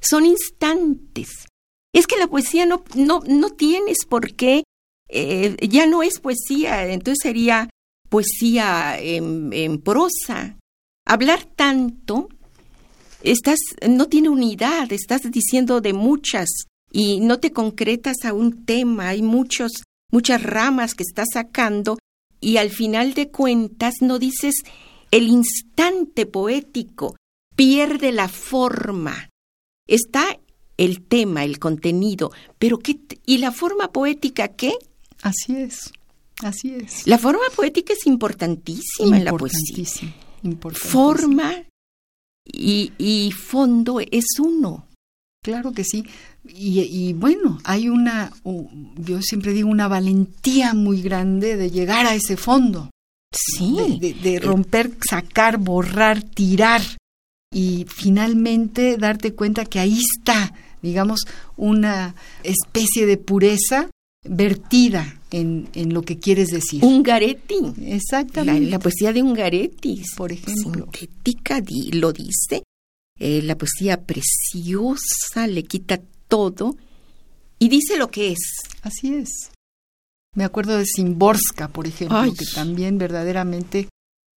Son 0.00 0.24
instantes. 0.24 1.46
Es 1.92 2.06
que 2.06 2.18
la 2.18 2.26
poesía 2.26 2.64
no, 2.64 2.82
no, 2.94 3.20
no 3.26 3.50
tienes 3.50 3.98
por 4.08 4.34
qué, 4.34 4.64
eh, 5.08 5.56
ya 5.68 5.86
no 5.86 6.02
es 6.02 6.18
poesía, 6.18 6.86
entonces 6.88 7.18
sería 7.22 7.68
poesía 8.08 8.98
en, 8.98 9.52
en 9.52 9.80
prosa. 9.80 10.56
Hablar 11.06 11.44
tanto 11.44 12.28
estás, 13.22 13.58
no 13.88 14.06
tiene 14.06 14.28
unidad, 14.28 14.92
estás 14.92 15.22
diciendo 15.30 15.80
de 15.80 15.92
muchas 15.92 16.48
y 16.90 17.20
no 17.20 17.38
te 17.38 17.52
concretas 17.52 18.24
a 18.24 18.32
un 18.32 18.64
tema, 18.64 19.08
hay 19.08 19.22
muchos, 19.22 19.72
muchas 20.10 20.42
ramas 20.42 20.94
que 20.94 21.02
estás 21.02 21.28
sacando 21.32 21.98
y 22.40 22.58
al 22.58 22.70
final 22.70 23.14
de 23.14 23.30
cuentas 23.30 23.94
no 24.00 24.18
dices 24.18 24.54
el 25.10 25.28
instante 25.28 26.26
poético, 26.26 27.16
pierde 27.54 28.12
la 28.12 28.28
forma. 28.28 29.30
Está 29.88 30.38
el 30.76 31.02
tema, 31.02 31.44
el 31.44 31.58
contenido, 31.58 32.32
pero 32.58 32.78
¿qué? 32.78 32.98
¿Y 33.24 33.38
la 33.38 33.52
forma 33.52 33.92
poética 33.92 34.48
qué? 34.48 34.74
Así 35.22 35.56
es, 35.56 35.92
así 36.42 36.74
es. 36.74 37.06
La 37.06 37.18
forma 37.18 37.44
poética 37.54 37.94
es 37.94 38.06
importantísima 38.06 39.16
en 39.16 39.24
la 39.24 39.32
poesía. 39.32 39.86
Forma 40.72 41.64
y, 42.46 43.32
fondo 43.32 44.00
es 44.00 44.24
uno. 44.38 44.86
Claro 45.42 45.72
que 45.72 45.84
sí. 45.84 46.04
Y, 46.44 47.12
bueno, 47.14 47.58
hay 47.64 47.88
una, 47.88 48.32
yo 48.96 49.20
siempre 49.22 49.52
digo, 49.52 49.68
una 49.68 49.88
valentía 49.88 50.74
muy 50.74 51.02
grande 51.02 51.56
de 51.56 51.70
llegar 51.70 52.06
a 52.06 52.14
ese 52.14 52.36
fondo. 52.36 52.90
Sí. 53.32 53.98
De, 54.00 54.40
romper, 54.40 54.92
sacar, 55.08 55.58
borrar, 55.58 56.22
tirar 56.22 56.82
y 57.52 57.86
finalmente 57.88 58.96
darte 58.96 59.34
cuenta 59.34 59.64
que 59.64 59.80
ahí 59.80 59.98
está, 59.98 60.52
digamos, 60.82 61.20
una 61.56 62.14
especie 62.42 63.06
de 63.06 63.16
pureza 63.16 63.90
vertida 64.24 65.15
en, 65.30 65.68
en 65.74 65.92
lo 65.92 66.02
que 66.02 66.18
quieres 66.18 66.48
decir. 66.48 66.84
Ungaretti. 66.84 67.56
Exactamente. 67.82 68.70
La, 68.70 68.78
poesía 68.78 69.12
de 69.12 69.22
Ungaretti, 69.22 70.02
por 70.16 70.32
ejemplo. 70.32 70.88
Sintética, 70.92 71.62
lo 71.92 72.12
dice. 72.12 72.62
Eh, 73.18 73.42
la 73.42 73.56
poesía 73.56 74.02
preciosa, 74.02 75.46
le 75.46 75.64
quita 75.64 76.00
todo 76.28 76.76
y 77.58 77.68
dice 77.68 77.96
lo 77.96 78.10
que 78.10 78.32
es. 78.32 78.38
Así 78.82 79.14
es. 79.14 79.50
Me 80.34 80.44
acuerdo 80.44 80.76
de 80.76 80.84
Simborska, 80.84 81.68
por 81.68 81.86
ejemplo, 81.86 82.22
que 82.38 82.44
también 82.54 82.98
verdaderamente, 82.98 83.88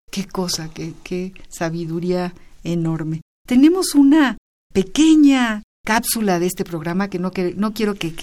qué 0.09 0.25
cosa, 0.25 0.69
qué, 0.73 0.93
qué 1.03 1.33
sabiduría 1.49 2.33
enorme. 2.63 3.19
Tenemos 3.45 3.95
una 3.95 4.37
pequeña 4.73 5.63
cápsula 5.85 6.39
de 6.39 6.45
este 6.45 6.63
programa, 6.63 7.09
que 7.09 7.19
no, 7.19 7.31
que, 7.31 7.53
no 7.55 7.73
quiero 7.73 7.95
que, 7.95 8.13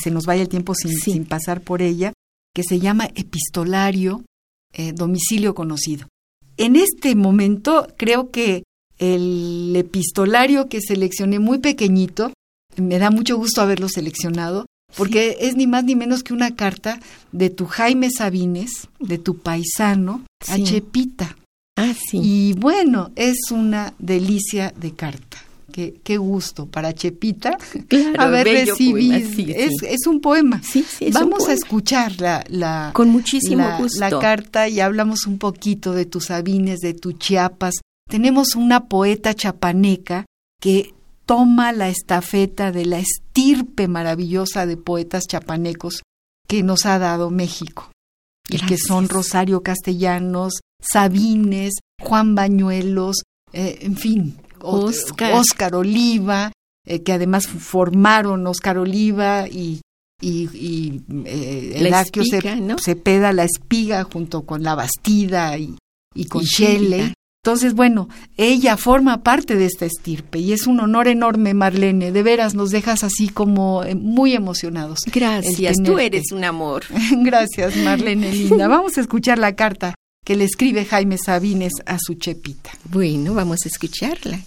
se 0.00 0.10
nos 0.10 0.26
vaya 0.26 0.42
el 0.42 0.48
tiempo 0.48 0.74
sin, 0.74 0.92
sin 0.92 1.24
pasar 1.24 1.60
por 1.60 1.82
ella, 1.82 2.12
que 2.56 2.62
se 2.62 2.80
llama 2.80 3.10
Epistolario 3.14 4.24
eh, 4.72 4.94
Domicilio 4.94 5.54
Conocido. 5.54 6.08
En 6.56 6.74
este 6.74 7.14
momento 7.14 7.86
creo 7.98 8.30
que 8.30 8.62
el 8.98 9.74
epistolario 9.76 10.70
que 10.70 10.80
seleccioné 10.80 11.38
muy 11.38 11.58
pequeñito, 11.58 12.32
me 12.78 12.98
da 12.98 13.10
mucho 13.10 13.36
gusto 13.36 13.60
haberlo 13.60 13.90
seleccionado, 13.90 14.64
porque 14.96 15.36
es 15.40 15.54
ni 15.54 15.66
más 15.66 15.84
ni 15.84 15.96
menos 15.96 16.22
que 16.22 16.32
una 16.32 16.56
carta 16.56 16.98
de 17.30 17.50
tu 17.50 17.66
Jaime 17.66 18.10
Sabines, 18.10 18.88
de 19.00 19.18
tu 19.18 19.36
paisano, 19.36 20.24
a 20.48 20.58
Chepita. 20.58 21.36
Ah, 21.76 21.92
sí. 21.92 22.20
Y 22.22 22.52
bueno, 22.54 23.10
es 23.16 23.50
una 23.50 23.92
delicia 23.98 24.72
de 24.78 24.92
carta. 24.92 25.44
Qué, 25.76 26.00
qué 26.02 26.16
gusto 26.16 26.64
para 26.64 26.94
Chepita 26.94 27.58
claro, 27.88 28.18
haber 28.18 28.46
recibido. 28.46 29.14
es, 29.54 30.06
un 30.06 30.22
poema. 30.22 30.62
Sí, 30.62 30.82
sí, 30.82 31.10
Vamos 31.12 31.50
a 31.50 31.52
escuchar 31.52 32.18
la, 32.18 32.42
la, 32.48 32.92
Con 32.94 33.10
muchísimo 33.10 33.76
gusto. 33.76 34.00
la 34.00 34.18
carta 34.18 34.70
y 34.70 34.80
hablamos 34.80 35.26
un 35.26 35.36
poquito 35.36 35.92
de 35.92 36.06
tus 36.06 36.28
Sabines, 36.28 36.80
de 36.80 36.94
tu 36.94 37.12
Chiapas. 37.12 37.74
Tenemos 38.08 38.56
una 38.56 38.86
poeta 38.86 39.34
chapaneca 39.34 40.24
que 40.62 40.94
toma 41.26 41.72
la 41.72 41.90
estafeta 41.90 42.72
de 42.72 42.86
la 42.86 42.98
estirpe 42.98 43.86
maravillosa 43.86 44.64
de 44.64 44.78
poetas 44.78 45.24
chapanecos 45.28 46.04
que 46.48 46.62
nos 46.62 46.86
ha 46.86 46.98
dado 46.98 47.28
México. 47.28 47.90
Y 48.48 48.64
que 48.64 48.78
son 48.78 49.10
Rosario 49.10 49.60
Castellanos, 49.62 50.54
Sabines, 50.80 51.74
Juan 52.00 52.34
Bañuelos, 52.34 53.16
eh, 53.52 53.80
en 53.82 53.96
fin, 53.96 54.38
Oscar, 54.60 55.74
Oliva, 55.74 56.52
eh, 56.84 57.02
que 57.02 57.12
además 57.12 57.46
formaron 57.46 58.46
Oscar 58.46 58.78
Oliva 58.78 59.48
y, 59.48 59.80
y, 60.20 60.48
y 60.54 61.02
eh, 61.24 61.92
Cepeda 62.82 63.32
la 63.32 63.44
espiga 63.44 64.04
junto 64.04 64.42
con 64.42 64.62
la 64.62 64.74
Bastida 64.74 65.58
y, 65.58 65.76
y 66.14 66.26
con 66.26 66.42
Shelley. 66.42 67.12
Entonces, 67.46 67.74
bueno, 67.74 68.08
ella 68.36 68.76
forma 68.76 69.22
parte 69.22 69.54
de 69.54 69.66
esta 69.66 69.86
estirpe 69.86 70.40
y 70.40 70.52
es 70.52 70.66
un 70.66 70.80
honor 70.80 71.06
enorme, 71.06 71.54
Marlene. 71.54 72.10
De 72.10 72.24
veras, 72.24 72.56
nos 72.56 72.70
dejas 72.70 73.04
así 73.04 73.28
como 73.28 73.84
eh, 73.84 73.94
muy 73.94 74.32
emocionados. 74.32 74.98
Gracias, 75.12 75.76
tú 75.84 76.00
eres 76.00 76.32
un 76.32 76.42
amor. 76.42 76.82
Gracias, 77.18 77.76
Marlene 77.76 78.32
linda. 78.32 78.66
Vamos 78.68 78.98
a 78.98 79.00
escuchar 79.00 79.38
la 79.38 79.54
carta 79.54 79.94
que 80.26 80.34
le 80.34 80.44
escribe 80.44 80.84
Jaime 80.84 81.18
Sabines 81.18 81.74
a 81.86 81.98
su 82.04 82.14
Chepita. 82.14 82.70
Bueno, 82.90 83.32
vamos 83.32 83.60
a 83.64 83.68
escucharla. 83.68 84.40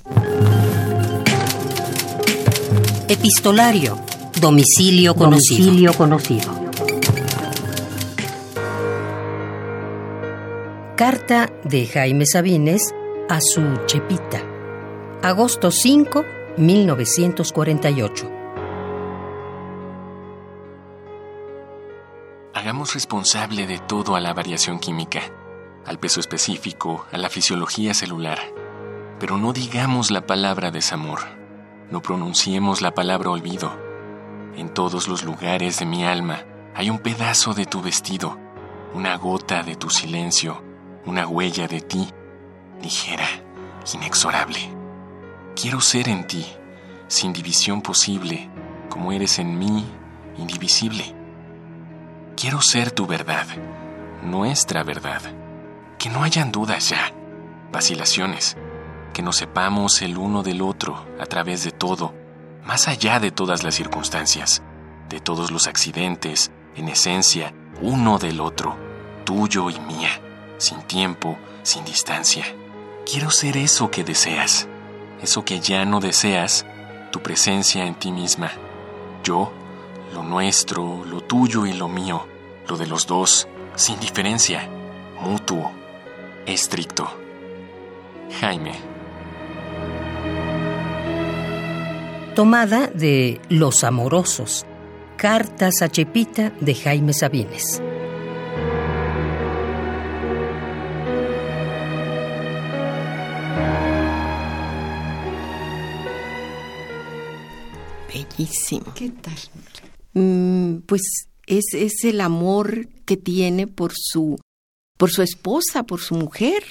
Epistolario. 3.08 3.98
Domicilio 4.42 5.16
conocido. 5.16 5.66
Domicilio 5.66 5.94
conocido. 5.94 6.70
Carta 10.98 11.50
de 11.64 11.88
Jaime 11.88 12.26
Sabines 12.26 12.94
a 13.30 13.40
su 13.40 13.62
Chepita. 13.86 14.44
Agosto 15.24 15.72
5, 15.72 16.26
1948. 16.58 18.32
Hagamos 22.54 22.94
responsable 22.94 23.66
de 23.66 23.80
todo 23.80 24.18
a 24.18 24.20
la 24.20 24.34
variación 24.34 24.80
química, 24.80 25.22
al 25.90 25.98
peso 25.98 26.20
específico, 26.20 27.08
a 27.12 27.18
la 27.18 27.30
fisiología 27.30 27.96
celular. 27.96 28.38
Pero 29.20 29.38
no 29.38 29.54
digamos 29.54 30.12
la 30.12 30.28
palabra 30.28 30.70
desamor, 30.70 31.22
no 31.90 32.04
pronunciemos 32.04 32.82
la 32.84 32.94
palabra 32.94 33.32
olvido. 33.32 33.76
En 34.56 34.70
todos 34.70 35.08
los 35.08 35.24
lugares 35.24 35.80
de 35.80 35.88
mi 35.88 36.06
alma 36.06 36.46
hay 36.76 36.92
un 36.92 37.00
pedazo 37.00 37.56
de 37.56 37.66
tu 37.66 37.82
vestido, 37.82 38.38
una 38.94 39.18
gota 39.18 39.64
de 39.64 39.76
tu 39.76 39.90
silencio, 39.90 40.62
una 41.08 41.28
huella 41.28 41.68
de 41.68 41.82
ti, 41.82 42.08
ligera, 42.84 43.28
inexorable. 43.92 44.60
Quiero 45.60 45.82
ser 45.82 46.08
en 46.08 46.28
ti, 46.28 46.46
sin 47.08 47.34
división 47.34 47.82
posible, 47.82 48.48
como 48.90 49.12
eres 49.12 49.40
en 49.40 49.58
mí, 49.58 49.88
indivisible. 50.38 51.16
Quiero 52.38 52.62
ser 52.62 52.92
tu 52.92 53.08
verdad, 53.08 53.48
nuestra 54.22 54.84
verdad. 54.84 55.49
Que 56.00 56.10
no 56.10 56.24
hayan 56.24 56.52
dudas 56.52 56.90
ya, 56.90 57.14
vacilaciones, 57.72 58.58
que 59.14 59.22
nos 59.22 59.36
sepamos 59.36 60.02
el 60.02 60.18
uno 60.18 60.42
del 60.42 60.62
otro 60.62 61.06
a 61.20 61.26
través 61.28 61.64
de 61.64 61.72
todo, 61.72 62.16
más 62.66 62.88
allá 62.88 63.20
de 63.20 63.30
todas 63.30 63.64
las 63.64 63.76
circunstancias, 63.76 64.64
de 65.10 65.20
todos 65.20 65.52
los 65.52 65.68
accidentes, 65.68 66.52
en 66.76 66.88
esencia, 66.88 67.54
uno 67.82 68.18
del 68.18 68.40
otro, 68.40 68.76
tuyo 69.26 69.70
y 69.70 69.80
mía 69.82 70.10
sin 70.60 70.82
tiempo, 70.82 71.38
sin 71.64 71.84
distancia. 71.86 72.46
Quiero 73.10 73.32
ser 73.32 73.58
eso 73.58 73.90
que 73.90 74.04
deseas, 74.04 74.68
eso 75.22 75.44
que 75.44 75.60
ya 75.60 75.86
no 75.86 76.00
deseas, 76.00 76.66
tu 77.12 77.22
presencia 77.22 77.86
en 77.86 77.96
ti 77.96 78.12
misma. 78.12 78.52
Yo, 79.24 79.52
lo 80.14 80.22
nuestro, 80.22 81.04
lo 81.06 81.22
tuyo 81.22 81.66
y 81.66 81.74
lo 81.74 81.88
mío, 81.88 82.28
lo 82.68 82.78
de 82.78 82.88
los 82.88 83.08
dos, 83.08 83.48
sin 83.76 84.00
diferencia, 84.00 84.70
mutuo, 85.22 85.72
estricto. 86.54 87.10
Jaime. 88.40 88.74
Tomada 92.36 92.88
de 92.88 93.42
Los 93.50 93.84
Amorosos. 93.84 94.66
Cartas 95.18 95.82
a 95.82 95.90
Chepita 95.90 96.52
de 96.62 96.76
Jaime 96.76 97.14
Sabines. 97.14 97.82
¿Qué 108.96 109.10
tal? 109.10 109.38
Mm, 110.14 110.80
pues 110.86 111.02
es, 111.46 111.66
es 111.74 112.04
el 112.04 112.22
amor 112.22 112.88
que 113.06 113.18
tiene 113.18 113.68
por 113.68 113.92
su, 113.94 114.38
por 115.00 115.12
su 115.12 115.22
esposa, 115.22 115.84
por 115.84 116.02
su 116.02 116.16
mujer. 116.16 116.64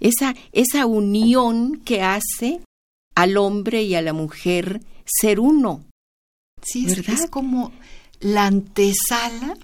Esa, 0.00 0.34
esa 0.52 0.86
unión 0.86 1.80
que 1.84 2.02
hace 2.02 2.62
al 3.16 3.36
hombre 3.36 3.82
y 3.82 3.96
a 3.96 4.02
la 4.02 4.12
mujer 4.12 4.80
ser 5.04 5.40
uno. 5.40 5.84
Sí, 6.62 6.86
es, 6.86 7.08
es 7.08 7.28
como 7.28 7.72
la 8.20 8.46
antesala 8.46 9.56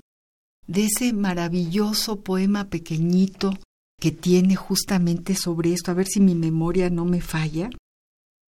de 0.67 0.87
ese 0.87 1.13
maravilloso 1.13 2.21
poema 2.21 2.65
pequeñito 2.69 3.53
que 4.01 4.11
tiene 4.11 4.57
justamente 4.57 5.37
sobre 5.37 5.73
esto, 5.73 5.91
a 5.91 5.95
ver 5.95 6.07
si 6.07 6.21
mi 6.21 6.35
memoria 6.35 6.91
no 6.91 7.05
me 7.05 7.21
falla, 7.21 7.71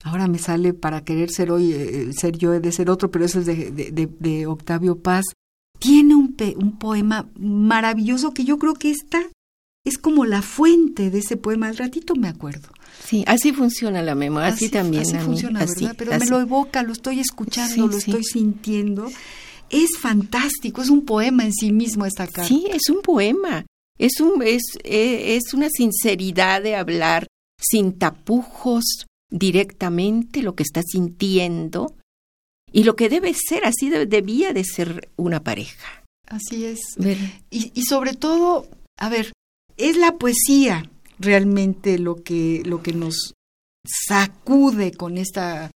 Ahora 0.03 0.27
me 0.27 0.39
sale 0.39 0.73
para 0.73 1.03
querer 1.03 1.29
ser 1.29 1.51
hoy, 1.51 1.73
eh, 1.73 2.11
ser 2.13 2.37
yo 2.37 2.59
de 2.59 2.71
ser 2.71 2.89
otro, 2.89 3.11
pero 3.11 3.25
eso 3.25 3.39
es 3.39 3.45
de, 3.45 3.71
de, 3.71 4.07
de, 4.07 4.47
Octavio 4.47 4.97
Paz. 4.97 5.25
Tiene 5.81 6.13
un, 6.13 6.35
un 6.57 6.77
poema 6.77 7.27
maravilloso 7.39 8.35
que 8.35 8.43
yo 8.43 8.59
creo 8.59 8.75
que 8.75 8.91
esta 8.91 9.19
es 9.83 9.97
como 9.97 10.25
la 10.25 10.43
fuente 10.43 11.09
de 11.09 11.19
ese 11.19 11.37
poema. 11.37 11.69
Al 11.69 11.77
ratito 11.77 12.13
me 12.15 12.27
acuerdo. 12.27 12.69
Sí, 13.03 13.23
así 13.25 13.51
funciona 13.51 14.03
la 14.03 14.13
memoria, 14.13 14.49
así, 14.49 14.69
también. 14.69 15.01
Así 15.01 15.17
funciona, 15.17 15.65
¿verdad? 15.65 15.95
Pero 15.97 16.11
me 16.19 16.27
lo 16.27 16.39
evoca, 16.39 16.83
lo 16.83 16.93
estoy 16.93 17.19
escuchando, 17.19 17.87
lo 17.87 17.97
estoy 17.97 18.23
sintiendo. 18.23 19.09
Es 19.71 19.97
fantástico, 19.99 20.83
es 20.83 20.89
un 20.89 21.03
poema 21.03 21.45
en 21.45 21.53
sí 21.53 21.71
mismo 21.71 22.05
esta 22.05 22.27
carta. 22.27 22.47
Sí, 22.47 22.67
es 22.69 22.89
un 22.89 23.01
poema. 23.01 23.65
Es, 23.97 24.19
un, 24.19 24.43
es, 24.43 24.61
eh, 24.83 25.35
es 25.35 25.55
una 25.55 25.69
sinceridad 25.69 26.61
de 26.61 26.75
hablar 26.75 27.25
sin 27.59 27.97
tapujos, 27.97 29.07
directamente 29.31 30.43
lo 30.43 30.53
que 30.53 30.63
está 30.63 30.83
sintiendo 30.83 31.95
y 32.71 32.83
lo 32.83 32.95
que 32.95 33.09
debe 33.09 33.33
ser, 33.33 33.65
así 33.65 33.89
debía 33.89 34.53
de 34.53 34.63
ser 34.63 35.09
una 35.17 35.43
pareja. 35.43 36.03
Así 36.27 36.65
es. 36.65 36.79
Y, 37.49 37.71
y, 37.73 37.83
sobre 37.83 38.13
todo, 38.13 38.67
a 38.97 39.09
ver, 39.09 39.33
es 39.77 39.97
la 39.97 40.17
poesía 40.17 40.89
realmente 41.19 41.99
lo 41.99 42.23
que, 42.23 42.61
lo 42.65 42.81
que 42.81 42.93
nos 42.93 43.33
sacude 43.85 44.93
con 44.93 45.17
esta, 45.17 45.71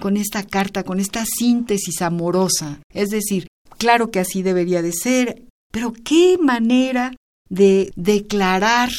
con 0.00 0.16
esta 0.16 0.44
carta, 0.44 0.84
con 0.84 1.00
esta 1.00 1.24
síntesis 1.24 2.02
amorosa. 2.02 2.80
Es 2.92 3.08
decir, 3.08 3.48
claro 3.78 4.10
que 4.10 4.20
así 4.20 4.42
debería 4.42 4.82
de 4.82 4.92
ser, 4.92 5.42
pero 5.72 5.92
qué 5.92 6.38
manera 6.40 7.14
de 7.48 7.92
declarar 7.96 8.90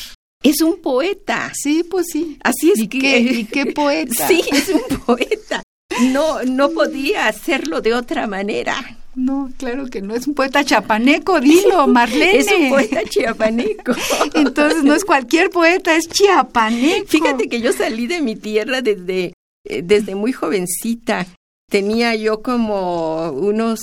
es 0.43 0.61
un 0.61 0.81
poeta. 0.81 1.51
Sí, 1.55 1.83
pues 1.89 2.07
sí. 2.11 2.37
Así 2.43 2.71
es 2.71 2.79
¿Y 2.79 2.87
que... 2.87 2.99
Qué, 2.99 3.19
¿Y 3.19 3.45
qué 3.45 3.67
poeta? 3.67 4.27
Sí, 4.27 4.41
es 4.51 4.69
un 4.69 4.99
poeta. 4.99 5.63
No, 6.11 6.43
no 6.43 6.69
podía 6.69 7.27
hacerlo 7.27 7.81
de 7.81 7.93
otra 7.93 8.27
manera. 8.27 8.75
No, 9.15 9.51
claro 9.57 9.87
que 9.87 10.01
no. 10.01 10.13
Es 10.13 10.27
un 10.27 10.35
poeta 10.35 10.63
chapaneco, 10.63 11.39
dilo, 11.39 11.87
Marlene. 11.87 12.37
es 12.37 12.51
un 12.51 12.69
poeta 12.69 13.01
chiapaneco. 13.03 13.93
Entonces 14.35 14.83
no 14.83 14.93
es 14.93 15.03
cualquier 15.03 15.49
poeta, 15.49 15.95
es 15.95 16.07
chiapaneco. 16.07 17.07
Fíjate 17.07 17.49
que 17.49 17.59
yo 17.59 17.73
salí 17.73 18.05
de 18.05 18.21
mi 18.21 18.35
tierra 18.35 18.81
desde, 18.81 19.33
eh, 19.65 19.81
desde 19.83 20.13
muy 20.13 20.33
jovencita 20.33 21.25
tenía 21.69 22.15
yo 22.15 22.41
como 22.41 23.31
unos 23.31 23.79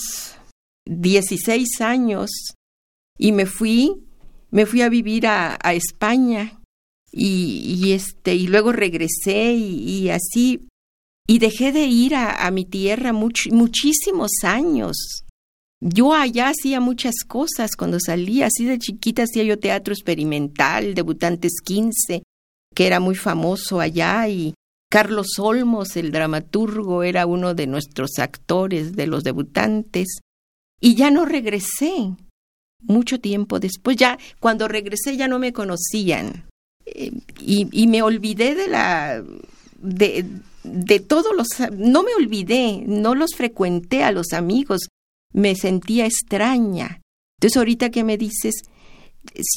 16 0.87 1.81
años 1.81 2.31
y 3.19 3.33
me 3.33 3.47
fui, 3.47 4.05
me 4.51 4.67
fui 4.67 4.83
a 4.83 4.89
vivir 4.89 5.27
a, 5.27 5.57
España 5.73 6.61
y, 7.13 7.93
este 7.93 8.35
y 8.35 8.47
luego 8.47 8.73
regresé 8.73 9.53
y, 9.53 10.11
así 10.11 10.69
y 11.27 11.39
dejé 11.39 11.73
de 11.73 11.87
ir 11.87 12.15
a, 12.15 12.51
mi 12.51 12.65
tierra 12.65 13.13
muchísimos 13.13 14.31
años. 14.43 15.25
Yo 15.81 16.15
allá 16.15 16.49
hacía 16.49 16.81
muchas 16.81 17.15
cosas 17.27 17.77
cuando 17.77 17.99
salía, 18.01 18.47
así 18.47 18.65
de 18.65 18.79
chiquita 18.79 19.25
hacía 19.25 19.43
yo 19.45 19.59
teatro 19.59 19.93
experimental, 19.93 20.95
debutantes 20.95 21.61
15, 21.65 22.23
que 22.75 22.87
era 22.87 23.01
muy 23.01 23.15
famoso 23.15 23.81
allá 23.81 24.29
y 24.29 24.55
Carlos 24.95 25.39
Olmos, 25.41 25.97
el 25.97 26.13
dramaturgo, 26.13 27.03
era 27.03 27.27
uno 27.27 27.55
de 27.55 27.67
nuestros 27.67 28.19
actores 28.19 28.95
de 28.95 29.09
los 29.09 29.25
debutantes. 29.25 30.21
Y 30.81 30.95
ya 30.95 31.11
no 31.11 31.25
regresé. 31.25 32.15
Mucho 32.81 33.19
tiempo 33.19 33.59
después, 33.59 33.97
ya 33.97 34.19
cuando 34.39 34.69
regresé 34.69 35.17
ya 35.17 35.27
no 35.27 35.41
me 35.41 35.53
conocían. 35.53 36.45
Eh, 36.87 37.11
y, 37.41 37.87
me 37.89 38.03
olvidé 38.03 38.55
de 38.55 38.69
la. 38.69 39.25
De, 39.81 40.27
de 40.65 41.01
todos 41.01 41.35
los. 41.37 41.47
No 41.73 42.03
me 42.03 42.15
olvidé, 42.15 42.83
no 42.87 43.15
los 43.15 43.35
frecuenté 43.37 44.03
a 44.03 44.11
los 44.11 44.33
amigos. 44.33 44.89
Me 45.33 45.55
sentía 45.55 46.07
extraña. 46.07 47.01
Entonces, 47.39 47.57
ahorita 47.57 47.91
que 47.91 48.05
me 48.05 48.17
dices, 48.17 48.55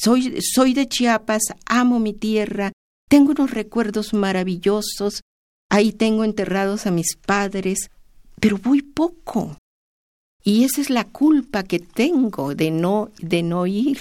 soy, 0.02 0.40
soy 0.42 0.74
de 0.74 0.88
Chiapas, 0.88 1.44
amo 1.66 2.00
mi 2.00 2.14
tierra, 2.14 2.72
tengo 3.10 3.32
unos 3.32 3.52
recuerdos 3.52 4.14
maravillosos, 4.14 5.22
ahí 5.70 5.92
tengo 5.92 6.24
enterrados 6.24 6.86
a 6.86 6.92
mis 6.92 7.16
padres, 7.16 7.90
pero 8.40 8.58
voy 8.58 8.82
poco. 8.82 9.58
Y 10.44 10.64
esa 10.64 10.82
es 10.82 10.90
la 10.90 11.06
culpa 11.06 11.64
que 11.64 11.80
tengo 11.80 12.56
de 12.56 12.72
no, 12.72 13.12
de 13.20 13.44
no 13.44 13.68
ir. 13.68 14.00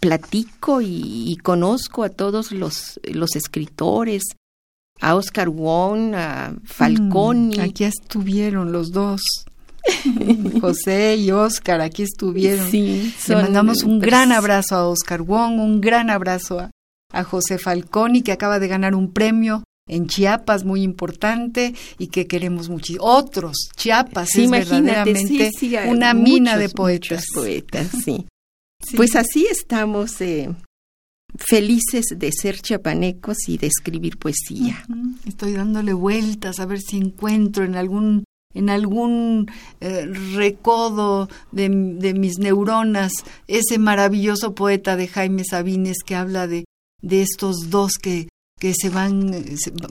Platico 0.00 0.80
y, 0.82 1.38
conozco 1.42 2.02
a 2.02 2.10
todos 2.10 2.52
los, 2.52 3.00
los 3.04 3.36
escritores, 3.36 4.22
a 5.00 5.14
Oscar 5.14 5.48
Wong, 5.48 6.14
a 6.14 6.54
Falconi. 6.64 7.58
Mm, 7.58 7.60
aquí 7.60 7.84
estuvieron 7.84 8.72
los 8.72 8.92
dos. 8.92 9.20
José 10.60 11.16
y 11.16 11.30
Oscar, 11.30 11.80
aquí 11.80 12.02
estuvieron. 12.02 12.70
Sí, 12.70 13.14
Le 13.28 13.36
mandamos 13.36 13.82
un 13.82 14.00
gran 14.00 14.32
abrazo 14.32 14.76
a 14.76 14.88
Oscar 14.88 15.22
Wong, 15.22 15.60
un 15.60 15.80
gran 15.80 16.10
abrazo 16.10 16.60
a, 16.60 16.70
a 17.12 17.24
José 17.24 17.58
Falconi, 17.58 18.22
que 18.22 18.32
acaba 18.32 18.58
de 18.58 18.68
ganar 18.68 18.94
un 18.94 19.12
premio 19.12 19.62
en 19.86 20.06
Chiapas 20.06 20.64
muy 20.64 20.82
importante 20.82 21.74
y 21.98 22.06
que 22.08 22.26
queremos 22.26 22.68
mucho. 22.68 22.94
Otros, 23.00 23.68
Chiapas 23.76 24.34
es 24.36 24.50
verdaderamente 24.50 25.50
una 25.86 26.14
mina 26.14 26.56
de 26.56 26.68
poetas. 26.68 27.24
poetas 27.34 27.88
sí. 28.04 28.26
Pues 28.96 29.16
así 29.16 29.46
estamos 29.50 30.20
eh, 30.20 30.50
felices 31.38 32.06
de 32.16 32.30
ser 32.32 32.60
chiapanecos 32.60 33.48
y 33.48 33.58
de 33.58 33.66
escribir 33.66 34.18
poesía. 34.18 34.84
Estoy 35.26 35.52
dándole 35.52 35.92
vueltas 35.92 36.60
a 36.60 36.66
ver 36.66 36.80
si 36.80 36.96
encuentro 36.96 37.64
en 37.64 37.76
algún 37.76 38.24
en 38.56 38.70
algún 38.70 39.50
eh, 39.80 40.06
recodo 40.06 41.28
de, 41.50 41.68
de, 41.68 42.14
mis 42.14 42.38
neuronas 42.38 43.10
ese 43.48 43.78
maravilloso 43.78 44.54
poeta 44.54 44.94
de 44.94 45.08
Jaime 45.08 45.42
Sabines 45.44 45.96
que 46.06 46.14
habla 46.14 46.46
de 46.46 46.64
de 47.02 47.22
estos 47.22 47.68
dos 47.70 47.94
que 48.00 48.28
que 48.60 48.72
se 48.72 48.88
van 48.88 49.30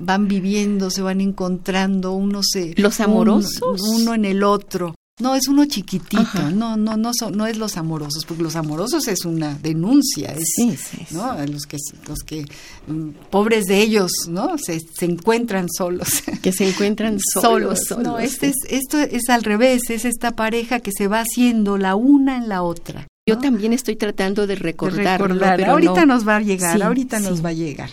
van 0.02 0.28
viviendo, 0.28 0.90
se 0.90 1.02
van 1.02 1.22
encontrando, 1.22 2.14
uno 2.14 2.42
se 2.42 2.74
los 2.78 3.00
amorosos, 3.02 3.82
uno, 3.82 4.14
en 4.14 4.26
el 4.26 4.44
otro. 4.44 4.96
No, 5.20 5.36
es 5.36 5.48
uno 5.48 5.66
chiquitito, 5.66 6.50
no, 6.56 6.76
no, 6.76 6.98
no, 6.98 7.12
no 7.32 7.46
es 7.46 7.58
los 7.58 7.78
amorosos, 7.78 8.26
porque 8.26 8.42
los 8.42 8.56
amorosos 8.56 9.08
es 9.08 9.26
una 9.26 9.54
denuncia, 9.54 10.32
es, 10.32 10.54
sí, 10.56 10.76
sí, 10.76 11.06
¿no? 11.12 11.38
Los 11.46 11.68
que, 11.68 11.78
los 12.08 12.20
que, 12.26 12.46
mm, 12.88 13.10
pobres 13.30 13.66
de 13.66 13.80
ellos, 13.80 14.12
¿no? 14.28 14.58
Se, 14.58 14.80
se 14.80 15.06
encuentran 15.06 15.68
solos. 15.70 16.24
Que 16.42 16.52
se 16.52 16.68
encuentran 16.68 17.20
solos. 17.34 17.82
solos 17.88 18.04
no, 18.04 18.18
este 18.18 18.48
es, 18.48 18.56
esto 18.68 19.00
es 19.00 19.30
al 19.30 19.44
revés, 19.44 19.84
es 19.90 20.04
esta 20.06 20.32
pareja 20.32 20.80
que 20.80 20.90
se 20.92 21.08
va 21.08 21.20
haciendo 21.20 21.78
la 21.78 21.94
una 21.94 22.38
en 22.38 22.50
la 22.50 22.64
otra. 22.64 23.08
Yo 23.30 23.38
también 23.38 23.72
estoy 23.72 23.96
tratando 23.96 24.48
de 24.48 24.56
recordarlo, 24.56 25.38
pero 25.40 25.74
ahorita 25.74 26.08
nos 26.08 26.28
va 26.28 26.38
a 26.38 26.42
llegar, 26.42 26.82
ahorita 26.82 27.20
nos 27.20 27.46
va 27.46 27.50
a 27.50 27.54
llegar. 27.54 27.92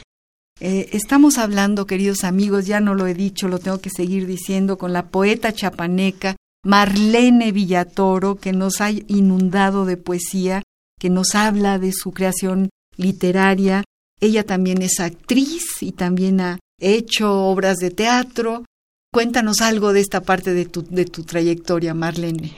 Eh, 0.59 0.89
estamos 0.93 1.37
hablando, 1.37 1.87
queridos 1.87 2.25
amigos, 2.25 2.67
ya 2.67 2.81
no 2.81 2.95
lo 2.95 3.07
he 3.07 3.15
dicho, 3.15 3.47
lo 3.47 3.59
tengo 3.59 3.79
que 3.79 3.91
seguir 3.91 4.27
diciendo, 4.27 4.79
con 4.79 4.93
la 4.93 5.09
poeta 5.09 5.53
chapaneca 5.53 6.37
Marlene 6.65 7.53
Villatoro, 7.53 8.37
que 8.37 8.53
nos 8.53 8.81
ha 8.81 8.91
inundado 8.91 9.85
de 9.85 9.97
poesía, 9.97 10.63
que 10.99 11.11
nos 11.11 11.35
habla 11.35 11.79
de 11.79 11.93
su 11.93 12.13
creación 12.13 12.71
literaria. 12.97 13.85
Ella 14.21 14.45
también 14.45 14.83
es 14.83 15.01
actriz 15.01 15.65
y 15.81 15.93
también 15.93 16.41
ha 16.41 16.59
hecho 16.79 17.47
obras 17.47 17.79
de 17.79 17.91
teatro. 17.91 18.65
Cuéntanos 19.13 19.61
algo 19.61 19.93
de 19.93 20.01
esta 20.01 20.21
parte 20.21 20.53
de 20.53 20.67
tu, 20.67 20.83
de 20.83 21.07
tu 21.07 21.25
trayectoria, 21.25 21.95
Marlene. 21.95 22.55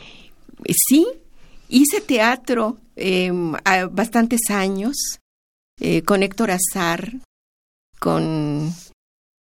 Sí, 0.89 1.07
Hice 1.73 2.03
teatro 2.03 2.77
eh, 2.97 3.33
bastantes 3.91 4.51
años 4.51 4.95
eh, 5.81 6.03
con 6.03 6.23
Héctor 6.23 6.51
Azar, 6.51 7.15
con, 7.99 8.71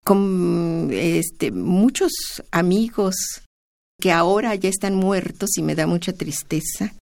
con 0.05 0.91
este, 0.93 1.51
muchos 1.51 2.13
amigos 2.53 3.17
que 4.01 4.11
ahora 4.11 4.55
ya 4.55 4.69
están 4.69 4.95
muertos 4.95 5.51
y 5.57 5.63
me 5.63 5.75
da 5.75 5.87
mucha 5.87 6.13
tristeza. 6.13 6.95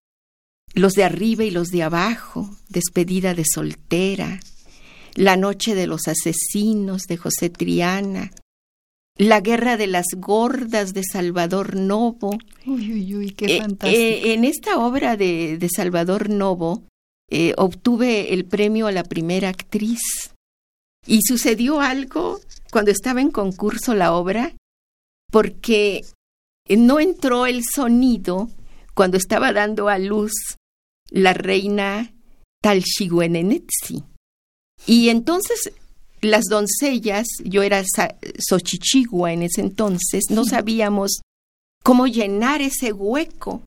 Los 0.73 0.93
de 0.93 1.03
arriba 1.03 1.43
y 1.45 1.51
los 1.51 1.69
de 1.69 1.83
abajo, 1.83 2.49
despedida 2.69 3.33
de 3.33 3.45
soltera, 3.45 4.39
La 5.15 5.35
noche 5.35 5.73
de 5.73 5.87
los 5.87 6.07
asesinos 6.07 7.03
de 7.07 7.17
José 7.17 7.49
Triana, 7.49 8.31
la 9.17 9.41
guerra 9.41 9.77
de 9.77 9.87
las 9.87 10.05
gordas 10.15 10.93
de 10.93 11.01
Salvador 11.03 11.75
Novo. 11.75 12.37
Uy, 12.65 12.93
uy, 12.93 13.15
uy, 13.15 13.31
qué 13.31 13.57
eh, 13.57 13.61
fantástico. 13.61 13.99
Eh, 13.99 14.33
en 14.33 14.43
esta 14.43 14.77
obra 14.77 15.17
de, 15.17 15.57
de 15.57 15.69
Salvador 15.69 16.29
Novo 16.29 16.83
eh, 17.29 17.53
obtuve 17.57 18.33
el 18.33 18.45
premio 18.45 18.87
a 18.87 18.91
la 18.91 19.03
primera 19.03 19.49
actriz. 19.49 20.01
Y 21.05 21.21
sucedió 21.23 21.79
algo 21.79 22.39
cuando 22.69 22.91
estaba 22.91 23.21
en 23.21 23.31
concurso 23.31 23.95
la 23.95 24.13
obra, 24.13 24.53
porque 25.31 26.05
no 26.75 26.99
entró 26.99 27.45
el 27.45 27.63
sonido 27.63 28.49
cuando 28.93 29.17
estaba 29.17 29.53
dando 29.53 29.89
a 29.89 29.99
luz 29.99 30.33
la 31.09 31.33
reina 31.33 32.13
Talchiguenenetsi. 32.61 34.03
Y 34.85 35.09
entonces 35.09 35.71
las 36.21 36.45
doncellas, 36.45 37.27
yo 37.43 37.63
era 37.63 37.83
Xochichigua 38.39 39.33
en 39.33 39.43
ese 39.43 39.61
entonces, 39.61 40.25
no 40.29 40.45
sabíamos 40.45 41.21
cómo 41.83 42.07
llenar 42.07 42.61
ese 42.61 42.91
hueco. 42.91 43.63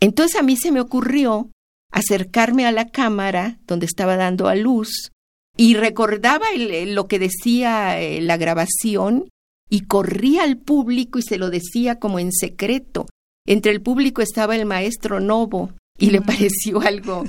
Entonces 0.00 0.36
a 0.36 0.42
mí 0.42 0.56
se 0.56 0.70
me 0.70 0.80
ocurrió 0.80 1.50
acercarme 1.90 2.66
a 2.66 2.72
la 2.72 2.88
cámara 2.90 3.58
donde 3.66 3.86
estaba 3.86 4.16
dando 4.16 4.48
a 4.48 4.54
luz 4.54 5.10
y 5.56 5.74
recordaba 5.74 6.46
lo 6.56 7.06
que 7.06 7.18
decía 7.18 8.00
eh, 8.00 8.20
la 8.20 8.36
grabación 8.36 9.28
y 9.72 9.86
corría 9.86 10.42
al 10.42 10.58
público 10.58 11.18
y 11.18 11.22
se 11.22 11.38
lo 11.38 11.48
decía 11.48 11.98
como 11.98 12.18
en 12.18 12.30
secreto. 12.30 13.06
Entre 13.46 13.72
el 13.72 13.80
público 13.80 14.20
estaba 14.20 14.54
el 14.54 14.66
maestro 14.66 15.18
Novo 15.18 15.72
y 15.98 16.10
le 16.10 16.20
pareció 16.20 16.82
algo 16.82 17.24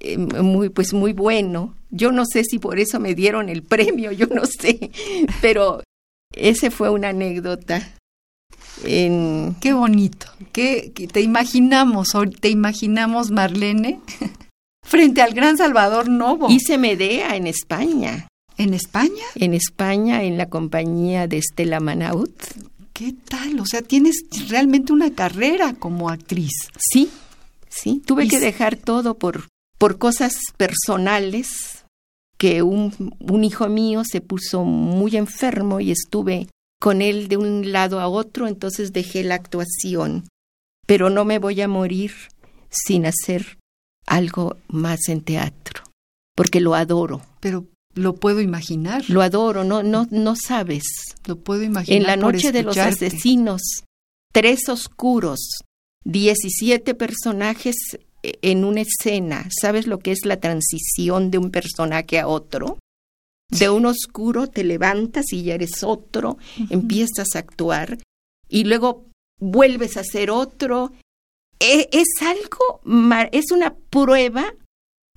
eh, 0.00 0.16
muy, 0.16 0.70
pues 0.70 0.94
muy 0.94 1.12
bueno. 1.12 1.74
Yo 1.90 2.10
no 2.10 2.24
sé 2.24 2.44
si 2.44 2.58
por 2.58 2.78
eso 2.80 2.98
me 2.98 3.14
dieron 3.14 3.50
el 3.50 3.62
premio, 3.62 4.10
yo 4.10 4.26
no 4.28 4.46
sé, 4.46 4.90
pero 5.42 5.82
ese 6.34 6.70
fue 6.70 6.88
una 6.88 7.10
anécdota. 7.10 7.86
En... 8.84 9.54
Qué 9.60 9.74
bonito. 9.74 10.28
¿Qué, 10.50 10.94
te 11.12 11.20
imaginamos, 11.20 12.08
te 12.40 12.48
imaginamos, 12.48 13.30
Marlene, 13.30 14.00
frente 14.82 15.20
al 15.20 15.34
gran 15.34 15.58
Salvador 15.58 16.08
Novo. 16.08 16.48
Hice 16.48 16.78
Medea 16.78 17.36
en 17.36 17.46
España. 17.46 18.28
¿En 18.58 18.74
España? 18.74 19.24
En 19.34 19.54
España, 19.54 20.22
en 20.22 20.36
la 20.36 20.48
compañía 20.48 21.26
de 21.26 21.38
Estela 21.38 21.80
Manaut. 21.80 22.32
¿Qué 22.92 23.14
tal? 23.28 23.58
O 23.60 23.66
sea, 23.66 23.82
tienes 23.82 24.16
realmente 24.48 24.92
una 24.92 25.14
carrera 25.14 25.74
como 25.74 26.10
actriz. 26.10 26.52
Sí, 26.78 27.10
sí. 27.68 28.02
Tuve 28.04 28.28
que 28.28 28.38
dejar 28.38 28.76
todo 28.76 29.14
por 29.14 29.48
por 29.82 29.98
cosas 29.98 30.34
personales 30.56 31.84
que 32.38 32.62
un, 32.62 33.16
un 33.18 33.42
hijo 33.42 33.68
mío 33.68 34.02
se 34.04 34.20
puso 34.20 34.62
muy 34.62 35.16
enfermo 35.16 35.80
y 35.80 35.90
estuve 35.90 36.46
con 36.80 37.02
él 37.02 37.26
de 37.26 37.36
un 37.36 37.72
lado 37.72 37.98
a 37.98 38.06
otro, 38.06 38.46
entonces 38.46 38.92
dejé 38.92 39.24
la 39.24 39.34
actuación. 39.34 40.28
Pero 40.86 41.10
no 41.10 41.24
me 41.24 41.40
voy 41.40 41.60
a 41.62 41.66
morir 41.66 42.12
sin 42.70 43.06
hacer 43.06 43.58
algo 44.06 44.56
más 44.68 45.08
en 45.08 45.20
teatro, 45.20 45.82
porque 46.36 46.60
lo 46.60 46.76
adoro. 46.76 47.22
Pero 47.40 47.66
lo 47.94 48.14
puedo 48.14 48.40
imaginar. 48.40 49.04
Lo 49.08 49.22
adoro, 49.22 49.64
no, 49.64 49.82
no, 49.82 50.06
no 50.10 50.34
sabes. 50.36 50.84
Lo 51.26 51.38
puedo 51.38 51.62
imaginar. 51.62 52.00
En 52.00 52.06
la 52.06 52.16
noche 52.16 52.52
de 52.52 52.62
los 52.62 52.76
asesinos 52.78 53.62
tres 54.32 54.68
oscuros, 54.68 55.60
17 56.04 56.94
personajes 56.94 57.76
en 58.22 58.64
una 58.64 58.82
escena. 58.82 59.48
¿Sabes 59.50 59.86
lo 59.86 59.98
que 59.98 60.12
es 60.12 60.24
la 60.24 60.38
transición 60.38 61.30
de 61.30 61.38
un 61.38 61.50
personaje 61.50 62.18
a 62.18 62.26
otro? 62.26 62.78
De 63.48 63.68
un 63.68 63.84
oscuro 63.84 64.46
te 64.46 64.64
levantas 64.64 65.32
y 65.32 65.42
ya 65.42 65.54
eres 65.54 65.82
otro, 65.82 66.38
empiezas 66.70 67.34
a 67.34 67.40
actuar 67.40 67.98
y 68.48 68.64
luego 68.64 69.04
vuelves 69.38 69.98
a 69.98 70.04
ser 70.04 70.30
otro. 70.30 70.92
E, 71.60 71.88
es 71.92 72.08
algo, 72.22 72.80
es 73.30 73.50
una 73.52 73.74
prueba 73.74 74.54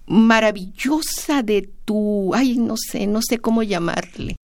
maravillosa 0.07 1.43
de 1.43 1.69
tu, 1.85 2.33
ay, 2.33 2.57
no 2.57 2.75
sé, 2.77 3.07
no 3.07 3.21
sé 3.21 3.39
cómo 3.39 3.63
llamarle 3.63 4.35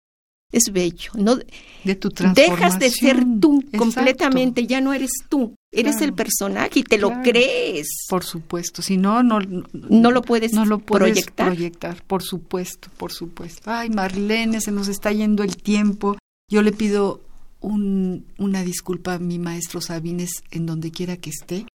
es 0.52 0.72
bello. 0.72 1.12
No, 1.14 1.36
de 1.84 1.94
tu 1.94 2.11
Dejas 2.34 2.78
de 2.78 2.90
ser 2.90 3.24
tú 3.40 3.62
completamente, 3.76 4.66
ya 4.66 4.80
no 4.80 4.92
eres 4.92 5.11
tú. 5.28 5.54
Eres 5.72 6.00
el 6.00 6.12
personaje 6.12 6.80
y 6.80 6.82
te 6.82 6.98
lo 6.98 7.22
crees. 7.22 7.86
Por 8.08 8.24
supuesto, 8.24 8.82
si 8.82 8.96
no, 8.96 9.22
no, 9.22 9.38
no 9.72 10.11
lo 10.11 10.22
puedes, 10.22 10.52
no 10.52 10.64
lo 10.64 10.80
proyectar. 10.80 11.46
proyectar. 11.46 12.02
Por 12.04 12.22
supuesto, 12.24 12.88
por 12.96 13.12
supuesto. 13.12 13.70
Ay, 13.70 13.88
Marlene, 13.88 14.61
se 14.61 14.72
nos 14.72 14.88
está 14.88 15.12
yendo 15.12 15.44
el 15.44 15.56
tiempo. 15.56 16.18
Yo 16.50 16.62
le 16.62 16.72
pido 16.72 17.20
un, 17.61 18.26
una 18.38 18.64
disculpa 18.64 19.14
a 19.14 19.18
mi 19.20 19.38
maestro 19.38 19.80
Sabines 19.80 20.42
en 20.50 20.66
donde 20.66 20.90
quiera 20.90 21.16
que 21.16 21.30
esté 21.30 21.66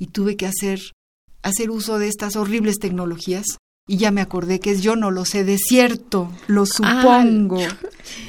y 0.00 0.06
tuve 0.06 0.36
que 0.36 0.46
hacer, 0.46 0.80
hacer 1.42 1.70
uso 1.70 1.98
de 1.98 2.08
estas 2.08 2.36
horribles 2.36 2.78
tecnologías. 2.78 3.58
Y 3.88 3.96
ya 3.96 4.12
me 4.12 4.20
acordé 4.20 4.60
que 4.60 4.70
es 4.70 4.80
yo 4.80 4.94
no 4.94 5.10
lo 5.10 5.24
sé 5.24 5.44
de 5.44 5.58
cierto, 5.58 6.30
lo 6.46 6.66
supongo, 6.66 7.58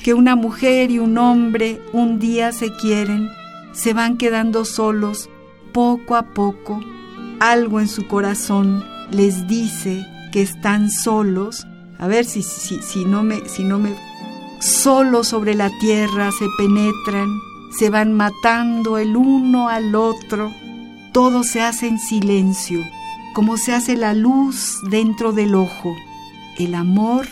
que 0.03 0.15
una 0.15 0.35
mujer 0.35 0.89
y 0.89 0.97
un 0.97 1.19
hombre 1.19 1.79
un 1.93 2.17
día 2.17 2.51
se 2.51 2.73
quieren, 2.73 3.29
se 3.71 3.93
van 3.93 4.17
quedando 4.17 4.65
solos, 4.65 5.29
poco 5.71 6.15
a 6.15 6.33
poco, 6.33 6.81
algo 7.39 7.79
en 7.79 7.87
su 7.87 8.07
corazón 8.07 8.83
les 9.11 9.47
dice 9.47 10.03
que 10.31 10.41
están 10.41 10.89
solos, 10.89 11.67
a 11.99 12.07
ver 12.07 12.25
si, 12.25 12.41
si, 12.41 12.81
si 12.81 13.05
no 13.05 13.21
me, 13.21 13.47
si 13.47 13.63
no 13.63 13.77
me, 13.77 13.95
solos 14.59 15.27
sobre 15.27 15.53
la 15.53 15.69
tierra 15.79 16.31
se 16.31 16.47
penetran, 16.57 17.29
se 17.77 17.91
van 17.91 18.11
matando 18.13 18.97
el 18.97 19.15
uno 19.15 19.69
al 19.69 19.93
otro, 19.93 20.51
todo 21.11 21.43
se 21.43 21.61
hace 21.61 21.87
en 21.87 21.99
silencio 21.99 22.83
como 23.33 23.57
se 23.57 23.73
hace 23.73 23.97
la 23.97 24.13
luz 24.13 24.77
dentro 24.89 25.33
del 25.33 25.55
ojo. 25.55 25.95
El 26.57 26.75
amor 26.75 27.27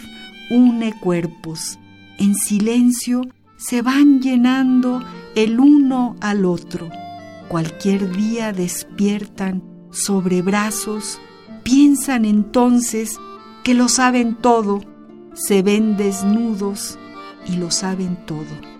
une 0.49 0.93
cuerpos. 0.99 1.77
En 2.17 2.35
silencio 2.35 3.21
se 3.57 3.81
van 3.81 4.21
llenando 4.21 5.01
el 5.35 5.59
uno 5.59 6.15
al 6.19 6.45
otro. 6.45 6.89
Cualquier 7.47 8.11
día 8.15 8.51
despiertan 8.51 9.63
sobre 9.91 10.41
brazos, 10.41 11.19
piensan 11.63 12.25
entonces 12.25 13.19
que 13.63 13.73
lo 13.73 13.87
saben 13.87 14.35
todo, 14.35 14.81
se 15.33 15.61
ven 15.61 15.97
desnudos 15.97 16.97
y 17.47 17.57
lo 17.57 17.71
saben 17.71 18.17
todo. 18.25 18.71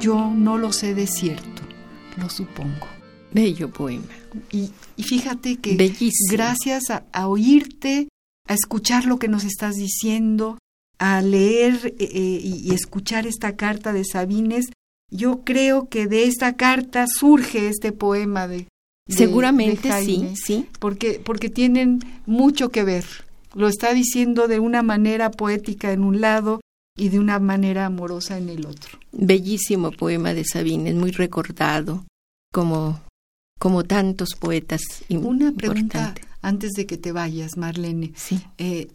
Yo 0.00 0.32
no 0.34 0.58
lo 0.58 0.72
sé 0.72 0.94
de 0.94 1.06
cierto, 1.06 1.62
lo 2.16 2.28
supongo. 2.28 2.88
Bello 3.32 3.70
poema. 3.70 4.17
Y, 4.52 4.70
fíjate 5.02 5.56
que 5.56 5.76
gracias 6.30 6.84
a, 6.90 7.28
oírte, 7.28 8.08
a 8.46 8.54
escuchar 8.54 9.04
lo 9.04 9.18
que 9.18 9.28
nos 9.28 9.44
estás 9.44 9.76
diciendo, 9.76 10.58
a 10.98 11.22
leer 11.22 11.94
eh, 11.98 12.10
eh, 12.12 12.40
y, 12.42 12.74
escuchar 12.74 13.26
esta 13.26 13.56
carta 13.56 13.92
de 13.92 14.04
Sabines, 14.04 14.70
yo 15.10 15.42
creo 15.44 15.88
que 15.88 16.06
de 16.06 16.24
esta 16.24 16.56
carta 16.56 17.06
surge 17.06 17.68
este 17.68 17.92
poema 17.92 18.46
de... 18.46 18.66
Seguramente 19.08 19.90
sí, 20.02 20.34
sí. 20.34 20.66
Porque, 20.78 21.18
porque 21.24 21.48
tienen 21.48 22.00
mucho 22.26 22.68
que 22.68 22.84
ver. 22.84 23.06
Lo 23.54 23.68
está 23.68 23.94
diciendo 23.94 24.48
de 24.48 24.60
una 24.60 24.82
manera 24.82 25.30
poética 25.30 25.92
en 25.92 26.04
un 26.04 26.20
lado 26.20 26.60
y 26.94 27.08
de 27.08 27.18
una 27.18 27.38
manera 27.38 27.86
amorosa 27.86 28.36
en 28.36 28.50
el 28.50 28.66
otro. 28.66 28.98
Bellísimo 29.12 29.92
poema 29.92 30.34
de 30.34 30.44
Sabines, 30.44 30.94
muy 30.94 31.12
recordado 31.12 32.04
como 32.52 33.00
como 33.58 33.84
tantos 33.84 34.30
poetas. 34.38 34.80
Una 35.08 35.52
pregunta 35.52 36.14
antes 36.42 36.72
de 36.72 36.86
que 36.86 36.96
te 36.96 37.12
vayas, 37.12 37.56
Marlene. 37.56 38.12
Sí. 38.16 38.40
Eh, 38.58 38.88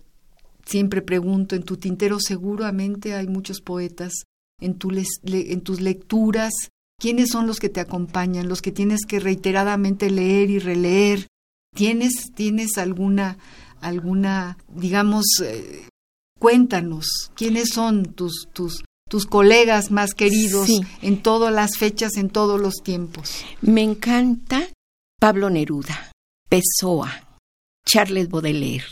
siempre 0.66 1.01
pregunto, 1.01 1.55
en 1.55 1.64
tu 1.64 1.78
tintero 1.78 2.20
seguramente 2.20 3.14
hay 3.16 3.28
muchos 3.28 3.61
poetas, 3.61 4.14
en, 4.61 4.76
tu 4.76 4.91
en 5.24 5.61
tus 5.61 5.82
lecturas, 5.82 6.53
¿quiénes 6.99 7.30
son 7.30 7.47
los 7.47 7.59
que 7.59 7.70
te 7.70 7.82
acompañan, 7.82 8.47
los 8.47 8.61
que 8.61 8.72
tienes 8.72 9.05
que 9.05 9.20
reiteradamente 9.20 10.09
leer 10.09 10.49
y 10.49 10.59
releer? 10.59 11.28
¿Tienes, 11.76 12.32
tienes 12.36 12.78
alguna, 12.78 13.38
alguna, 13.82 14.57
digamos, 14.70 15.26
eh, 15.43 15.88
cuéntanos, 16.39 17.32
quiénes 17.36 17.70
son 17.70 18.05
tus, 18.14 18.47
tus, 18.53 18.84
tus 19.14 19.28
colegas 19.28 19.91
más 19.91 20.16
queridos 20.16 20.68
en 21.03 21.22
todas 21.22 21.53
las 21.53 21.78
fechas, 21.78 22.18
en 22.18 22.30
todos 22.30 22.59
los 22.59 22.82
tiempos. 22.82 23.45
Me 23.61 23.84
encanta 23.84 24.70
Pablo 25.20 25.51
Neruda, 25.51 26.11
Pessoa, 26.49 27.11
Charles 27.86 28.28
Baudelaire. 28.28 28.88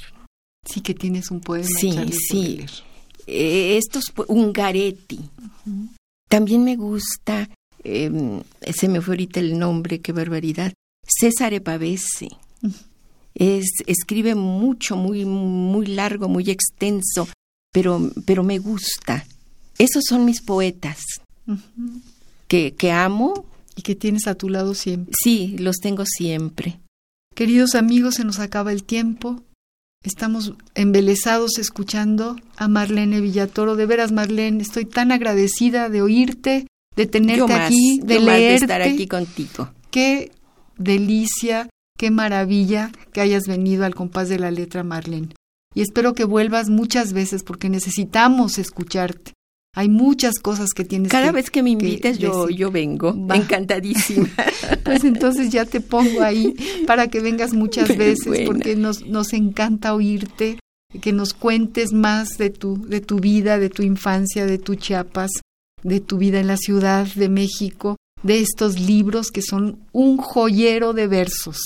Sí 0.64 0.82
que 0.82 0.94
tienes 0.94 1.32
un 1.32 1.42
poema. 1.42 1.66
Sí, 1.66 1.96
sí. 2.12 2.64
Eh, 3.26 3.78
estos 3.78 4.14
Ungaretti. 4.28 5.22
También 6.30 6.66
me 6.66 6.76
gusta, 6.76 7.50
em, 7.84 8.44
se 8.76 8.88
me 8.90 9.02
fue 9.02 9.16
ahorita 9.16 9.40
el 9.40 9.58
nombre, 9.58 10.02
qué 10.02 10.12
barbaridad. 10.12 10.72
César 11.04 11.60
Pavese. 11.64 12.28
Es, 13.34 13.66
escribe 13.88 14.36
mucho, 14.36 14.96
muy, 14.96 15.26
muy 15.26 15.88
largo, 15.88 16.30
muy 16.30 16.52
extenso, 16.52 17.28
pero, 17.74 18.12
pero 18.24 18.44
me 18.44 18.60
gusta. 18.60 19.26
Esos 19.82 20.04
son 20.08 20.26
mis 20.26 20.42
poetas 20.42 21.00
que, 22.48 22.74
que 22.76 22.92
amo. 22.92 23.46
Y 23.74 23.84
que 23.84 23.96
tienes 23.96 24.28
a 24.28 24.36
tu 24.36 24.50
lado 24.50 24.74
siempre. 24.76 25.14
Sí, 25.24 25.56
los 25.58 25.78
tengo 25.78 26.04
siempre. 26.06 26.82
Queridos 27.34 27.74
amigos, 27.74 28.16
se 28.16 28.26
nos 28.26 28.40
acaba 28.40 28.74
el 28.74 28.84
tiempo. 28.84 29.42
Estamos 30.04 30.54
embelesados 30.76 31.58
escuchando 31.58 32.36
a 32.58 32.68
Marlene 32.68 33.22
Villatoro. 33.22 33.78
De 33.78 33.86
veras, 33.86 34.12
Marlene, 34.12 34.62
estoy 34.62 34.86
tan 34.86 35.14
agradecida 35.14 35.88
de 35.88 36.02
oírte, 36.02 36.68
de 36.98 37.06
tenerte 37.08 37.54
aquí, 37.54 38.02
de 38.04 38.20
leerte. 38.20 38.42
de 38.42 38.56
estar 38.56 38.82
aquí 38.82 39.08
contigo. 39.08 39.72
Qué 39.90 40.32
delicia, 40.78 41.70
qué 41.98 42.12
maravilla 42.12 42.92
que 43.14 43.22
hayas 43.22 43.48
venido 43.48 43.86
al 43.86 43.96
compás 43.96 44.28
de 44.28 44.38
la 44.38 44.52
letra, 44.52 44.84
Marlene. 44.84 45.30
Y 45.74 45.82
espero 45.82 46.14
que 46.14 46.26
vuelvas 46.26 46.68
muchas 46.70 47.14
veces 47.14 47.44
porque 47.44 47.70
necesitamos 47.70 48.58
escucharte. 48.58 49.32
Hay 49.74 49.88
muchas 49.88 50.40
cosas 50.40 50.72
que 50.72 50.84
tienes 50.84 51.12
Cada 51.12 51.32
vez 51.32 51.50
que 51.50 51.64
me 51.64 51.70
invites 51.70 52.18
yo, 52.18 52.50
yo 52.50 52.72
vengo, 52.72 53.10
encantadísima. 53.34 54.30
pues 54.84 55.04
entonces 55.06 55.50
ya 55.50 55.66
te 55.66 55.80
pongo 55.80 56.22
ahí 56.22 56.56
para 56.86 57.08
que 57.08 57.22
vengas 57.22 57.54
muchas 57.54 57.96
veces 57.96 58.42
porque 58.46 58.76
nos, 58.76 59.06
nos 59.06 59.32
encanta 59.32 59.96
oírte, 59.96 60.60
que 61.00 61.14
nos 61.14 61.34
cuentes 61.34 61.94
más 61.94 62.38
de 62.38 62.50
tu, 62.50 62.86
de 62.86 63.00
tu 63.00 63.20
vida, 63.20 63.60
de 63.60 63.70
tu 63.70 63.82
infancia, 63.82 64.46
de 64.46 64.58
tu 64.58 64.76
Chiapas, 64.76 65.32
de 65.84 66.02
tu 66.02 66.18
vida 66.18 66.42
en 66.42 66.48
la 66.48 66.58
Ciudad 66.58 67.08
de 67.08 67.30
México, 67.30 67.96
de 68.24 68.42
estos 68.42 68.78
libros 68.78 69.32
que 69.32 69.42
son 69.42 69.80
un 69.94 70.18
joyero 70.18 70.92
de 70.92 71.08
versos, 71.08 71.62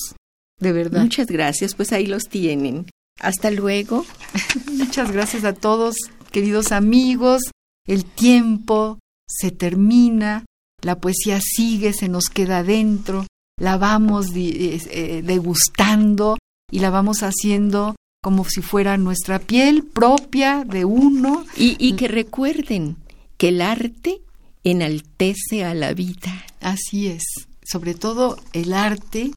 de 0.60 0.72
verdad. 0.74 1.02
Muchas 1.02 1.28
gracias, 1.28 1.74
pues 1.74 1.92
ahí 1.92 2.06
los 2.06 2.30
tienen. 2.30 2.86
Hasta 3.20 3.50
luego. 3.50 4.06
Muchas 4.72 5.12
gracias 5.12 5.44
a 5.44 5.54
todos, 5.54 5.96
queridos 6.32 6.72
amigos 6.72 7.42
el 7.88 8.06
tiempo 8.06 9.00
se 9.28 9.52
termina, 9.52 10.46
la 10.82 11.00
poesía 11.00 11.40
sigue, 11.42 11.94
se 11.94 12.10
nos 12.10 12.26
queda 12.26 12.60
adentro, 12.60 13.26
la 13.60 13.78
vamos 13.78 14.28
eh, 14.36 15.22
degustando 15.24 16.38
y 16.72 16.80
la 16.80 16.90
vamos 16.90 17.24
haciendo 17.24 17.96
como 18.22 18.44
si 18.46 18.62
fuera 18.62 18.98
nuestra 18.98 19.40
piel 19.40 19.84
propia 19.84 20.64
de 20.66 20.86
uno. 20.86 21.46
Y, 21.56 21.76
y 21.80 21.96
que 21.96 22.08
recuerden 22.08 22.98
que 23.38 23.50
el 23.50 23.62
arte 23.62 24.22
enaltece 24.64 25.64
a 25.64 25.74
la 25.74 25.94
vida. 25.94 26.46
Así 26.60 27.08
es, 27.08 27.24
sobre 27.64 27.94
todo 27.94 28.38
el 28.54 28.74
arte 28.74 29.32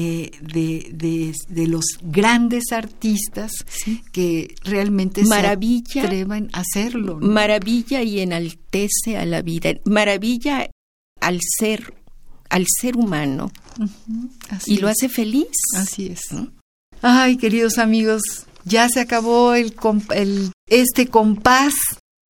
eh, 0.00 0.30
de, 0.40 1.34
de, 1.48 1.66
los 1.66 1.84
grandes 2.00 2.70
artistas 2.70 3.50
que 4.12 4.54
realmente 4.62 5.24
maravilla, 5.24 5.92
se 5.92 6.00
atrevan 6.02 6.50
a 6.52 6.60
hacerlo. 6.60 7.18
Maravilla 7.20 8.04
y 8.04 8.20
enaltece 8.20 9.16
a 9.16 9.26
la 9.26 9.42
vida, 9.42 9.70
maravilla 9.84 10.70
al 11.20 11.40
ser, 11.42 11.94
al 12.48 12.66
ser 12.80 12.96
humano. 12.96 13.50
Y 14.66 14.76
lo 14.76 14.86
hace 14.86 15.08
feliz. 15.08 15.50
Así 15.74 16.06
es. 16.06 16.20
Ay, 17.02 17.36
queridos 17.36 17.78
amigos, 17.78 18.22
ya 18.64 18.88
se 18.88 19.00
acabó 19.00 19.54
el, 19.54 19.74
el, 20.14 20.52
este 20.68 21.08
compás 21.08 21.74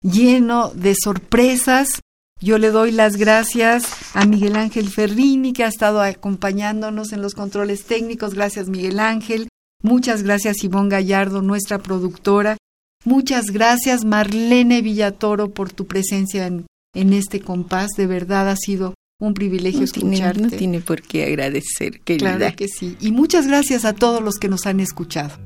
lleno 0.01 0.71
de 0.71 0.95
sorpresas 0.95 2.01
Yo 2.41 2.59
le 2.59 2.71
doy 2.71 2.93
las 2.93 3.17
gracias 3.17 3.85
a 4.15 4.25
Miguel 4.25 4.57
Ángel 4.57 4.89
Ferrini, 4.89 5.53
que 5.53 5.65
ha 5.65 5.69
estado 5.69 6.01
acompañándonos 6.01 7.13
en 7.13 7.21
los 7.21 7.35
controles 7.35 7.85
técnicos. 7.85 8.35
Gracias, 8.35 8.69
Miguel 8.69 9.01
Ángel. 9.01 9.49
Muchas 9.83 10.23
gracias, 10.23 10.63
Ivonne 10.63 10.91
Gallardo, 10.91 11.43
nuestra 11.43 11.79
productora. 11.79 12.57
Muchas 13.05 13.47
gracias, 13.47 14.05
Marlene 14.05 14.83
Villatoro, 14.83 15.51
por 15.51 15.73
tu 15.73 15.87
presencia 15.87 16.47
en, 16.47 16.67
en 16.95 17.13
este 17.13 17.41
compás. 17.41 17.91
De 17.97 18.07
verdad 18.07 18.49
ha 18.49 18.57
sido 18.57 18.95
un 19.21 19.35
privilegio 19.35 19.83
escucharte. 19.83 20.41
no 20.41 20.51
tiene 20.51 20.81
por 20.81 21.03
qué 21.03 21.25
agradecer, 21.25 22.01
querida. 22.01 22.37
Claro 22.37 22.57
que 22.57 22.69
sí. 22.69 22.97
Y 23.01 23.11
muchas 23.11 23.49
gracias 23.49 23.85
a 23.85 23.95
todos 23.95 24.23
los 24.23 24.37
que 24.37 24.49
nos 24.49 24.67
han 24.67 24.79
escuchado. 24.79 25.37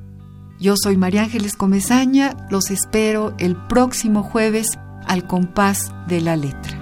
Yo 0.60 0.74
soy 0.76 0.96
María 0.96 1.22
Ángeles 1.22 1.56
Comezaña. 1.56 2.36
Los 2.50 2.70
espero 2.70 3.34
el 3.38 3.56
próximo 3.56 4.22
jueves 4.22 4.68
al 5.06 5.26
compás 5.26 5.90
de 6.06 6.20
la 6.20 6.36
letra. 6.36 6.81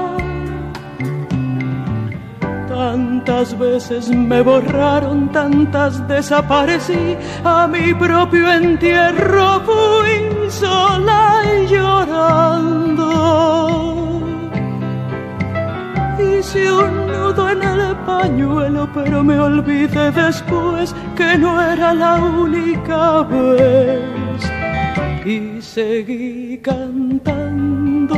Tantas 2.81 3.47
veces 3.59 4.09
me 4.09 4.41
borraron, 4.41 5.31
tantas 5.31 5.93
desaparecí, 6.07 7.15
a 7.43 7.67
mi 7.67 7.93
propio 7.93 8.51
entierro 8.51 9.61
fui 9.67 10.49
sola 10.49 11.43
y 11.45 11.67
llorando. 11.67 13.07
Hice 16.17 16.71
un 16.73 17.05
nudo 17.05 17.49
en 17.51 17.61
el 17.61 17.95
pañuelo, 17.97 18.89
pero 18.95 19.23
me 19.23 19.39
olvidé 19.39 20.09
después 20.11 20.95
que 21.15 21.37
no 21.37 21.61
era 21.61 21.93
la 21.93 22.15
única 22.15 23.21
vez. 23.21 24.41
Y 25.23 25.61
seguí 25.61 26.57
cantando, 26.63 28.17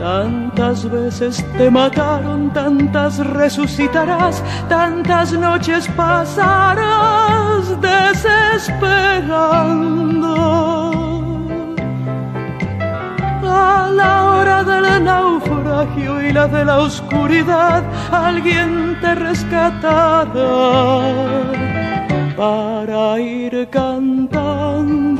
Tantas 0.00 0.90
veces 0.90 1.44
te 1.58 1.70
mataron, 1.70 2.50
tantas 2.54 3.18
resucitarás, 3.18 4.42
tantas 4.66 5.34
noches 5.34 5.86
pasarás 5.88 7.78
desesperando. 7.82 10.34
A 13.44 13.90
la 13.92 14.24
hora 14.24 14.64
del 14.64 15.04
naufragio 15.04 16.22
y 16.22 16.32
la 16.32 16.48
de 16.48 16.64
la 16.64 16.78
oscuridad, 16.78 17.82
alguien 18.10 18.96
te 19.02 19.14
rescatará 19.16 20.32
para 22.38 23.20
ir 23.20 23.68
cantando 23.68 25.19